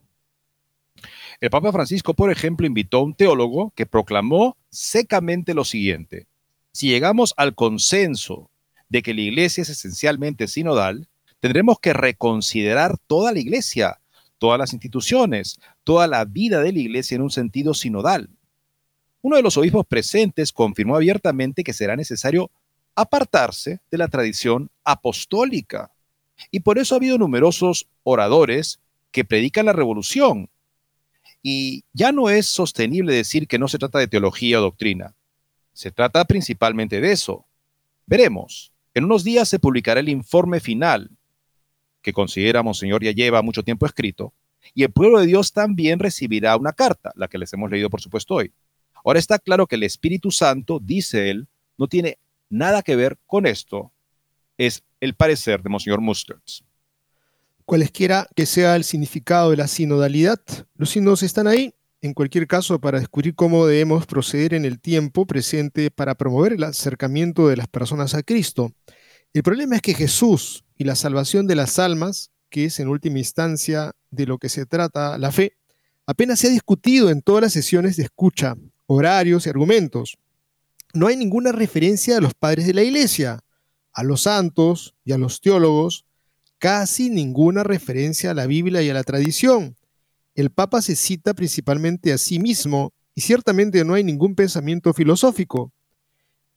El 1.41 1.51
Papa 1.51 1.73
Francisco, 1.73 2.15
por 2.15 2.31
ejemplo, 2.31 2.67
invitó 2.67 2.99
a 2.99 3.05
un 3.05 3.15
teólogo 3.15 3.73
que 3.77 3.87
proclamó 3.87 4.57
secamente 4.71 5.55
lo 5.55 5.65
siguiente. 5.65 6.27
Si 6.73 6.89
llegamos 6.89 7.35
al 7.37 7.55
consenso 7.55 8.51
de 8.89 9.03
que 9.03 9.15
la 9.15 9.21
iglesia 9.21 9.63
es 9.63 9.69
esencialmente 9.69 10.49
sinodal, 10.49 11.09
tendremos 11.41 11.79
que 11.79 11.93
reconsiderar 11.93 12.99
toda 13.07 13.33
la 13.33 13.39
iglesia, 13.39 14.01
todas 14.39 14.59
las 14.59 14.73
instituciones, 14.73 15.61
toda 15.85 16.07
la 16.07 16.25
vida 16.25 16.61
de 16.61 16.73
la 16.73 16.79
iglesia 16.79 17.17
en 17.17 17.23
un 17.23 17.31
sentido 17.31 17.75
sinodal. 17.75 18.31
Uno 19.21 19.37
de 19.37 19.43
los 19.43 19.57
obispos 19.57 19.87
presentes 19.87 20.53
confirmó 20.53 20.97
abiertamente 20.97 21.65
que 21.65 21.73
será 21.73 21.97
necesario 21.97 22.51
apartarse 23.01 23.81
de 23.91 23.99
la 23.99 24.09
tradición 24.09 24.71
apostólica. 24.85 25.93
Y 26.51 26.61
por 26.61 26.79
eso 26.79 26.95
ha 26.95 26.99
habido 26.99 27.19
numerosos 27.19 27.87
oradores 28.03 28.81
que 29.11 29.25
predican 29.25 29.67
la 29.67 29.73
revolución 29.73 30.51
y 31.43 31.85
ya 31.93 32.13
no 32.13 32.29
es 32.29 32.47
sostenible 32.47 33.15
decir 33.15 33.47
que 33.47 33.59
no 33.59 33.69
se 33.69 33.79
trata 33.79 33.99
de 33.99 34.09
teología 34.09 34.59
o 34.59 34.63
doctrina. 34.63 35.15
Se 35.73 35.91
trata 35.91 36.25
principalmente 36.25 37.01
de 37.01 37.13
eso. 37.13 37.47
Veremos. 38.07 38.73
En 38.95 39.05
unos 39.05 39.23
días 39.23 39.49
se 39.49 39.61
publicará 39.61 40.01
el 40.01 40.09
informe 40.09 40.59
final, 40.59 41.11
que 42.03 42.13
considera 42.13 42.65
Monseñor 42.65 43.05
ya 43.05 43.13
lleva 43.13 43.43
mucho 43.43 43.63
tiempo 43.63 43.87
escrito, 43.87 44.33
y 44.75 44.83
el 44.83 44.91
pueblo 44.91 45.21
de 45.21 45.27
Dios 45.27 45.53
también 45.53 46.01
recibirá 46.01 46.57
una 46.57 46.73
carta, 46.73 47.13
la 47.15 47.29
que 47.29 47.39
les 47.39 47.53
hemos 47.53 47.71
leído 47.71 47.91
por 47.91 48.01
supuesto 48.01 48.35
hoy. 48.35 48.53
Ahora 49.05 49.21
está 49.21 49.39
claro 49.39 49.67
que 49.69 49.77
el 49.77 49.85
Espíritu 49.85 50.33
Santo, 50.33 50.81
dice 50.83 51.31
él, 51.31 51.47
no 51.77 51.87
tiene 51.87 52.19
nada 52.51 52.83
que 52.83 52.97
ver 52.97 53.19
con 53.27 53.47
esto. 53.47 53.93
Es 54.57 54.83
el 55.01 55.15
parecer 55.15 55.63
de 55.63 55.71
Monseñor 55.71 56.01
Mustertz 56.01 56.63
cualesquiera 57.69 58.27
que 58.35 58.47
sea 58.47 58.77
el 58.77 58.85
significado 58.85 59.51
de 59.51 59.59
la 59.59 59.69
sinodalidad. 59.69 60.41
Los 60.75 60.89
sínodos 60.89 61.23
están 61.23 61.47
ahí, 61.47 61.75
en 62.01 62.15
cualquier 62.15 62.47
caso, 62.47 62.81
para 62.81 62.99
descubrir 62.99 63.35
cómo 63.35 63.67
debemos 63.67 64.07
proceder 64.07 64.55
en 64.55 64.65
el 64.65 64.81
tiempo 64.81 65.27
presente 65.27 65.91
para 65.91 66.15
promover 66.15 66.55
el 66.55 66.65
acercamiento 66.65 67.47
de 67.47 67.59
las 67.59 67.69
personas 67.69 68.15
a 68.15 68.23
Cristo. 68.23 68.73
El 69.35 69.43
problema 69.43 69.77
es 69.77 69.83
que 69.83 69.93
Jesús 69.93 70.65
y 70.79 70.85
la 70.85 70.97
salvación 70.97 71.47
de 71.47 71.57
las 71.57 71.79
almas, 71.79 72.31
que 72.49 72.65
es 72.65 72.81
en 72.81 72.89
última 72.89 73.19
instancia 73.19 73.93
de 74.11 74.25
lo 74.25 74.39
que 74.39 74.49
se 74.49 74.65
trata 74.65 75.19
la 75.19 75.31
fe, 75.31 75.59
apenas 76.07 76.41
se 76.41 76.47
ha 76.47 76.51
discutido 76.51 77.11
en 77.11 77.21
todas 77.21 77.43
las 77.43 77.53
sesiones 77.53 77.99
de 77.99 78.05
escucha, 78.05 78.57
horarios 78.87 79.45
y 79.45 79.51
argumentos. 79.51 80.17
No 80.95 81.07
hay 81.07 81.17
ninguna 81.17 81.53
referencia 81.53 82.17
a 82.17 82.21
los 82.21 82.35
padres 82.35 82.67
de 82.67 82.75
la 82.75 82.83
iglesia, 82.83 83.41
a 83.93 84.03
los 84.03 84.23
santos 84.23 84.95
y 85.05 85.13
a 85.13 85.19
los 85.19 85.41
teólogos, 85.41 86.07
casi 86.59 87.11
ninguna 87.11 87.63
referencia 87.63 88.31
a 88.31 88.35
la 88.35 88.47
Biblia 88.47 88.83
y 88.83 88.91
a 88.91 88.95
la 88.95 89.05
tradición. 89.05 89.77
El 90.35 90.51
Papa 90.51 90.83
se 90.83 90.97
cita 90.97 91.35
principalmente 91.35 92.13
a 92.13 92.19
sí 92.19 92.39
mismo 92.39 92.93
y 93.15 93.23
ciertamente 93.23 93.85
no 93.85 93.95
hay 93.95 94.05
ningún 94.05 94.35
pensamiento 94.35 94.95
filosófico. 94.95 95.73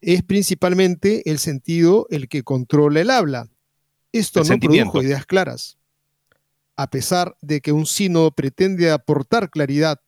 Es 0.02 0.24
principalmente 0.24 1.30
el 1.30 1.40
sentido 1.40 2.08
el 2.10 2.28
que 2.28 2.44
controla 2.44 3.02
el 3.02 3.10
habla. 3.10 3.50
Esto 4.12 4.44
no 4.44 4.60
produjo 4.60 5.02
ideas 5.02 5.26
claras. 5.26 5.78
A 6.76 6.90
pesar 6.90 7.36
de 7.42 7.62
que 7.62 7.72
un 7.72 7.86
sínodo 7.86 8.32
pretende 8.32 8.92
aportar 8.92 9.50
claridad, 9.50 10.00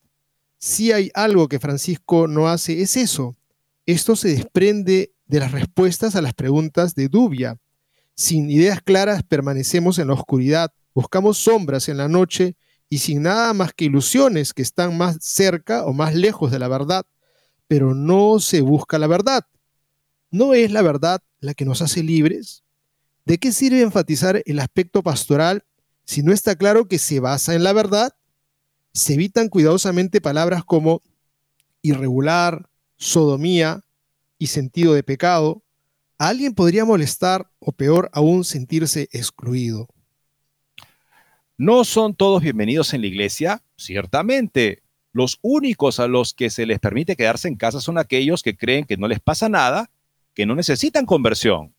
si 0.57 0.91
hay 0.91 1.11
algo 1.13 1.47
que 1.47 1.59
Francisco 1.59 2.27
no 2.27 2.47
hace 2.47 2.81
es 2.81 2.95
eso. 2.95 3.35
Esto 3.85 4.15
se 4.15 4.29
desprende 4.29 5.13
de 5.25 5.39
las 5.39 5.51
respuestas 5.51 6.15
a 6.15 6.21
las 6.21 6.33
preguntas 6.33 6.95
de 6.95 7.09
Dubia, 7.09 7.59
sin 8.15 8.49
ideas 8.49 8.81
claras 8.81 9.23
permanecemos 9.23 9.97
en 9.97 10.07
la 10.07 10.13
oscuridad, 10.13 10.71
buscamos 10.93 11.39
sombras 11.39 11.89
en 11.89 11.97
la 11.97 12.07
noche 12.07 12.55
y 12.87 12.99
sin 12.99 13.23
nada 13.23 13.53
más 13.53 13.73
que 13.73 13.85
ilusiones 13.85 14.53
que 14.53 14.61
están 14.61 14.97
más 14.97 15.17
cerca 15.21 15.85
o 15.85 15.93
más 15.93 16.13
lejos 16.13 16.51
de 16.51 16.59
la 16.59 16.67
verdad, 16.67 17.05
pero 17.67 17.95
no 17.95 18.39
se 18.39 18.61
busca 18.61 18.99
la 18.99 19.07
verdad. 19.07 19.47
¿No 20.29 20.53
es 20.53 20.71
la 20.71 20.83
verdad 20.83 21.21
la 21.39 21.55
que 21.55 21.65
nos 21.65 21.81
hace 21.81 22.03
libres? 22.03 22.63
¿De 23.25 23.39
qué 23.39 23.51
sirve 23.51 23.81
enfatizar 23.81 24.43
el 24.45 24.59
aspecto 24.59 25.01
pastoral 25.01 25.65
si 26.05 26.21
no 26.21 26.33
está 26.33 26.55
claro 26.55 26.87
que 26.87 26.99
se 26.99 27.19
basa 27.19 27.55
en 27.55 27.63
la 27.63 27.73
verdad? 27.73 28.15
Se 28.93 29.15
evitan 29.15 29.49
cuidadosamente 29.49 30.21
palabras 30.21 30.63
como 30.63 31.01
irregular, 31.81 32.69
sodomía 33.03 33.81
y 34.39 34.47
sentido 34.47 34.93
de 34.93 35.03
pecado, 35.03 35.61
alguien 36.17 36.55
podría 36.55 36.85
molestar 36.85 37.49
o 37.59 37.73
peor 37.73 38.09
aún 38.13 38.45
sentirse 38.45 39.09
excluido. 39.11 39.89
¿No 41.57 41.83
son 41.83 42.15
todos 42.15 42.41
bienvenidos 42.41 42.93
en 42.93 43.01
la 43.01 43.07
iglesia? 43.07 43.61
Ciertamente. 43.75 44.81
los 45.15 45.37
únicos 45.43 45.99
a 45.99 46.07
los 46.07 46.33
que 46.33 46.49
se 46.49 46.65
les 46.65 46.79
permite 46.79 47.15
quedarse 47.15 47.47
en 47.47 47.55
casa 47.55 47.79
son 47.79 47.99
aquellos 47.99 48.41
que 48.41 48.57
creen 48.57 48.83
que 48.85 48.97
no 48.97 49.07
les 49.07 49.19
pasa 49.19 49.47
nada, 49.47 49.91
que 50.33 50.47
no 50.47 50.55
necesitan 50.55 51.05
conversión. 51.05 51.75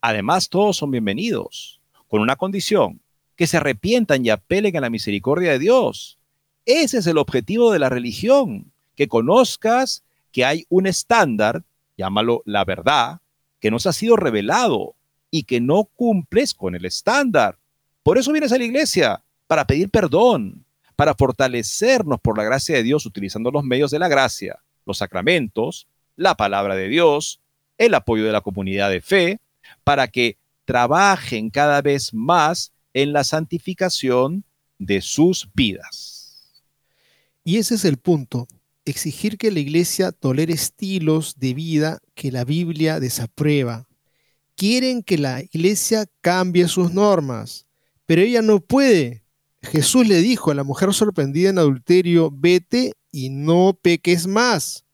Además, 0.00 0.48
todos 0.48 0.76
son 0.76 0.92
bienvenidos, 0.92 1.80
con 2.06 2.20
una 2.20 2.36
condición, 2.36 3.00
que 3.34 3.48
se 3.48 3.56
arrepientan 3.56 4.24
y 4.24 4.30
apelen 4.30 4.76
a 4.76 4.80
la 4.80 4.90
misericordia 4.90 5.50
de 5.50 5.58
Dios. 5.58 6.18
Ese 6.66 6.98
es 6.98 7.06
el 7.08 7.18
objetivo 7.18 7.72
de 7.72 7.80
la 7.80 7.88
religión, 7.88 8.70
que 8.94 9.08
conozcas 9.08 10.04
que 10.32 10.44
hay 10.44 10.66
un 10.68 10.86
estándar, 10.86 11.64
llámalo 11.96 12.42
la 12.44 12.64
verdad, 12.64 13.20
que 13.60 13.70
nos 13.70 13.86
ha 13.86 13.92
sido 13.92 14.16
revelado 14.16 14.94
y 15.30 15.44
que 15.44 15.60
no 15.60 15.84
cumples 15.84 16.54
con 16.54 16.74
el 16.74 16.84
estándar. 16.84 17.58
Por 18.02 18.18
eso 18.18 18.32
vienes 18.32 18.52
a 18.52 18.58
la 18.58 18.64
iglesia, 18.64 19.22
para 19.46 19.66
pedir 19.66 19.90
perdón, 19.90 20.64
para 20.96 21.14
fortalecernos 21.14 22.20
por 22.20 22.36
la 22.36 22.44
gracia 22.44 22.76
de 22.76 22.82
Dios 22.82 23.06
utilizando 23.06 23.50
los 23.50 23.64
medios 23.64 23.90
de 23.90 23.98
la 23.98 24.08
gracia, 24.08 24.58
los 24.84 24.98
sacramentos, 24.98 25.86
la 26.16 26.34
palabra 26.34 26.74
de 26.74 26.88
Dios, 26.88 27.40
el 27.78 27.94
apoyo 27.94 28.24
de 28.24 28.32
la 28.32 28.40
comunidad 28.40 28.90
de 28.90 29.00
fe, 29.00 29.40
para 29.84 30.08
que 30.08 30.38
trabajen 30.64 31.50
cada 31.50 31.82
vez 31.82 32.12
más 32.12 32.72
en 32.92 33.12
la 33.12 33.24
santificación 33.24 34.44
de 34.78 35.00
sus 35.00 35.48
vidas. 35.54 36.62
Y 37.44 37.58
ese 37.58 37.76
es 37.76 37.84
el 37.84 37.96
punto, 37.96 38.48
exigir 38.90 39.38
que 39.38 39.50
la 39.50 39.60
iglesia 39.60 40.12
tolere 40.12 40.52
estilos 40.52 41.34
de 41.38 41.54
vida 41.54 41.98
que 42.14 42.32
la 42.32 42.44
Biblia 42.44 43.00
desaprueba. 43.00 43.86
Quieren 44.56 45.02
que 45.02 45.18
la 45.18 45.42
iglesia 45.42 46.06
cambie 46.20 46.68
sus 46.68 46.92
normas, 46.92 47.66
pero 48.06 48.22
ella 48.22 48.42
no 48.42 48.60
puede 48.60 49.22
Jesús 49.62 50.06
le 50.06 50.20
dijo 50.20 50.50
a 50.50 50.54
la 50.54 50.64
mujer 50.64 50.92
sorprendida 50.94 51.50
en 51.50 51.58
adulterio, 51.58 52.30
vete 52.32 52.94
y 53.10 53.30
no 53.30 53.78
peques 53.80 54.26
más. 54.26 54.84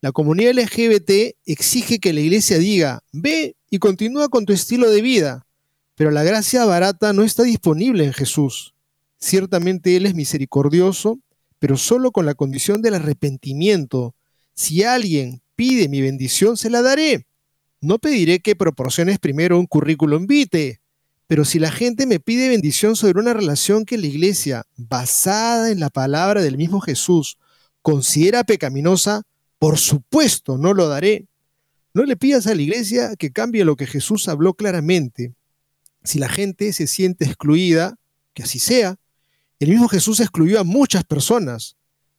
La 0.00 0.12
comunidad 0.12 0.54
LGBT 0.54 1.36
exige 1.46 1.98
que 1.98 2.12
la 2.12 2.20
iglesia 2.20 2.58
diga, 2.58 3.02
ve 3.12 3.56
y 3.70 3.78
continúa 3.78 4.28
con 4.28 4.44
tu 4.44 4.52
estilo 4.52 4.90
de 4.90 5.02
vida, 5.02 5.46
pero 5.94 6.10
la 6.10 6.22
gracia 6.22 6.64
barata 6.64 7.12
no 7.12 7.22
está 7.22 7.42
disponible 7.42 8.04
en 8.04 8.12
Jesús. 8.12 8.74
Ciertamente 9.18 9.96
Él 9.96 10.06
es 10.06 10.14
misericordioso, 10.14 11.18
pero 11.64 11.78
solo 11.78 12.12
con 12.12 12.26
la 12.26 12.34
condición 12.34 12.82
del 12.82 12.92
arrepentimiento. 12.92 14.14
Si 14.52 14.82
alguien 14.82 15.40
pide 15.56 15.88
mi 15.88 16.02
bendición, 16.02 16.58
se 16.58 16.68
la 16.68 16.82
daré. 16.82 17.26
No 17.80 17.98
pediré 17.98 18.40
que 18.40 18.54
proporciones 18.54 19.18
primero 19.18 19.58
un 19.58 19.64
currículum 19.64 20.26
vitae, 20.26 20.82
pero 21.26 21.46
si 21.46 21.58
la 21.58 21.70
gente 21.72 22.04
me 22.04 22.20
pide 22.20 22.50
bendición 22.50 22.96
sobre 22.96 23.18
una 23.18 23.32
relación 23.32 23.86
que 23.86 23.96
la 23.96 24.06
iglesia, 24.06 24.66
basada 24.76 25.70
en 25.70 25.80
la 25.80 25.88
palabra 25.88 26.42
del 26.42 26.58
mismo 26.58 26.82
Jesús, 26.82 27.38
considera 27.80 28.44
pecaminosa, 28.44 29.22
por 29.58 29.78
supuesto 29.78 30.58
no 30.58 30.74
lo 30.74 30.86
daré. 30.86 31.28
No 31.94 32.04
le 32.04 32.18
pidas 32.18 32.46
a 32.46 32.54
la 32.54 32.60
iglesia 32.60 33.16
que 33.16 33.32
cambie 33.32 33.64
lo 33.64 33.76
que 33.76 33.86
Jesús 33.86 34.28
habló 34.28 34.52
claramente. 34.52 35.32
Si 36.02 36.18
la 36.18 36.28
gente 36.28 36.74
se 36.74 36.86
siente 36.86 37.24
excluida, 37.24 37.96
que 38.34 38.42
así 38.42 38.58
sea. 38.58 38.98
El 39.58 39.70
mismo 39.70 39.88
Jesús 39.88 40.20
excluyó 40.20 40.60
a 40.60 40.64
muchas 40.64 41.04
personas. 41.04 41.76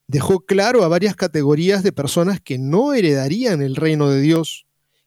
Dejó 0.08 0.40
claro 0.40 0.84
a 0.84 0.88
varias 0.88 1.16
categorías 1.16 1.82
de 1.82 1.92
personas 1.92 2.40
que 2.40 2.58
no 2.58 2.94
heredarían 2.94 3.62
el 3.62 3.76
reino 3.76 4.10
de 4.10 4.20
Dios. 4.20 4.66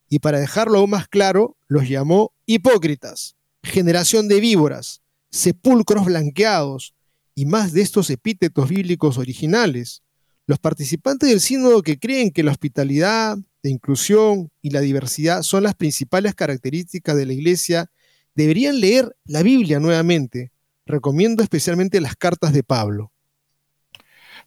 Y 0.10 0.20
para 0.20 0.40
dejarlo 0.40 0.80
aún 0.80 0.90
más 0.92 1.08
claro, 1.08 1.58
los 1.68 1.88
llamó 1.88 2.34
hipócritas 2.46 3.36
generación 3.64 4.28
de 4.28 4.40
víboras, 4.40 5.02
sepulcros 5.30 6.06
blanqueados 6.06 6.94
y 7.36 7.46
más 7.46 7.74
de 7.74 7.82
estos 7.82 8.10
epítetos 8.10 8.70
bíblicos 8.70 9.18
originales. 9.18 10.02
Los 10.46 10.60
participantes 10.60 11.30
del 11.30 11.40
sínodo 11.40 11.84
que 11.84 12.00
creen 12.00 12.32
que 12.32 12.44
la 12.44 12.52
hospitalidad, 12.52 13.38
la 13.62 13.70
inclusión 13.70 14.52
y 14.62 14.72
la 14.72 14.82
diversidad 14.82 15.44
son 15.44 15.64
las 15.64 15.76
principales 15.76 16.34
características 16.34 17.16
de 17.16 17.26
la 17.26 17.34
iglesia 17.34 17.92
deberían 18.36 18.80
leer 18.80 19.16
la 19.26 19.44
Biblia 19.44 19.80
nuevamente. 19.80 20.52
Recomiendo 20.90 21.44
especialmente 21.44 22.02
las 22.02 22.16
cartas 22.16 22.52
de 22.52 22.64
Pablo. 22.64 23.12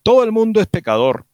Todo 0.03 0.25
el 0.25 0.33
mundo 0.33 0.61
es 0.61 0.67
pecador. 0.67 1.25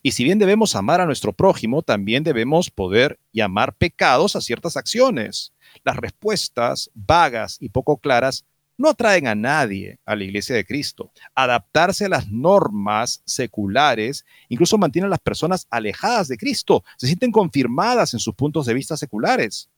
Y 0.00 0.12
si 0.12 0.22
bien 0.22 0.38
debemos 0.38 0.76
amar 0.76 1.00
a 1.00 1.06
nuestro 1.06 1.32
prójimo, 1.32 1.82
también 1.82 2.22
debemos 2.22 2.70
poder 2.70 3.18
llamar 3.32 3.74
pecados 3.74 4.36
a 4.36 4.40
ciertas 4.40 4.76
acciones. 4.76 5.52
Las 5.82 5.96
respuestas 5.96 6.88
vagas 6.94 7.56
y 7.58 7.70
poco 7.70 7.96
claras 7.96 8.44
no 8.76 8.90
atraen 8.90 9.26
a 9.26 9.34
nadie 9.34 9.98
a 10.04 10.14
la 10.14 10.22
iglesia 10.22 10.54
de 10.54 10.64
Cristo. 10.64 11.10
Adaptarse 11.34 12.04
a 12.04 12.10
las 12.10 12.28
normas 12.28 13.22
seculares 13.24 14.24
incluso 14.48 14.78
mantiene 14.78 15.06
a 15.06 15.10
las 15.10 15.18
personas 15.18 15.66
alejadas 15.68 16.28
de 16.28 16.36
Cristo, 16.36 16.84
se 16.96 17.08
sienten 17.08 17.32
confirmadas 17.32 18.14
en 18.14 18.20
sus 18.20 18.36
puntos 18.36 18.66
de 18.66 18.74
vista 18.74 18.96
seculares. 18.96 19.68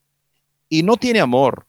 Y 0.68 0.82
no 0.82 0.98
tiene 0.98 1.20
amor. 1.20 1.66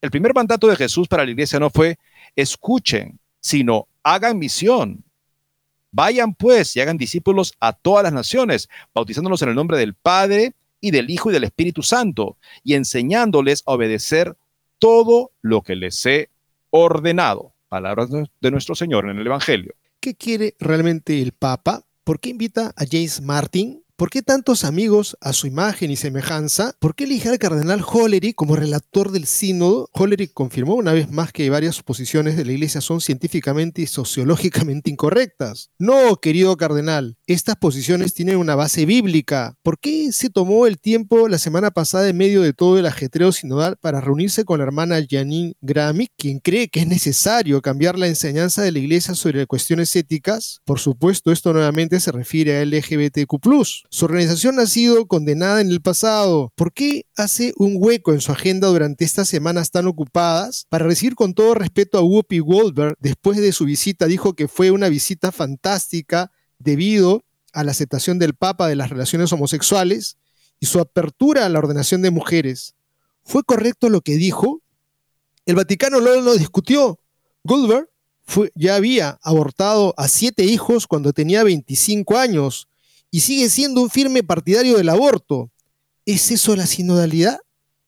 El 0.00 0.10
primer 0.10 0.34
mandato 0.34 0.66
de 0.68 0.76
Jesús 0.76 1.08
para 1.08 1.24
la 1.24 1.30
iglesia 1.30 1.58
no 1.58 1.70
fue 1.70 1.98
escuchen, 2.36 3.18
sino 3.40 3.88
hagan 4.02 4.38
misión. 4.38 5.04
Vayan 5.90 6.34
pues 6.34 6.76
y 6.76 6.80
hagan 6.80 6.98
discípulos 6.98 7.54
a 7.60 7.72
todas 7.72 8.04
las 8.04 8.12
naciones, 8.12 8.68
bautizándolos 8.94 9.42
en 9.42 9.48
el 9.48 9.54
nombre 9.54 9.78
del 9.78 9.94
Padre, 9.94 10.54
y 10.80 10.90
del 10.90 11.10
Hijo 11.10 11.30
y 11.30 11.32
del 11.32 11.44
Espíritu 11.44 11.82
Santo, 11.82 12.36
y 12.62 12.74
enseñándoles 12.74 13.62
a 13.66 13.72
obedecer 13.72 14.36
todo 14.78 15.32
lo 15.42 15.62
que 15.62 15.74
les 15.74 16.04
he 16.06 16.30
ordenado. 16.70 17.52
Palabras 17.68 18.08
de 18.10 18.50
nuestro 18.50 18.74
Señor 18.74 19.08
en 19.08 19.18
el 19.18 19.26
Evangelio. 19.26 19.74
¿Qué 20.00 20.14
quiere 20.14 20.54
realmente 20.60 21.20
el 21.20 21.32
Papa? 21.32 21.84
¿Por 22.04 22.20
qué 22.20 22.30
invita 22.30 22.72
a 22.76 22.84
James 22.88 23.20
Martin 23.20 23.82
¿Por 23.98 24.10
qué 24.10 24.22
tantos 24.22 24.62
amigos 24.62 25.16
a 25.20 25.32
su 25.32 25.48
imagen 25.48 25.90
y 25.90 25.96
semejanza? 25.96 26.72
¿Por 26.78 26.94
qué 26.94 27.02
elige 27.02 27.30
al 27.30 27.38
cardenal 27.40 27.82
Hollerich 27.84 28.36
como 28.36 28.54
relator 28.54 29.10
del 29.10 29.26
sínodo? 29.26 29.90
Hollerich 29.92 30.32
confirmó 30.32 30.76
una 30.76 30.92
vez 30.92 31.10
más 31.10 31.32
que 31.32 31.50
varias 31.50 31.82
posiciones 31.82 32.36
de 32.36 32.44
la 32.44 32.52
iglesia 32.52 32.80
son 32.80 33.00
científicamente 33.00 33.82
y 33.82 33.88
sociológicamente 33.88 34.88
incorrectas. 34.88 35.70
No, 35.80 36.14
querido 36.14 36.56
cardenal, 36.56 37.16
estas 37.26 37.56
posiciones 37.56 38.14
tienen 38.14 38.36
una 38.36 38.54
base 38.54 38.86
bíblica. 38.86 39.56
¿Por 39.64 39.80
qué 39.80 40.12
se 40.12 40.30
tomó 40.30 40.68
el 40.68 40.78
tiempo 40.78 41.26
la 41.26 41.38
semana 41.38 41.72
pasada 41.72 42.08
en 42.08 42.18
medio 42.18 42.42
de 42.42 42.52
todo 42.52 42.78
el 42.78 42.86
ajetreo 42.86 43.32
sinodal 43.32 43.78
para 43.80 44.00
reunirse 44.00 44.44
con 44.44 44.58
la 44.58 44.64
hermana 44.64 45.04
Janine 45.10 45.54
Gramick, 45.60 46.12
quien 46.16 46.38
cree 46.38 46.68
que 46.68 46.78
es 46.78 46.86
necesario 46.86 47.60
cambiar 47.62 47.98
la 47.98 48.06
enseñanza 48.06 48.62
de 48.62 48.70
la 48.70 48.78
iglesia 48.78 49.16
sobre 49.16 49.44
cuestiones 49.48 49.96
éticas? 49.96 50.60
Por 50.64 50.78
supuesto, 50.78 51.32
esto 51.32 51.52
nuevamente 51.52 51.98
se 51.98 52.12
refiere 52.12 52.58
a 52.58 52.64
LGBTQ+. 52.64 53.87
Su 53.90 54.04
organización 54.04 54.60
ha 54.60 54.66
sido 54.66 55.06
condenada 55.06 55.62
en 55.62 55.70
el 55.70 55.80
pasado. 55.80 56.52
¿Por 56.56 56.74
qué 56.74 57.06
hace 57.16 57.54
un 57.56 57.76
hueco 57.78 58.12
en 58.12 58.20
su 58.20 58.30
agenda 58.32 58.68
durante 58.68 59.06
estas 59.06 59.30
semanas 59.30 59.70
tan 59.70 59.86
ocupadas? 59.86 60.66
Para 60.68 60.84
recibir 60.84 61.14
con 61.14 61.32
todo 61.32 61.54
respeto 61.54 61.96
a 61.96 62.02
Whoopi 62.02 62.40
Goldberg, 62.40 62.96
después 63.00 63.38
de 63.38 63.50
su 63.52 63.64
visita 63.64 64.04
dijo 64.04 64.34
que 64.34 64.46
fue 64.46 64.70
una 64.70 64.90
visita 64.90 65.32
fantástica 65.32 66.30
debido 66.58 67.24
a 67.54 67.64
la 67.64 67.70
aceptación 67.70 68.18
del 68.18 68.34
Papa 68.34 68.68
de 68.68 68.76
las 68.76 68.90
relaciones 68.90 69.32
homosexuales 69.32 70.18
y 70.60 70.66
su 70.66 70.80
apertura 70.80 71.46
a 71.46 71.48
la 71.48 71.58
ordenación 71.58 72.02
de 72.02 72.10
mujeres. 72.10 72.74
¿Fue 73.24 73.42
correcto 73.42 73.88
lo 73.88 74.02
que 74.02 74.16
dijo? 74.16 74.60
El 75.46 75.54
Vaticano 75.54 76.02
no 76.02 76.14
lo 76.20 76.34
discutió. 76.36 77.00
Goldberg 77.42 77.88
ya 78.54 78.74
había 78.74 79.18
abortado 79.22 79.94
a 79.96 80.08
siete 80.08 80.44
hijos 80.44 80.86
cuando 80.86 81.14
tenía 81.14 81.42
25 81.42 82.18
años 82.18 82.67
y 83.10 83.20
sigue 83.20 83.48
siendo 83.48 83.82
un 83.82 83.90
firme 83.90 84.22
partidario 84.22 84.76
del 84.76 84.88
aborto. 84.88 85.50
¿Es 86.04 86.30
eso 86.30 86.56
la 86.56 86.66
sinodalidad? 86.66 87.38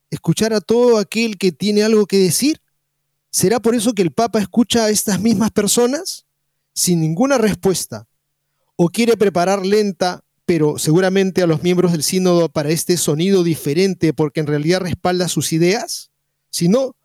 ¿Escuchar 0.09 0.53
a 0.53 0.61
todo 0.61 0.97
aquel 0.97 1.37
que 1.37 1.51
tiene 1.51 1.83
algo 1.83 2.05
que 2.05 2.17
decir? 2.17 2.61
¿Será 3.29 3.59
por 3.61 3.75
eso 3.75 3.93
que 3.93 4.01
el 4.01 4.11
Papa 4.11 4.39
escucha 4.39 4.85
a 4.85 4.89
estas 4.89 5.21
mismas 5.21 5.51
personas? 5.51 6.25
Sin 6.73 6.99
ninguna 6.99 7.37
respuesta. 7.37 8.07
¿O 8.75 8.89
quiere 8.89 9.15
preparar 9.15 9.65
lenta, 9.65 10.23
pero 10.45 10.77
seguramente 10.77 11.41
a 11.41 11.47
los 11.47 11.63
miembros 11.63 11.93
del 11.93 12.03
sínodo 12.03 12.49
para 12.49 12.69
este 12.69 12.97
sonido 12.97 13.43
diferente 13.43 14.13
porque 14.13 14.41
en 14.41 14.47
realidad 14.47 14.81
respalda 14.81 15.27
sus 15.27 15.53
ideas? 15.53 16.11
Si 16.49 16.67
no, 16.67 16.95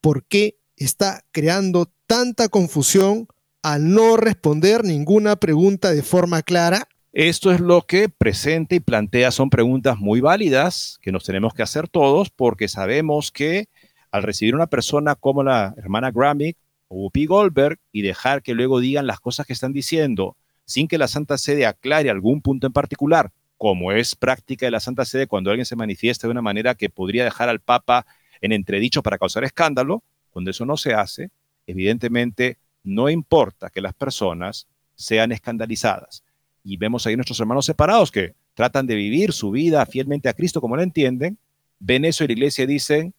¿por 0.00 0.24
qué 0.24 0.58
está 0.76 1.24
creando 1.30 1.92
tanta 2.06 2.48
confusión 2.48 3.28
al 3.62 3.92
no 3.92 4.16
responder 4.16 4.84
ninguna 4.84 5.36
pregunta 5.36 5.92
de 5.92 6.02
forma 6.02 6.42
clara? 6.42 6.88
Esto 7.12 7.50
es 7.50 7.58
lo 7.58 7.82
que 7.82 8.08
presenta 8.08 8.76
y 8.76 8.80
plantea, 8.80 9.32
son 9.32 9.50
preguntas 9.50 9.98
muy 9.98 10.20
válidas 10.20 11.00
que 11.02 11.10
nos 11.10 11.24
tenemos 11.24 11.54
que 11.54 11.64
hacer 11.64 11.88
todos 11.88 12.30
porque 12.30 12.68
sabemos 12.68 13.32
que 13.32 13.68
al 14.12 14.22
recibir 14.22 14.54
una 14.54 14.68
persona 14.68 15.16
como 15.16 15.42
la 15.42 15.74
hermana 15.76 16.12
Gramick 16.12 16.56
o 16.86 16.98
Whoopi 16.98 17.26
Goldberg 17.26 17.80
y 17.90 18.02
dejar 18.02 18.42
que 18.42 18.54
luego 18.54 18.78
digan 18.78 19.08
las 19.08 19.18
cosas 19.18 19.44
que 19.44 19.52
están 19.52 19.72
diciendo 19.72 20.36
sin 20.64 20.86
que 20.86 20.98
la 20.98 21.08
Santa 21.08 21.36
Sede 21.36 21.66
aclare 21.66 22.10
algún 22.10 22.42
punto 22.42 22.68
en 22.68 22.72
particular, 22.72 23.32
como 23.56 23.90
es 23.90 24.14
práctica 24.14 24.66
de 24.66 24.70
la 24.70 24.78
Santa 24.78 25.04
Sede 25.04 25.26
cuando 25.26 25.50
alguien 25.50 25.66
se 25.66 25.74
manifiesta 25.74 26.28
de 26.28 26.30
una 26.30 26.42
manera 26.42 26.76
que 26.76 26.90
podría 26.90 27.24
dejar 27.24 27.48
al 27.48 27.58
Papa 27.58 28.06
en 28.40 28.52
entredicho 28.52 29.02
para 29.02 29.18
causar 29.18 29.42
escándalo, 29.42 30.04
cuando 30.30 30.52
eso 30.52 30.64
no 30.64 30.76
se 30.76 30.94
hace, 30.94 31.32
evidentemente 31.66 32.58
no 32.84 33.10
importa 33.10 33.68
que 33.68 33.80
las 33.80 33.94
personas 33.94 34.68
sean 34.94 35.32
escandalizadas. 35.32 36.22
Y 36.62 36.76
vemos 36.76 37.06
ahí 37.06 37.16
nuestros 37.16 37.40
hermanos 37.40 37.66
separados 37.66 38.10
que 38.10 38.34
tratan 38.54 38.86
de 38.86 38.94
vivir 38.94 39.32
su 39.32 39.50
vida 39.50 39.84
fielmente 39.86 40.28
a 40.28 40.34
Cristo 40.34 40.60
como 40.60 40.76
lo 40.76 40.82
entienden, 40.82 41.38
ven 41.78 42.04
eso 42.04 42.24
y 42.24 42.28
la 42.28 42.32
iglesia 42.34 42.66
dicen, 42.66 43.14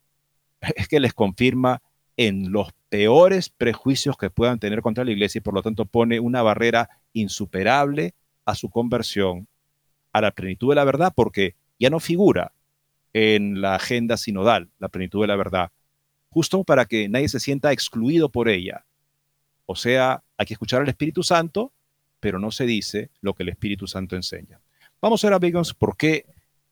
es 0.75 0.87
que 0.87 0.99
les 0.99 1.13
confirma 1.13 1.81
en 2.17 2.51
los 2.51 2.71
peores 2.89 3.49
prejuicios 3.49 4.17
que 4.17 4.29
puedan 4.29 4.59
tener 4.59 4.81
contra 4.81 5.03
la 5.03 5.11
iglesia 5.11 5.39
y 5.39 5.41
por 5.41 5.53
lo 5.53 5.63
tanto 5.63 5.85
pone 5.85 6.19
una 6.19 6.41
barrera 6.41 6.89
insuperable 7.13 8.13
a 8.45 8.53
su 8.55 8.69
conversión 8.69 9.47
a 10.13 10.21
la 10.21 10.31
plenitud 10.31 10.69
de 10.69 10.75
la 10.75 10.83
verdad 10.83 11.13
porque 11.15 11.55
ya 11.79 11.89
no 11.89 11.99
figura 11.99 12.53
en 13.13 13.61
la 13.61 13.75
agenda 13.75 14.17
sinodal 14.17 14.69
la 14.79 14.89
plenitud 14.89 15.21
de 15.21 15.27
la 15.27 15.35
verdad, 15.35 15.71
justo 16.29 16.63
para 16.63 16.85
que 16.85 17.09
nadie 17.09 17.29
se 17.29 17.39
sienta 17.39 17.71
excluido 17.71 18.29
por 18.29 18.49
ella. 18.49 18.85
O 19.65 19.75
sea, 19.75 20.23
hay 20.37 20.45
que 20.45 20.53
escuchar 20.53 20.81
al 20.81 20.89
Espíritu 20.89 21.23
Santo, 21.23 21.71
pero 22.21 22.39
no 22.39 22.51
se 22.51 22.65
dice 22.65 23.09
lo 23.19 23.33
que 23.33 23.43
el 23.43 23.49
Espíritu 23.49 23.87
Santo 23.87 24.15
enseña. 24.15 24.61
Vamos 25.01 25.23
a 25.23 25.27
ver, 25.27 25.33
amigos, 25.33 25.73
por 25.73 25.97
qué 25.97 26.25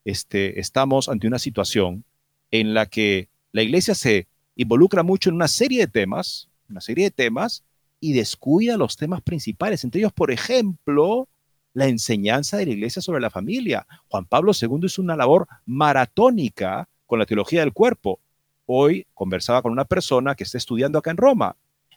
este, 0.06 0.60
estamos 0.60 1.10
ante 1.10 1.28
una 1.28 1.40
situación 1.40 2.06
en 2.52 2.74
la 2.74 2.86
que 2.86 3.28
la 3.52 3.64
iglesia 3.64 3.96
se 3.96 4.28
involucra 4.56 5.04
mucho 5.04 5.30
en 5.30 5.36
una 5.36 5.48
serie 5.48 5.82
de 5.82 5.88
temas, 5.88 6.48
una 6.70 6.80
serie 6.80 7.06
de 7.06 7.12
temas, 7.12 7.64
y 8.00 8.14
descuida 8.14 8.78
los 8.78 8.96
temas 8.96 9.22
principales. 9.22 9.84
Entre 9.84 10.00
ellos, 10.00 10.14
por 10.14 10.32
ejemplo, 10.32 11.28
la 11.74 11.88
enseñanza 11.88 12.58
de 12.58 12.68
la 12.68 12.74
iglesia 12.74 13.02
sobre 13.02 13.22
la 13.22 13.30
familia. 13.30 13.86
Juan 14.08 14.26
Pablo 14.26 14.52
II 14.60 14.80
hizo 14.84 15.02
una 15.02 15.16
labor 15.16 15.48
maratónica 15.66 16.88
con 17.08 17.20
la 17.20 17.26
teología 17.26 17.62
del 17.62 17.74
cuerpo. 17.74 18.20
Hoy 18.68 19.08
conversaba 19.16 19.62
con 19.64 19.72
una 19.72 19.86
persona 19.86 20.36
que 20.36 20.44
está 20.44 20.60
estudiando 20.60 21.00
acá 21.00 21.12
en 21.12 21.18
Roma 21.18 21.56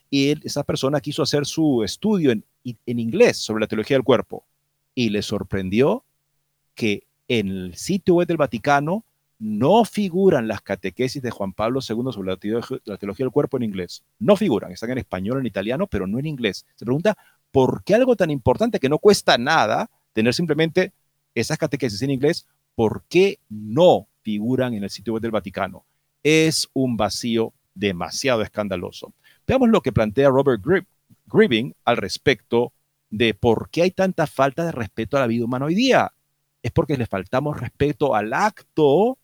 y 0.09 0.45
esa 0.45 0.63
persona 0.63 1.01
quiso 1.01 1.23
hacer 1.23 1.45
su 1.45 1.83
estudio 1.83 2.31
en, 2.31 2.43
en 2.63 2.99
inglés 2.99 3.37
sobre 3.37 3.61
la 3.61 3.67
teología 3.67 3.97
del 3.97 4.03
cuerpo 4.03 4.45
y 4.95 5.09
le 5.09 5.21
sorprendió 5.21 6.05
que 6.75 7.07
en 7.27 7.47
el 7.47 7.75
sitio 7.75 8.15
web 8.15 8.27
del 8.27 8.37
Vaticano 8.37 9.05
no 9.39 9.83
figuran 9.83 10.47
las 10.47 10.61
catequesis 10.61 11.21
de 11.21 11.31
Juan 11.31 11.53
Pablo 11.53 11.81
II 11.81 12.13
sobre 12.13 12.31
la 12.31 12.37
teología, 12.37 13.25
del 13.25 13.31
cuerpo 13.31 13.57
en 13.57 13.63
inglés. 13.63 14.03
No 14.19 14.37
figuran, 14.37 14.71
están 14.71 14.91
en 14.91 14.99
español, 14.99 15.39
en 15.39 15.45
italiano, 15.45 15.87
pero 15.87 16.07
no 16.07 16.17
en 16.19 16.27
inglés. 16.27 16.65
Se 16.75 16.85
pregunta, 16.85 17.17
¿por 17.51 17.83
qué 17.83 17.95
algo 17.95 18.15
tan 18.15 18.31
importante 18.31 18.79
que 18.79 18.89
no 18.89 18.99
cuesta 18.99 19.37
nada 19.37 19.89
tener 20.13 20.33
simplemente 20.33 20.93
esas 21.35 21.57
catequesis 21.57 22.01
en 22.03 22.11
inglés, 22.11 22.47
por 22.75 23.03
qué 23.09 23.39
no 23.49 24.07
figuran 24.21 24.75
en 24.75 24.83
el 24.83 24.89
sitio 24.89 25.13
web 25.13 25.21
del 25.21 25.31
Vaticano? 25.31 25.83
Es 26.23 26.69
un 26.73 26.95
vacío 26.95 27.53
demasiado 27.75 28.43
escandaloso. 28.43 29.13
Veamos 29.45 29.69
lo 29.69 29.81
que 29.81 29.91
plantea 29.91 30.29
Robert 30.29 30.61
Gribbing 31.33 31.75
al 31.83 31.97
respecto 31.97 32.73
de 33.09 33.33
por 33.33 33.69
qué 33.71 33.81
hay 33.81 33.91
tanta 33.91 34.27
falta 34.27 34.63
de 34.65 34.71
respeto 34.71 35.17
a 35.17 35.21
la 35.21 35.27
vida 35.27 35.45
humana 35.45 35.65
hoy 35.65 35.75
día 35.75 36.13
es 36.61 36.71
porque 36.71 36.95
le 36.95 37.07
faltamos 37.07 37.59
respeto 37.59 38.15
al 38.15 38.33
acto 38.33 39.17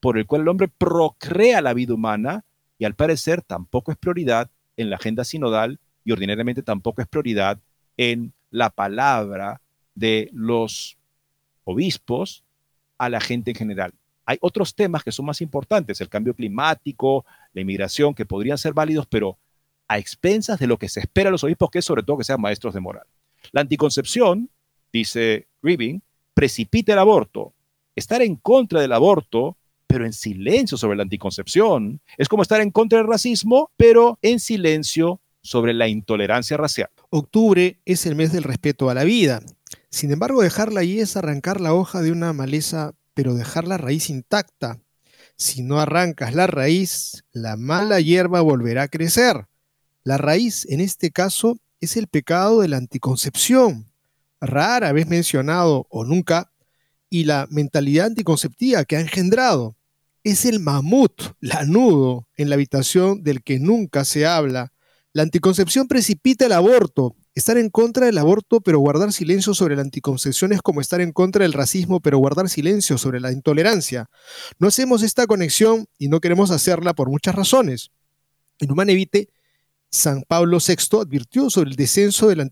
por 0.00 0.18
el 0.18 0.26
cual 0.26 0.42
el 0.42 0.48
hombre 0.48 0.68
procrea 0.68 1.62
la 1.62 1.72
vida 1.72 1.94
humana 1.94 2.44
y 2.78 2.84
al 2.84 2.94
parecer 2.94 3.40
tampoco 3.40 3.92
es 3.92 3.96
prioridad 3.96 4.50
en 4.76 4.90
la 4.90 4.96
agenda 4.96 5.24
sinodal 5.24 5.78
y 6.04 6.12
ordinariamente 6.12 6.62
tampoco 6.62 7.00
es 7.00 7.08
prioridad 7.08 7.58
en 7.96 8.34
la 8.50 8.70
palabra 8.70 9.62
de 9.94 10.28
los 10.32 10.98
obispos 11.64 12.44
a 12.98 13.08
la 13.08 13.20
gente 13.20 13.52
en 13.52 13.56
general. 13.56 13.94
Hay 14.26 14.38
otros 14.40 14.74
temas 14.74 15.04
que 15.04 15.12
son 15.12 15.26
más 15.26 15.40
importantes, 15.40 16.00
el 16.00 16.08
cambio 16.08 16.34
climático, 16.34 17.24
la 17.52 17.60
inmigración, 17.60 18.14
que 18.14 18.26
podrían 18.26 18.58
ser 18.58 18.72
válidos, 18.72 19.06
pero 19.06 19.38
a 19.94 19.98
expensas 19.98 20.58
de 20.58 20.66
lo 20.66 20.76
que 20.76 20.88
se 20.88 20.98
espera 20.98 21.28
de 21.28 21.32
los 21.32 21.44
obispos, 21.44 21.70
que 21.70 21.78
es 21.78 21.84
sobre 21.84 22.02
todo 22.02 22.18
que 22.18 22.24
sean 22.24 22.40
maestros 22.40 22.74
de 22.74 22.80
moral. 22.80 23.06
La 23.52 23.60
anticoncepción, 23.60 24.50
dice 24.92 25.46
Gribbing, 25.62 26.02
precipita 26.34 26.94
el 26.94 26.98
aborto. 26.98 27.54
Estar 27.94 28.20
en 28.20 28.34
contra 28.34 28.80
del 28.80 28.92
aborto, 28.92 29.56
pero 29.86 30.04
en 30.04 30.12
silencio 30.12 30.76
sobre 30.76 30.96
la 30.96 31.04
anticoncepción, 31.04 32.00
es 32.18 32.28
como 32.28 32.42
estar 32.42 32.60
en 32.60 32.72
contra 32.72 32.98
del 32.98 33.06
racismo, 33.06 33.70
pero 33.76 34.18
en 34.20 34.40
silencio 34.40 35.20
sobre 35.42 35.74
la 35.74 35.86
intolerancia 35.86 36.56
racial. 36.56 36.90
Octubre 37.10 37.78
es 37.84 38.04
el 38.04 38.16
mes 38.16 38.32
del 38.32 38.42
respeto 38.42 38.90
a 38.90 38.94
la 38.94 39.04
vida. 39.04 39.42
Sin 39.90 40.10
embargo, 40.10 40.42
dejarla 40.42 40.80
ahí 40.80 40.98
es 40.98 41.16
arrancar 41.16 41.60
la 41.60 41.72
hoja 41.72 42.02
de 42.02 42.10
una 42.10 42.32
maleza, 42.32 42.94
pero 43.14 43.34
dejar 43.34 43.68
la 43.68 43.78
raíz 43.78 44.10
intacta. 44.10 44.80
Si 45.36 45.62
no 45.62 45.78
arrancas 45.78 46.34
la 46.34 46.48
raíz, 46.48 47.24
la 47.32 47.56
mala 47.56 48.00
hierba 48.00 48.40
volverá 48.40 48.82
a 48.82 48.88
crecer. 48.88 49.46
La 50.04 50.18
raíz, 50.18 50.66
en 50.68 50.80
este 50.80 51.10
caso, 51.10 51.58
es 51.80 51.96
el 51.96 52.06
pecado 52.06 52.60
de 52.60 52.68
la 52.68 52.76
anticoncepción 52.76 53.86
rara 54.40 54.92
vez 54.92 55.06
mencionado 55.06 55.86
o 55.90 56.04
nunca, 56.04 56.50
y 57.10 57.24
la 57.24 57.46
mentalidad 57.50 58.06
anticonceptiva 58.06 58.84
que 58.84 58.96
ha 58.96 59.00
engendrado. 59.00 59.76
Es 60.24 60.44
el 60.44 60.58
mamut, 60.58 61.22
lanudo, 61.40 62.26
en 62.36 62.48
la 62.48 62.56
habitación 62.56 63.22
del 63.22 63.42
que 63.42 63.58
nunca 63.58 64.04
se 64.04 64.26
habla. 64.26 64.72
La 65.12 65.22
anticoncepción 65.22 65.86
precipita 65.86 66.46
el 66.46 66.52
aborto. 66.52 67.14
Estar 67.34 67.56
en 67.56 67.68
contra 67.68 68.06
del 68.06 68.18
aborto 68.18 68.60
pero 68.60 68.78
guardar 68.78 69.12
silencio 69.12 69.54
sobre 69.54 69.76
la 69.76 69.82
anticoncepción 69.82 70.52
es 70.52 70.62
como 70.62 70.80
estar 70.80 71.00
en 71.00 71.12
contra 71.12 71.42
del 71.42 71.52
racismo 71.52 72.00
pero 72.00 72.18
guardar 72.18 72.48
silencio 72.48 72.96
sobre 72.96 73.20
la 73.20 73.32
intolerancia. 73.32 74.08
No 74.58 74.68
hacemos 74.68 75.02
esta 75.02 75.26
conexión 75.26 75.86
y 75.98 76.08
no 76.08 76.20
queremos 76.20 76.50
hacerla 76.50 76.94
por 76.94 77.10
muchas 77.10 77.34
razones. 77.34 77.90
En 78.60 78.70
Humanevite 78.70 79.28
San 79.94 80.24
Pablo 80.26 80.58
VI 80.58 80.98
advirtió 81.00 81.48
sobre 81.50 81.70
el 81.70 81.76
descenso 81.76 82.26
de 82.28 82.34
la 82.34 82.50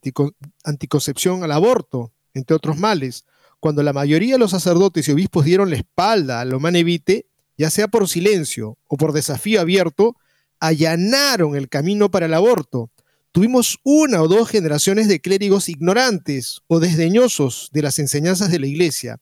anticoncepción 0.63 1.43
al 1.43 1.51
aborto, 1.51 2.13
entre 2.35 2.55
otros 2.55 2.79
males. 2.79 3.25
Cuando 3.59 3.83
la 3.83 3.93
mayoría 3.93 4.35
de 4.35 4.39
los 4.39 4.53
sacerdotes 4.53 5.09
y 5.09 5.13
obispos 5.13 5.45
dieron 5.45 5.69
la 5.69 5.77
espalda 5.77 6.41
a 6.41 6.45
lo 6.45 6.61
manevite, 6.61 7.27
ya 7.59 7.69
sea 7.69 7.89
por 7.89 8.09
silencio 8.09 8.79
o 8.87 8.97
por 8.97 9.13
desafío 9.13 9.61
abierto, 9.61 10.17
allanaron 10.61 11.57
el 11.57 11.69
camino 11.69 12.13
para 12.13 12.27
el 12.27 12.35
aborto. 12.35 12.91
Tuvimos 13.33 13.81
una 13.83 14.23
o 14.23 14.29
dos 14.29 14.49
generaciones 14.49 15.09
de 15.09 15.21
clérigos 15.21 15.69
ignorantes 15.69 16.61
o 16.69 16.79
desdeñosos 16.79 17.71
de 17.73 17.83
las 17.83 17.99
enseñanzas 17.99 18.53
de 18.53 18.61
la 18.61 18.69
Iglesia. 18.69 19.19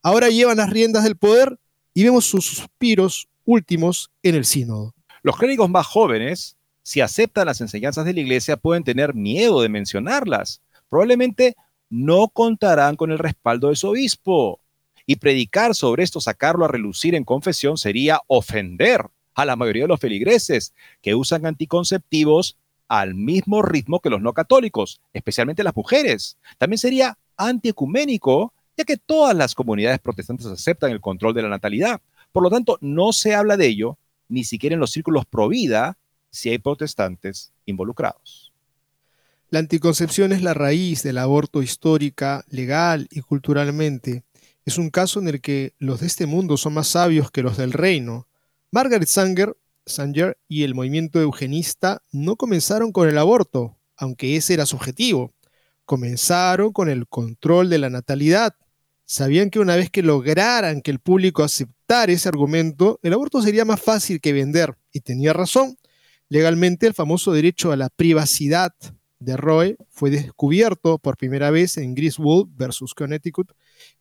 Ahora 0.00 0.28
llevan 0.28 0.58
las 0.58 0.70
riendas 0.70 1.02
del 1.02 1.16
poder 1.16 1.58
y 1.92 2.04
vemos 2.04 2.24
sus 2.24 2.46
suspiros 2.46 3.28
últimos 3.44 4.12
en 4.22 4.36
el 4.36 4.44
sínodo. 4.44 4.94
Los 5.22 5.36
clérigos 5.36 5.68
más 5.68 5.86
jóvenes 5.86 6.56
si 6.84 7.00
aceptan 7.00 7.46
las 7.46 7.62
enseñanzas 7.62 8.04
de 8.04 8.12
la 8.12 8.20
iglesia, 8.20 8.58
pueden 8.58 8.84
tener 8.84 9.14
miedo 9.14 9.62
de 9.62 9.70
mencionarlas. 9.70 10.60
Probablemente 10.90 11.56
no 11.88 12.28
contarán 12.28 12.96
con 12.96 13.10
el 13.10 13.18
respaldo 13.18 13.70
de 13.70 13.76
su 13.76 13.88
obispo. 13.88 14.60
Y 15.06 15.16
predicar 15.16 15.74
sobre 15.74 16.04
esto, 16.04 16.20
sacarlo 16.20 16.66
a 16.66 16.68
relucir 16.68 17.14
en 17.14 17.24
confesión, 17.24 17.78
sería 17.78 18.20
ofender 18.26 19.06
a 19.34 19.46
la 19.46 19.56
mayoría 19.56 19.84
de 19.84 19.88
los 19.88 20.00
feligreses 20.00 20.74
que 21.00 21.14
usan 21.14 21.46
anticonceptivos 21.46 22.58
al 22.86 23.14
mismo 23.14 23.62
ritmo 23.62 24.00
que 24.00 24.10
los 24.10 24.20
no 24.20 24.34
católicos, 24.34 25.00
especialmente 25.14 25.64
las 25.64 25.74
mujeres. 25.74 26.36
También 26.58 26.78
sería 26.78 27.16
antiecuménico, 27.38 28.52
ya 28.76 28.84
que 28.84 28.98
todas 28.98 29.34
las 29.34 29.54
comunidades 29.54 30.00
protestantes 30.00 30.46
aceptan 30.46 30.90
el 30.90 31.00
control 31.00 31.32
de 31.32 31.42
la 31.42 31.48
natalidad. 31.48 32.02
Por 32.30 32.42
lo 32.42 32.50
tanto, 32.50 32.76
no 32.82 33.14
se 33.14 33.34
habla 33.34 33.56
de 33.56 33.68
ello, 33.68 33.96
ni 34.28 34.44
siquiera 34.44 34.74
en 34.74 34.80
los 34.80 34.90
círculos 34.90 35.24
pro 35.24 35.48
vida, 35.48 35.96
si 36.34 36.50
hay 36.50 36.58
protestantes 36.58 37.52
involucrados. 37.64 38.52
La 39.50 39.60
anticoncepción 39.60 40.32
es 40.32 40.42
la 40.42 40.52
raíz 40.52 41.04
del 41.04 41.18
aborto 41.18 41.62
histórica, 41.62 42.44
legal 42.48 43.06
y 43.12 43.20
culturalmente. 43.20 44.24
Es 44.64 44.76
un 44.76 44.90
caso 44.90 45.20
en 45.20 45.28
el 45.28 45.40
que 45.40 45.74
los 45.78 46.00
de 46.00 46.08
este 46.08 46.26
mundo 46.26 46.56
son 46.56 46.74
más 46.74 46.88
sabios 46.88 47.30
que 47.30 47.42
los 47.42 47.56
del 47.56 47.72
reino. 47.72 48.26
Margaret 48.72 49.06
Sanger, 49.06 49.56
Sanger 49.86 50.36
y 50.48 50.64
el 50.64 50.74
movimiento 50.74 51.20
eugenista 51.20 52.02
no 52.10 52.34
comenzaron 52.34 52.90
con 52.90 53.08
el 53.08 53.16
aborto, 53.16 53.76
aunque 53.96 54.36
ese 54.36 54.54
era 54.54 54.66
su 54.66 54.74
objetivo. 54.74 55.32
Comenzaron 55.84 56.72
con 56.72 56.88
el 56.88 57.06
control 57.06 57.70
de 57.70 57.78
la 57.78 57.90
natalidad. 57.90 58.56
Sabían 59.04 59.50
que 59.50 59.60
una 59.60 59.76
vez 59.76 59.88
que 59.88 60.02
lograran 60.02 60.80
que 60.80 60.90
el 60.90 60.98
público 60.98 61.44
aceptara 61.44 62.10
ese 62.10 62.28
argumento, 62.28 62.98
el 63.02 63.12
aborto 63.12 63.40
sería 63.40 63.64
más 63.64 63.80
fácil 63.80 64.20
que 64.20 64.32
vender. 64.32 64.76
Y 64.90 65.00
tenía 65.00 65.32
razón. 65.32 65.76
Legalmente, 66.34 66.88
el 66.88 66.94
famoso 66.94 67.30
derecho 67.30 67.70
a 67.70 67.76
la 67.76 67.88
privacidad 67.90 68.72
de 69.20 69.36
Roe 69.36 69.76
fue 69.88 70.10
descubierto 70.10 70.98
por 70.98 71.16
primera 71.16 71.52
vez 71.52 71.76
en 71.76 71.94
Griswold 71.94 72.50
versus 72.56 72.92
Connecticut, 72.92 73.52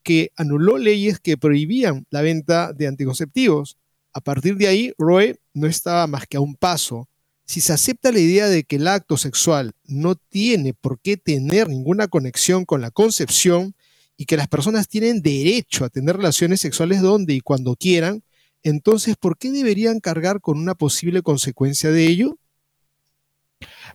que 0.02 0.32
anuló 0.36 0.80
leyes 0.80 1.20
que 1.20 1.38
prohibían 1.38 2.08
la 2.10 2.24
venta 2.24 2.74
de 2.74 2.88
anticonceptivos. 2.88 3.78
A 4.14 4.22
partir 4.22 4.58
de 4.58 4.66
ahí, 4.66 4.94
Roe 4.98 5.40
no 5.54 5.68
estaba 5.68 6.08
más 6.08 6.26
que 6.26 6.38
a 6.38 6.40
un 6.40 6.56
paso. 6.56 7.08
Si 7.46 7.62
se 7.62 7.72
acepta 7.72 8.12
la 8.12 8.18
idea 8.18 8.48
de 8.48 8.64
que 8.64 8.78
el 8.78 8.88
acto 8.88 9.16
sexual 9.16 9.74
no 9.86 10.16
tiene 10.16 10.74
por 10.74 11.00
qué 11.00 11.18
tener 11.18 11.70
ninguna 11.70 12.08
conexión 12.08 12.66
con 12.66 12.82
la 12.82 12.90
concepción 12.90 13.76
y 14.18 14.26
que 14.26 14.38
las 14.38 14.48
personas 14.48 14.88
tienen 14.88 15.22
derecho 15.22 15.86
a 15.86 15.90
tener 15.90 16.18
relaciones 16.18 16.62
sexuales 16.62 17.00
donde 17.00 17.36
y 17.36 17.42
cuando 17.42 17.76
quieran, 17.76 18.24
entonces, 18.64 19.16
¿por 19.18 19.38
qué 19.38 19.51
deberían 19.51 19.99
cargar 19.99 20.41
con 20.41 20.57
una 20.57 20.76
posible 20.76 21.22
consecuencia 21.22 21.91
de 21.91 22.07
ello? 22.07 22.38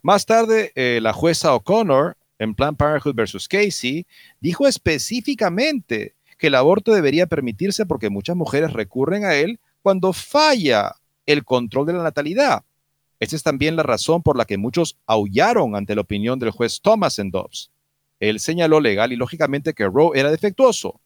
Más 0.03 0.27
tarde, 0.27 0.73
eh, 0.75 1.01
la 1.03 1.13
jueza 1.13 1.55
O'Connor 1.55 2.17
en 2.39 2.55
Planned 2.55 2.77
Parenthood 2.77 3.15
versus 3.15 3.49
Casey, 3.49 4.07
dijo 4.41 4.67
específicamente 4.67 6.15
que 6.39 6.47
el 6.47 6.55
aborto 6.55 6.93
debería 6.93 7.27
permitirse 7.27 7.85
porque 7.85 8.11
muchas 8.11 8.37
mujeres 8.37 8.73
recurren 8.73 9.25
a 9.25 9.35
él 9.35 9.59
cuando 9.83 10.13
falla 10.13 10.95
el 11.27 11.45
control 11.45 11.87
de 11.87 11.95
la 11.95 12.03
natalidad. 12.03 12.65
Esa 13.21 13.35
es 13.35 13.43
también 13.43 13.75
la 13.75 13.83
razón 13.83 14.23
por 14.23 14.37
la 14.37 14.45
que 14.45 14.57
muchos 14.57 14.97
aullaron 15.07 15.75
ante 15.75 15.97
la 15.97 16.03
opinión 16.03 16.39
del 16.39 16.51
juez 16.51 16.81
Thomas 16.81 17.19
en 17.19 17.31
Dobbs. 17.31 17.71
Él 18.21 18.39
señaló 18.39 18.81
legal 18.81 19.13
y 19.13 19.17
lógicamente 19.17 19.75
que 19.75 19.87
Roe 19.87 20.19
era 20.19 20.31
defectuoso, 20.31 21.01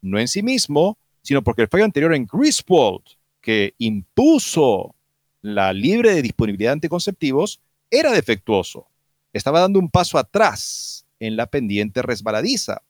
no 0.00 0.18
en 0.18 0.28
sí 0.28 0.42
mismo, 0.42 0.96
sino 1.22 1.42
porque 1.42 1.62
el 1.62 1.68
fallo 1.68 1.84
anterior 1.84 2.14
en 2.14 2.26
Griswold, 2.26 3.04
que 3.40 3.74
impuso 3.78 4.94
la 5.42 5.72
libre 5.72 6.14
de 6.14 6.22
disponibilidad 6.22 6.70
de 6.70 6.74
anticonceptivos, 6.74 7.60
era 7.90 8.12
defectuoso. 8.12 8.86
Estaba 9.32 9.60
dando 9.60 9.78
un 9.78 9.90
paso 9.90 10.18
atrás 10.18 11.06
en 11.18 11.36
la 11.36 11.46
pendiente 11.46 12.02
resbaladiza. 12.02 12.82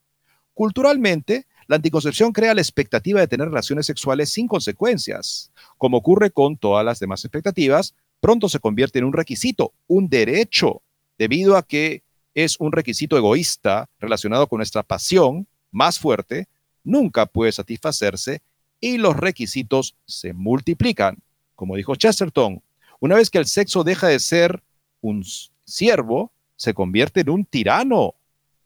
Culturalmente, 0.55 1.47
la 1.67 1.77
anticoncepción 1.77 2.33
crea 2.33 2.55
la 2.55 2.61
expectativa 2.61 3.21
de 3.21 3.29
tener 3.29 3.49
relaciones 3.49 3.87
sexuales 3.87 4.31
sin 4.31 4.49
consecuencias. 4.49 5.53
Como 5.79 5.99
ocurre 5.99 6.31
con 6.31 6.57
todas 6.57 6.85
las 6.85 6.99
demás 6.99 7.25
expectativas, 7.25 7.95
pronto 8.21 8.49
se 8.49 8.59
convierte 8.59 8.99
en 8.99 9.05
un 9.05 9.13
requisito, 9.13 9.73
un 9.87 10.09
derecho, 10.09 10.83
debido 11.19 11.57
a 11.57 11.63
que 11.63 12.03
es 12.35 12.59
un 12.59 12.73
requisito 12.73 13.17
egoísta 13.17 13.89
relacionado 13.99 14.47
con 14.49 14.59
nuestra 14.59 14.83
pasión 14.83 15.47
más 15.71 15.99
fuerte, 15.99 16.49
nunca 16.85 17.27
puede 17.27 17.53
satisfacerse 17.53 18.43
y 18.81 18.99
los 18.99 19.17
requisitos 19.17 19.97
se 20.07 20.33
multiplican. 20.33 21.19
Como 21.55 21.77
dijo 21.77 21.95
Chesterton, 21.95 22.63
una 23.01 23.17
vez 23.17 23.31
que 23.31 23.39
el 23.39 23.47
sexo 23.47 23.85
deja 23.85 24.09
de 24.09 24.19
ser 24.19 24.63
un 25.01 25.25
siervo, 25.65 26.33
se 26.57 26.75
convierte 26.75 27.21
en 27.21 27.31
un 27.31 27.45
tirano. 27.45 28.15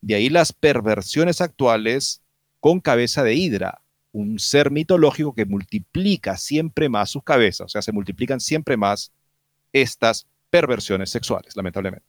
De 0.00 0.14
ahí 0.14 0.28
las 0.28 0.52
perversiones 0.52 1.40
actuales 1.40 2.22
con 2.60 2.80
cabeza 2.80 3.22
de 3.22 3.34
hidra, 3.34 3.82
un 4.12 4.38
ser 4.38 4.70
mitológico 4.70 5.34
que 5.34 5.44
multiplica 5.44 6.36
siempre 6.36 6.88
más 6.88 7.10
sus 7.10 7.22
cabezas, 7.22 7.66
o 7.66 7.68
sea, 7.68 7.82
se 7.82 7.92
multiplican 7.92 8.40
siempre 8.40 8.76
más 8.76 9.12
estas 9.72 10.26
perversiones 10.50 11.10
sexuales, 11.10 11.56
lamentablemente. 11.56 12.06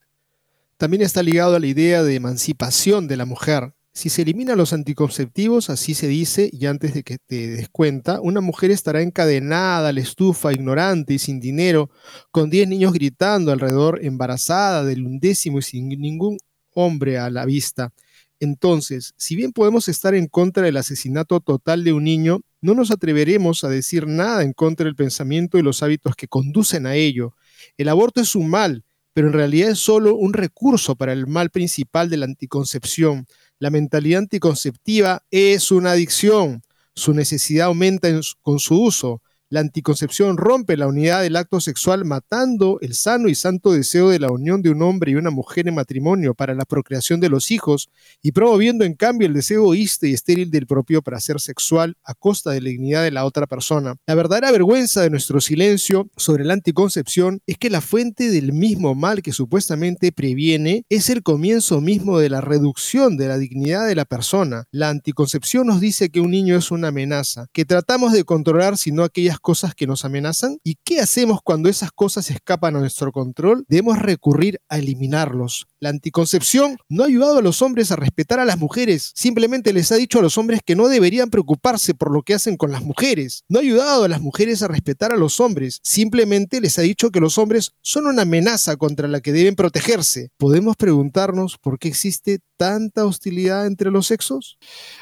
También 0.77 1.01
está 1.01 1.23
ligado 1.23 1.55
a 1.55 1.59
la 1.59 1.67
idea 1.67 2.03
de 2.03 2.15
emancipación 2.15 3.07
de 3.07 3.17
la 3.17 3.25
mujer. 3.25 3.73
Si 3.97 4.09
se 4.09 4.23
eliminan 4.23 4.57
los 4.57 4.73
anticonceptivos, 4.73 5.69
así 5.69 5.93
se 5.93 6.09
dice, 6.09 6.49
y 6.51 6.65
antes 6.65 6.93
de 6.93 7.03
que 7.03 7.17
te 7.17 7.47
des 7.47 7.69
cuenta, 7.69 8.19
una 8.19 8.41
mujer 8.41 8.69
estará 8.69 9.01
encadenada 9.01 9.87
a 9.87 9.93
la 9.93 10.01
estufa, 10.01 10.51
ignorante 10.51 11.13
y 11.13 11.17
sin 11.17 11.39
dinero, 11.39 11.89
con 12.29 12.49
10 12.49 12.67
niños 12.67 12.91
gritando 12.91 13.53
alrededor, 13.53 14.03
embarazada 14.03 14.83
del 14.83 15.05
undécimo 15.05 15.59
y 15.59 15.61
sin 15.61 15.87
ningún 15.87 16.37
hombre 16.73 17.17
a 17.17 17.29
la 17.29 17.45
vista. 17.45 17.93
Entonces, 18.41 19.13
si 19.15 19.37
bien 19.37 19.53
podemos 19.53 19.87
estar 19.87 20.13
en 20.13 20.27
contra 20.27 20.63
del 20.63 20.75
asesinato 20.75 21.39
total 21.39 21.85
de 21.85 21.93
un 21.93 22.03
niño, 22.03 22.41
no 22.59 22.73
nos 22.73 22.91
atreveremos 22.91 23.63
a 23.63 23.69
decir 23.69 24.07
nada 24.07 24.43
en 24.43 24.51
contra 24.51 24.87
del 24.87 24.97
pensamiento 24.97 25.57
y 25.57 25.61
los 25.61 25.81
hábitos 25.83 26.17
que 26.17 26.27
conducen 26.27 26.85
a 26.85 26.95
ello. 26.95 27.33
El 27.77 27.87
aborto 27.87 28.19
es 28.19 28.35
un 28.35 28.49
mal, 28.49 28.83
pero 29.15 29.27
en 29.27 29.33
realidad 29.33 29.69
es 29.69 29.79
solo 29.79 30.13
un 30.13 30.33
recurso 30.33 30.97
para 30.97 31.13
el 31.13 31.25
mal 31.25 31.49
principal 31.49 32.09
de 32.09 32.17
la 32.17 32.25
anticoncepción. 32.25 33.25
La 33.57 33.69
mentalidad 33.69 34.19
anticonceptiva 34.19 35.23
es 35.31 35.71
una 35.71 35.91
adicción. 35.91 36.61
Su 36.93 37.13
necesidad 37.13 37.67
aumenta 37.67 38.09
con 38.41 38.59
su 38.59 38.81
uso. 38.81 39.21
La 39.55 39.61
anticoncepción 39.61 40.35
rompe 40.35 40.75
la 40.75 40.85
unidad 40.85 41.21
del 41.21 41.37
acto 41.37 41.61
sexual 41.61 42.03
matando 42.03 42.77
el 42.81 42.93
sano 42.93 43.29
y 43.29 43.35
santo 43.35 43.71
deseo 43.71 44.09
de 44.09 44.19
la 44.19 44.29
unión 44.29 44.61
de 44.61 44.69
un 44.69 44.81
hombre 44.81 45.11
y 45.11 45.15
una 45.15 45.29
mujer 45.29 45.69
en 45.69 45.75
matrimonio 45.75 46.33
para 46.33 46.53
la 46.53 46.65
procreación 46.65 47.21
de 47.21 47.29
los 47.29 47.51
hijos 47.51 47.89
y 48.21 48.33
promoviendo 48.33 48.83
en 48.83 48.95
cambio 48.95 49.29
el 49.29 49.33
deseo 49.33 49.61
egoísta 49.61 50.07
y 50.07 50.13
estéril 50.13 50.51
del 50.51 50.67
propio 50.67 51.01
placer 51.01 51.39
sexual 51.39 51.95
a 52.03 52.15
costa 52.15 52.51
de 52.51 52.59
la 52.59 52.67
dignidad 52.67 53.03
de 53.03 53.11
la 53.11 53.23
otra 53.23 53.47
persona. 53.47 53.95
La 54.05 54.15
verdadera 54.15 54.51
vergüenza 54.51 55.01
de 55.01 55.09
nuestro 55.09 55.39
silencio 55.39 56.09
sobre 56.17 56.43
la 56.43 56.51
anticoncepción 56.51 57.39
es 57.47 57.57
que 57.57 57.69
la 57.69 57.79
fuente 57.79 58.29
del 58.31 58.51
mismo 58.51 58.93
mal 58.93 59.21
que 59.21 59.31
supuestamente 59.31 60.11
previene 60.11 60.83
es 60.89 61.09
el 61.09 61.23
comienzo 61.23 61.79
mismo 61.79 62.19
de 62.19 62.27
la 62.27 62.41
reducción 62.41 63.15
de 63.15 63.29
la 63.29 63.37
dignidad 63.37 63.87
de 63.87 63.95
la 63.95 64.03
persona. 64.03 64.65
La 64.71 64.89
anticoncepción 64.89 65.65
nos 65.65 65.79
dice 65.79 66.09
que 66.09 66.19
un 66.19 66.31
niño 66.31 66.57
es 66.57 66.71
una 66.71 66.89
amenaza, 66.89 67.47
que 67.53 67.63
tratamos 67.63 68.11
de 68.11 68.25
controlar 68.25 68.77
sino 68.77 69.05
aquellas 69.05 69.39
cosas 69.45 69.75
que 69.75 69.85
nos 69.85 70.05
amenazan? 70.05 70.57
¿Y 70.63 70.79
qué 70.83 70.99
hacemos 70.99 71.39
cuando 71.43 71.69
esas 71.69 71.91
cosas 71.91 72.31
escapan 72.31 72.75
a 72.75 72.79
nuestro 72.79 73.11
control? 73.11 73.63
Debemos 73.67 73.99
recurrir 73.99 74.59
a 74.69 74.79
eliminarlos. 74.79 75.67
La 75.79 75.89
anticoncepción 75.89 76.79
no 76.89 77.03
ha 77.03 77.05
ayudado 77.05 77.37
a 77.37 77.41
los 77.43 77.61
hombres 77.61 77.91
a 77.91 77.95
respetar 77.95 78.39
a 78.39 78.45
las 78.45 78.57
mujeres, 78.57 79.11
simplemente 79.13 79.71
les 79.71 79.91
ha 79.91 79.97
dicho 79.97 80.17
a 80.17 80.23
los 80.23 80.39
hombres 80.39 80.61
que 80.65 80.75
no 80.75 80.87
deberían 80.87 81.29
preocuparse 81.29 81.93
por 81.93 82.11
lo 82.11 82.23
que 82.23 82.33
hacen 82.33 82.57
con 82.57 82.71
las 82.71 82.83
mujeres. 82.83 83.43
No 83.47 83.59
ha 83.59 83.61
ayudado 83.61 84.03
a 84.03 84.07
las 84.07 84.19
mujeres 84.19 84.63
a 84.63 84.67
respetar 84.67 85.11
a 85.11 85.15
los 85.15 85.39
hombres, 85.39 85.79
simplemente 85.83 86.59
les 86.59 86.79
ha 86.79 86.81
dicho 86.81 87.11
que 87.11 87.19
los 87.19 87.37
hombres 87.37 87.73
son 87.81 88.07
una 88.07 88.23
amenaza 88.23 88.77
contra 88.77 89.07
la 89.07 89.21
que 89.21 89.31
deben 89.31 89.55
protegerse. 89.55 90.31
¿Podemos 90.37 90.75
preguntarnos 90.75 91.59
por 91.59 91.77
qué 91.77 91.87
existe 91.87 92.39
tanta 92.57 93.05
hostilidad 93.05 93.67
entre 93.67 93.91
los 93.91 94.07
sexos? 94.07 94.57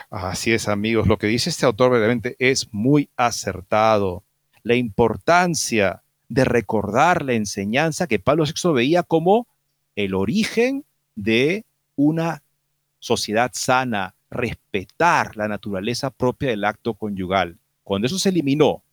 Así 0.10 0.52
es, 0.52 0.68
amigos. 0.68 1.08
Lo 1.08 1.18
que 1.18 1.28
dice 1.28 1.50
este 1.50 1.66
autor 1.66 1.92
realmente 1.92 2.36
es 2.40 2.68
muy 2.74 3.10
acertado. 3.16 4.26
La 4.64 4.76
importancia 4.76 6.04
de 6.30 6.46
recordar 6.46 7.24
la 7.24 7.34
enseñanza 7.34 8.08
que 8.08 8.20
Pablo 8.20 8.46
VI 8.46 8.74
veía 8.74 9.04
como 9.04 9.48
el 9.96 10.16
origen 10.16 10.86
de 11.16 11.66
una 11.96 12.44
sociedad 13.00 13.52
sana, 13.54 14.16
respetar 14.30 15.38
la 15.38 15.48
naturaleza 15.48 16.10
propia 16.10 16.50
del 16.50 16.64
acto 16.64 16.96
conyugal. 16.96 17.60
Cuando 17.84 18.08
eso 18.08 18.18
se 18.18 18.30
eliminó 18.30 18.84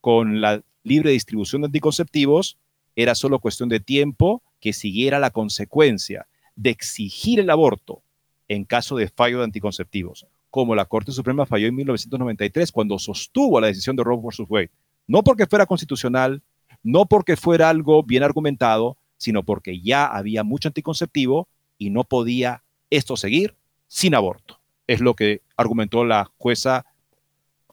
con 0.00 0.40
la 0.40 0.62
libre 0.84 1.10
distribución 1.10 1.62
de 1.62 1.66
anticonceptivos, 1.66 2.56
era 2.96 3.14
solo 3.14 3.40
cuestión 3.40 3.68
de 3.68 3.80
tiempo 3.80 4.42
que 4.60 4.72
siguiera 4.72 5.18
la 5.18 5.30
consecuencia 5.30 6.26
de 6.56 6.70
exigir 6.70 7.40
el 7.40 7.50
aborto 7.50 8.02
en 8.48 8.64
caso 8.64 8.96
de 8.96 9.08
fallo 9.08 9.38
de 9.38 9.44
anticonceptivos, 9.44 10.26
como 10.50 10.74
la 10.74 10.86
Corte 10.86 11.12
Suprema 11.12 11.46
falló 11.46 11.66
en 11.68 11.74
1993 11.74 12.72
cuando 12.72 12.98
sostuvo 12.98 13.60
la 13.60 13.66
decisión 13.66 13.94
de 13.94 14.04
Roe 14.04 14.20
vs. 14.20 14.46
Wade. 14.48 14.70
No 15.08 15.24
porque 15.24 15.46
fuera 15.46 15.66
constitucional, 15.66 16.42
no 16.84 17.06
porque 17.06 17.36
fuera 17.36 17.70
algo 17.70 18.04
bien 18.04 18.22
argumentado, 18.22 18.96
sino 19.16 19.42
porque 19.42 19.80
ya 19.80 20.06
había 20.06 20.44
mucho 20.44 20.68
anticonceptivo 20.68 21.48
y 21.78 21.90
no 21.90 22.04
podía 22.04 22.62
esto 22.90 23.16
seguir 23.16 23.56
sin 23.88 24.14
aborto. 24.14 24.60
Es 24.86 25.00
lo 25.00 25.14
que 25.14 25.42
argumentó 25.56 26.04
la 26.04 26.30
jueza 26.38 26.86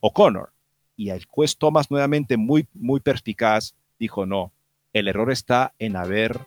O'Connor. 0.02 0.54
Y 0.98 1.10
el 1.10 1.26
juez 1.26 1.58
Thomas, 1.58 1.92
nuevamente 1.92 2.38
muy, 2.38 2.68
muy 2.74 3.02
perspicaz, 3.02 3.76
dijo, 4.00 4.26
no, 4.26 4.54
el 4.94 5.10
error 5.10 5.32
está 5.32 5.74
en 5.78 5.98
haber 5.98 6.40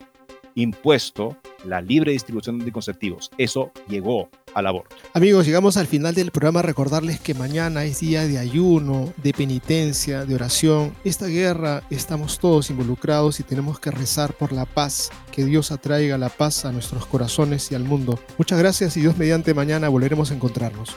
impuesto 0.58 1.36
la 1.64 1.80
libre 1.80 2.12
distribución 2.12 2.58
de 2.58 2.62
anticonceptivos. 2.62 3.30
Eso 3.38 3.72
llegó 3.88 4.28
al 4.54 4.66
aborto. 4.66 4.96
Amigos, 5.14 5.46
llegamos 5.46 5.76
al 5.76 5.86
final 5.86 6.14
del 6.14 6.30
programa. 6.30 6.62
Recordarles 6.62 7.20
que 7.20 7.34
mañana 7.34 7.84
es 7.84 8.00
día 8.00 8.26
de 8.26 8.38
ayuno, 8.38 9.12
de 9.16 9.32
penitencia, 9.32 10.24
de 10.24 10.34
oración. 10.34 10.94
Esta 11.04 11.26
guerra 11.26 11.82
estamos 11.90 12.38
todos 12.38 12.70
involucrados 12.70 13.40
y 13.40 13.42
tenemos 13.42 13.78
que 13.80 13.90
rezar 13.90 14.34
por 14.34 14.52
la 14.52 14.66
paz. 14.66 15.10
Que 15.32 15.44
Dios 15.44 15.70
atraiga 15.70 16.18
la 16.18 16.28
paz 16.28 16.64
a 16.64 16.72
nuestros 16.72 17.06
corazones 17.06 17.70
y 17.70 17.74
al 17.74 17.84
mundo. 17.84 18.18
Muchas 18.36 18.58
gracias 18.58 18.96
y 18.96 19.00
Dios 19.00 19.16
mediante 19.16 19.54
mañana 19.54 19.88
volveremos 19.88 20.30
a 20.30 20.34
encontrarnos. 20.34 20.96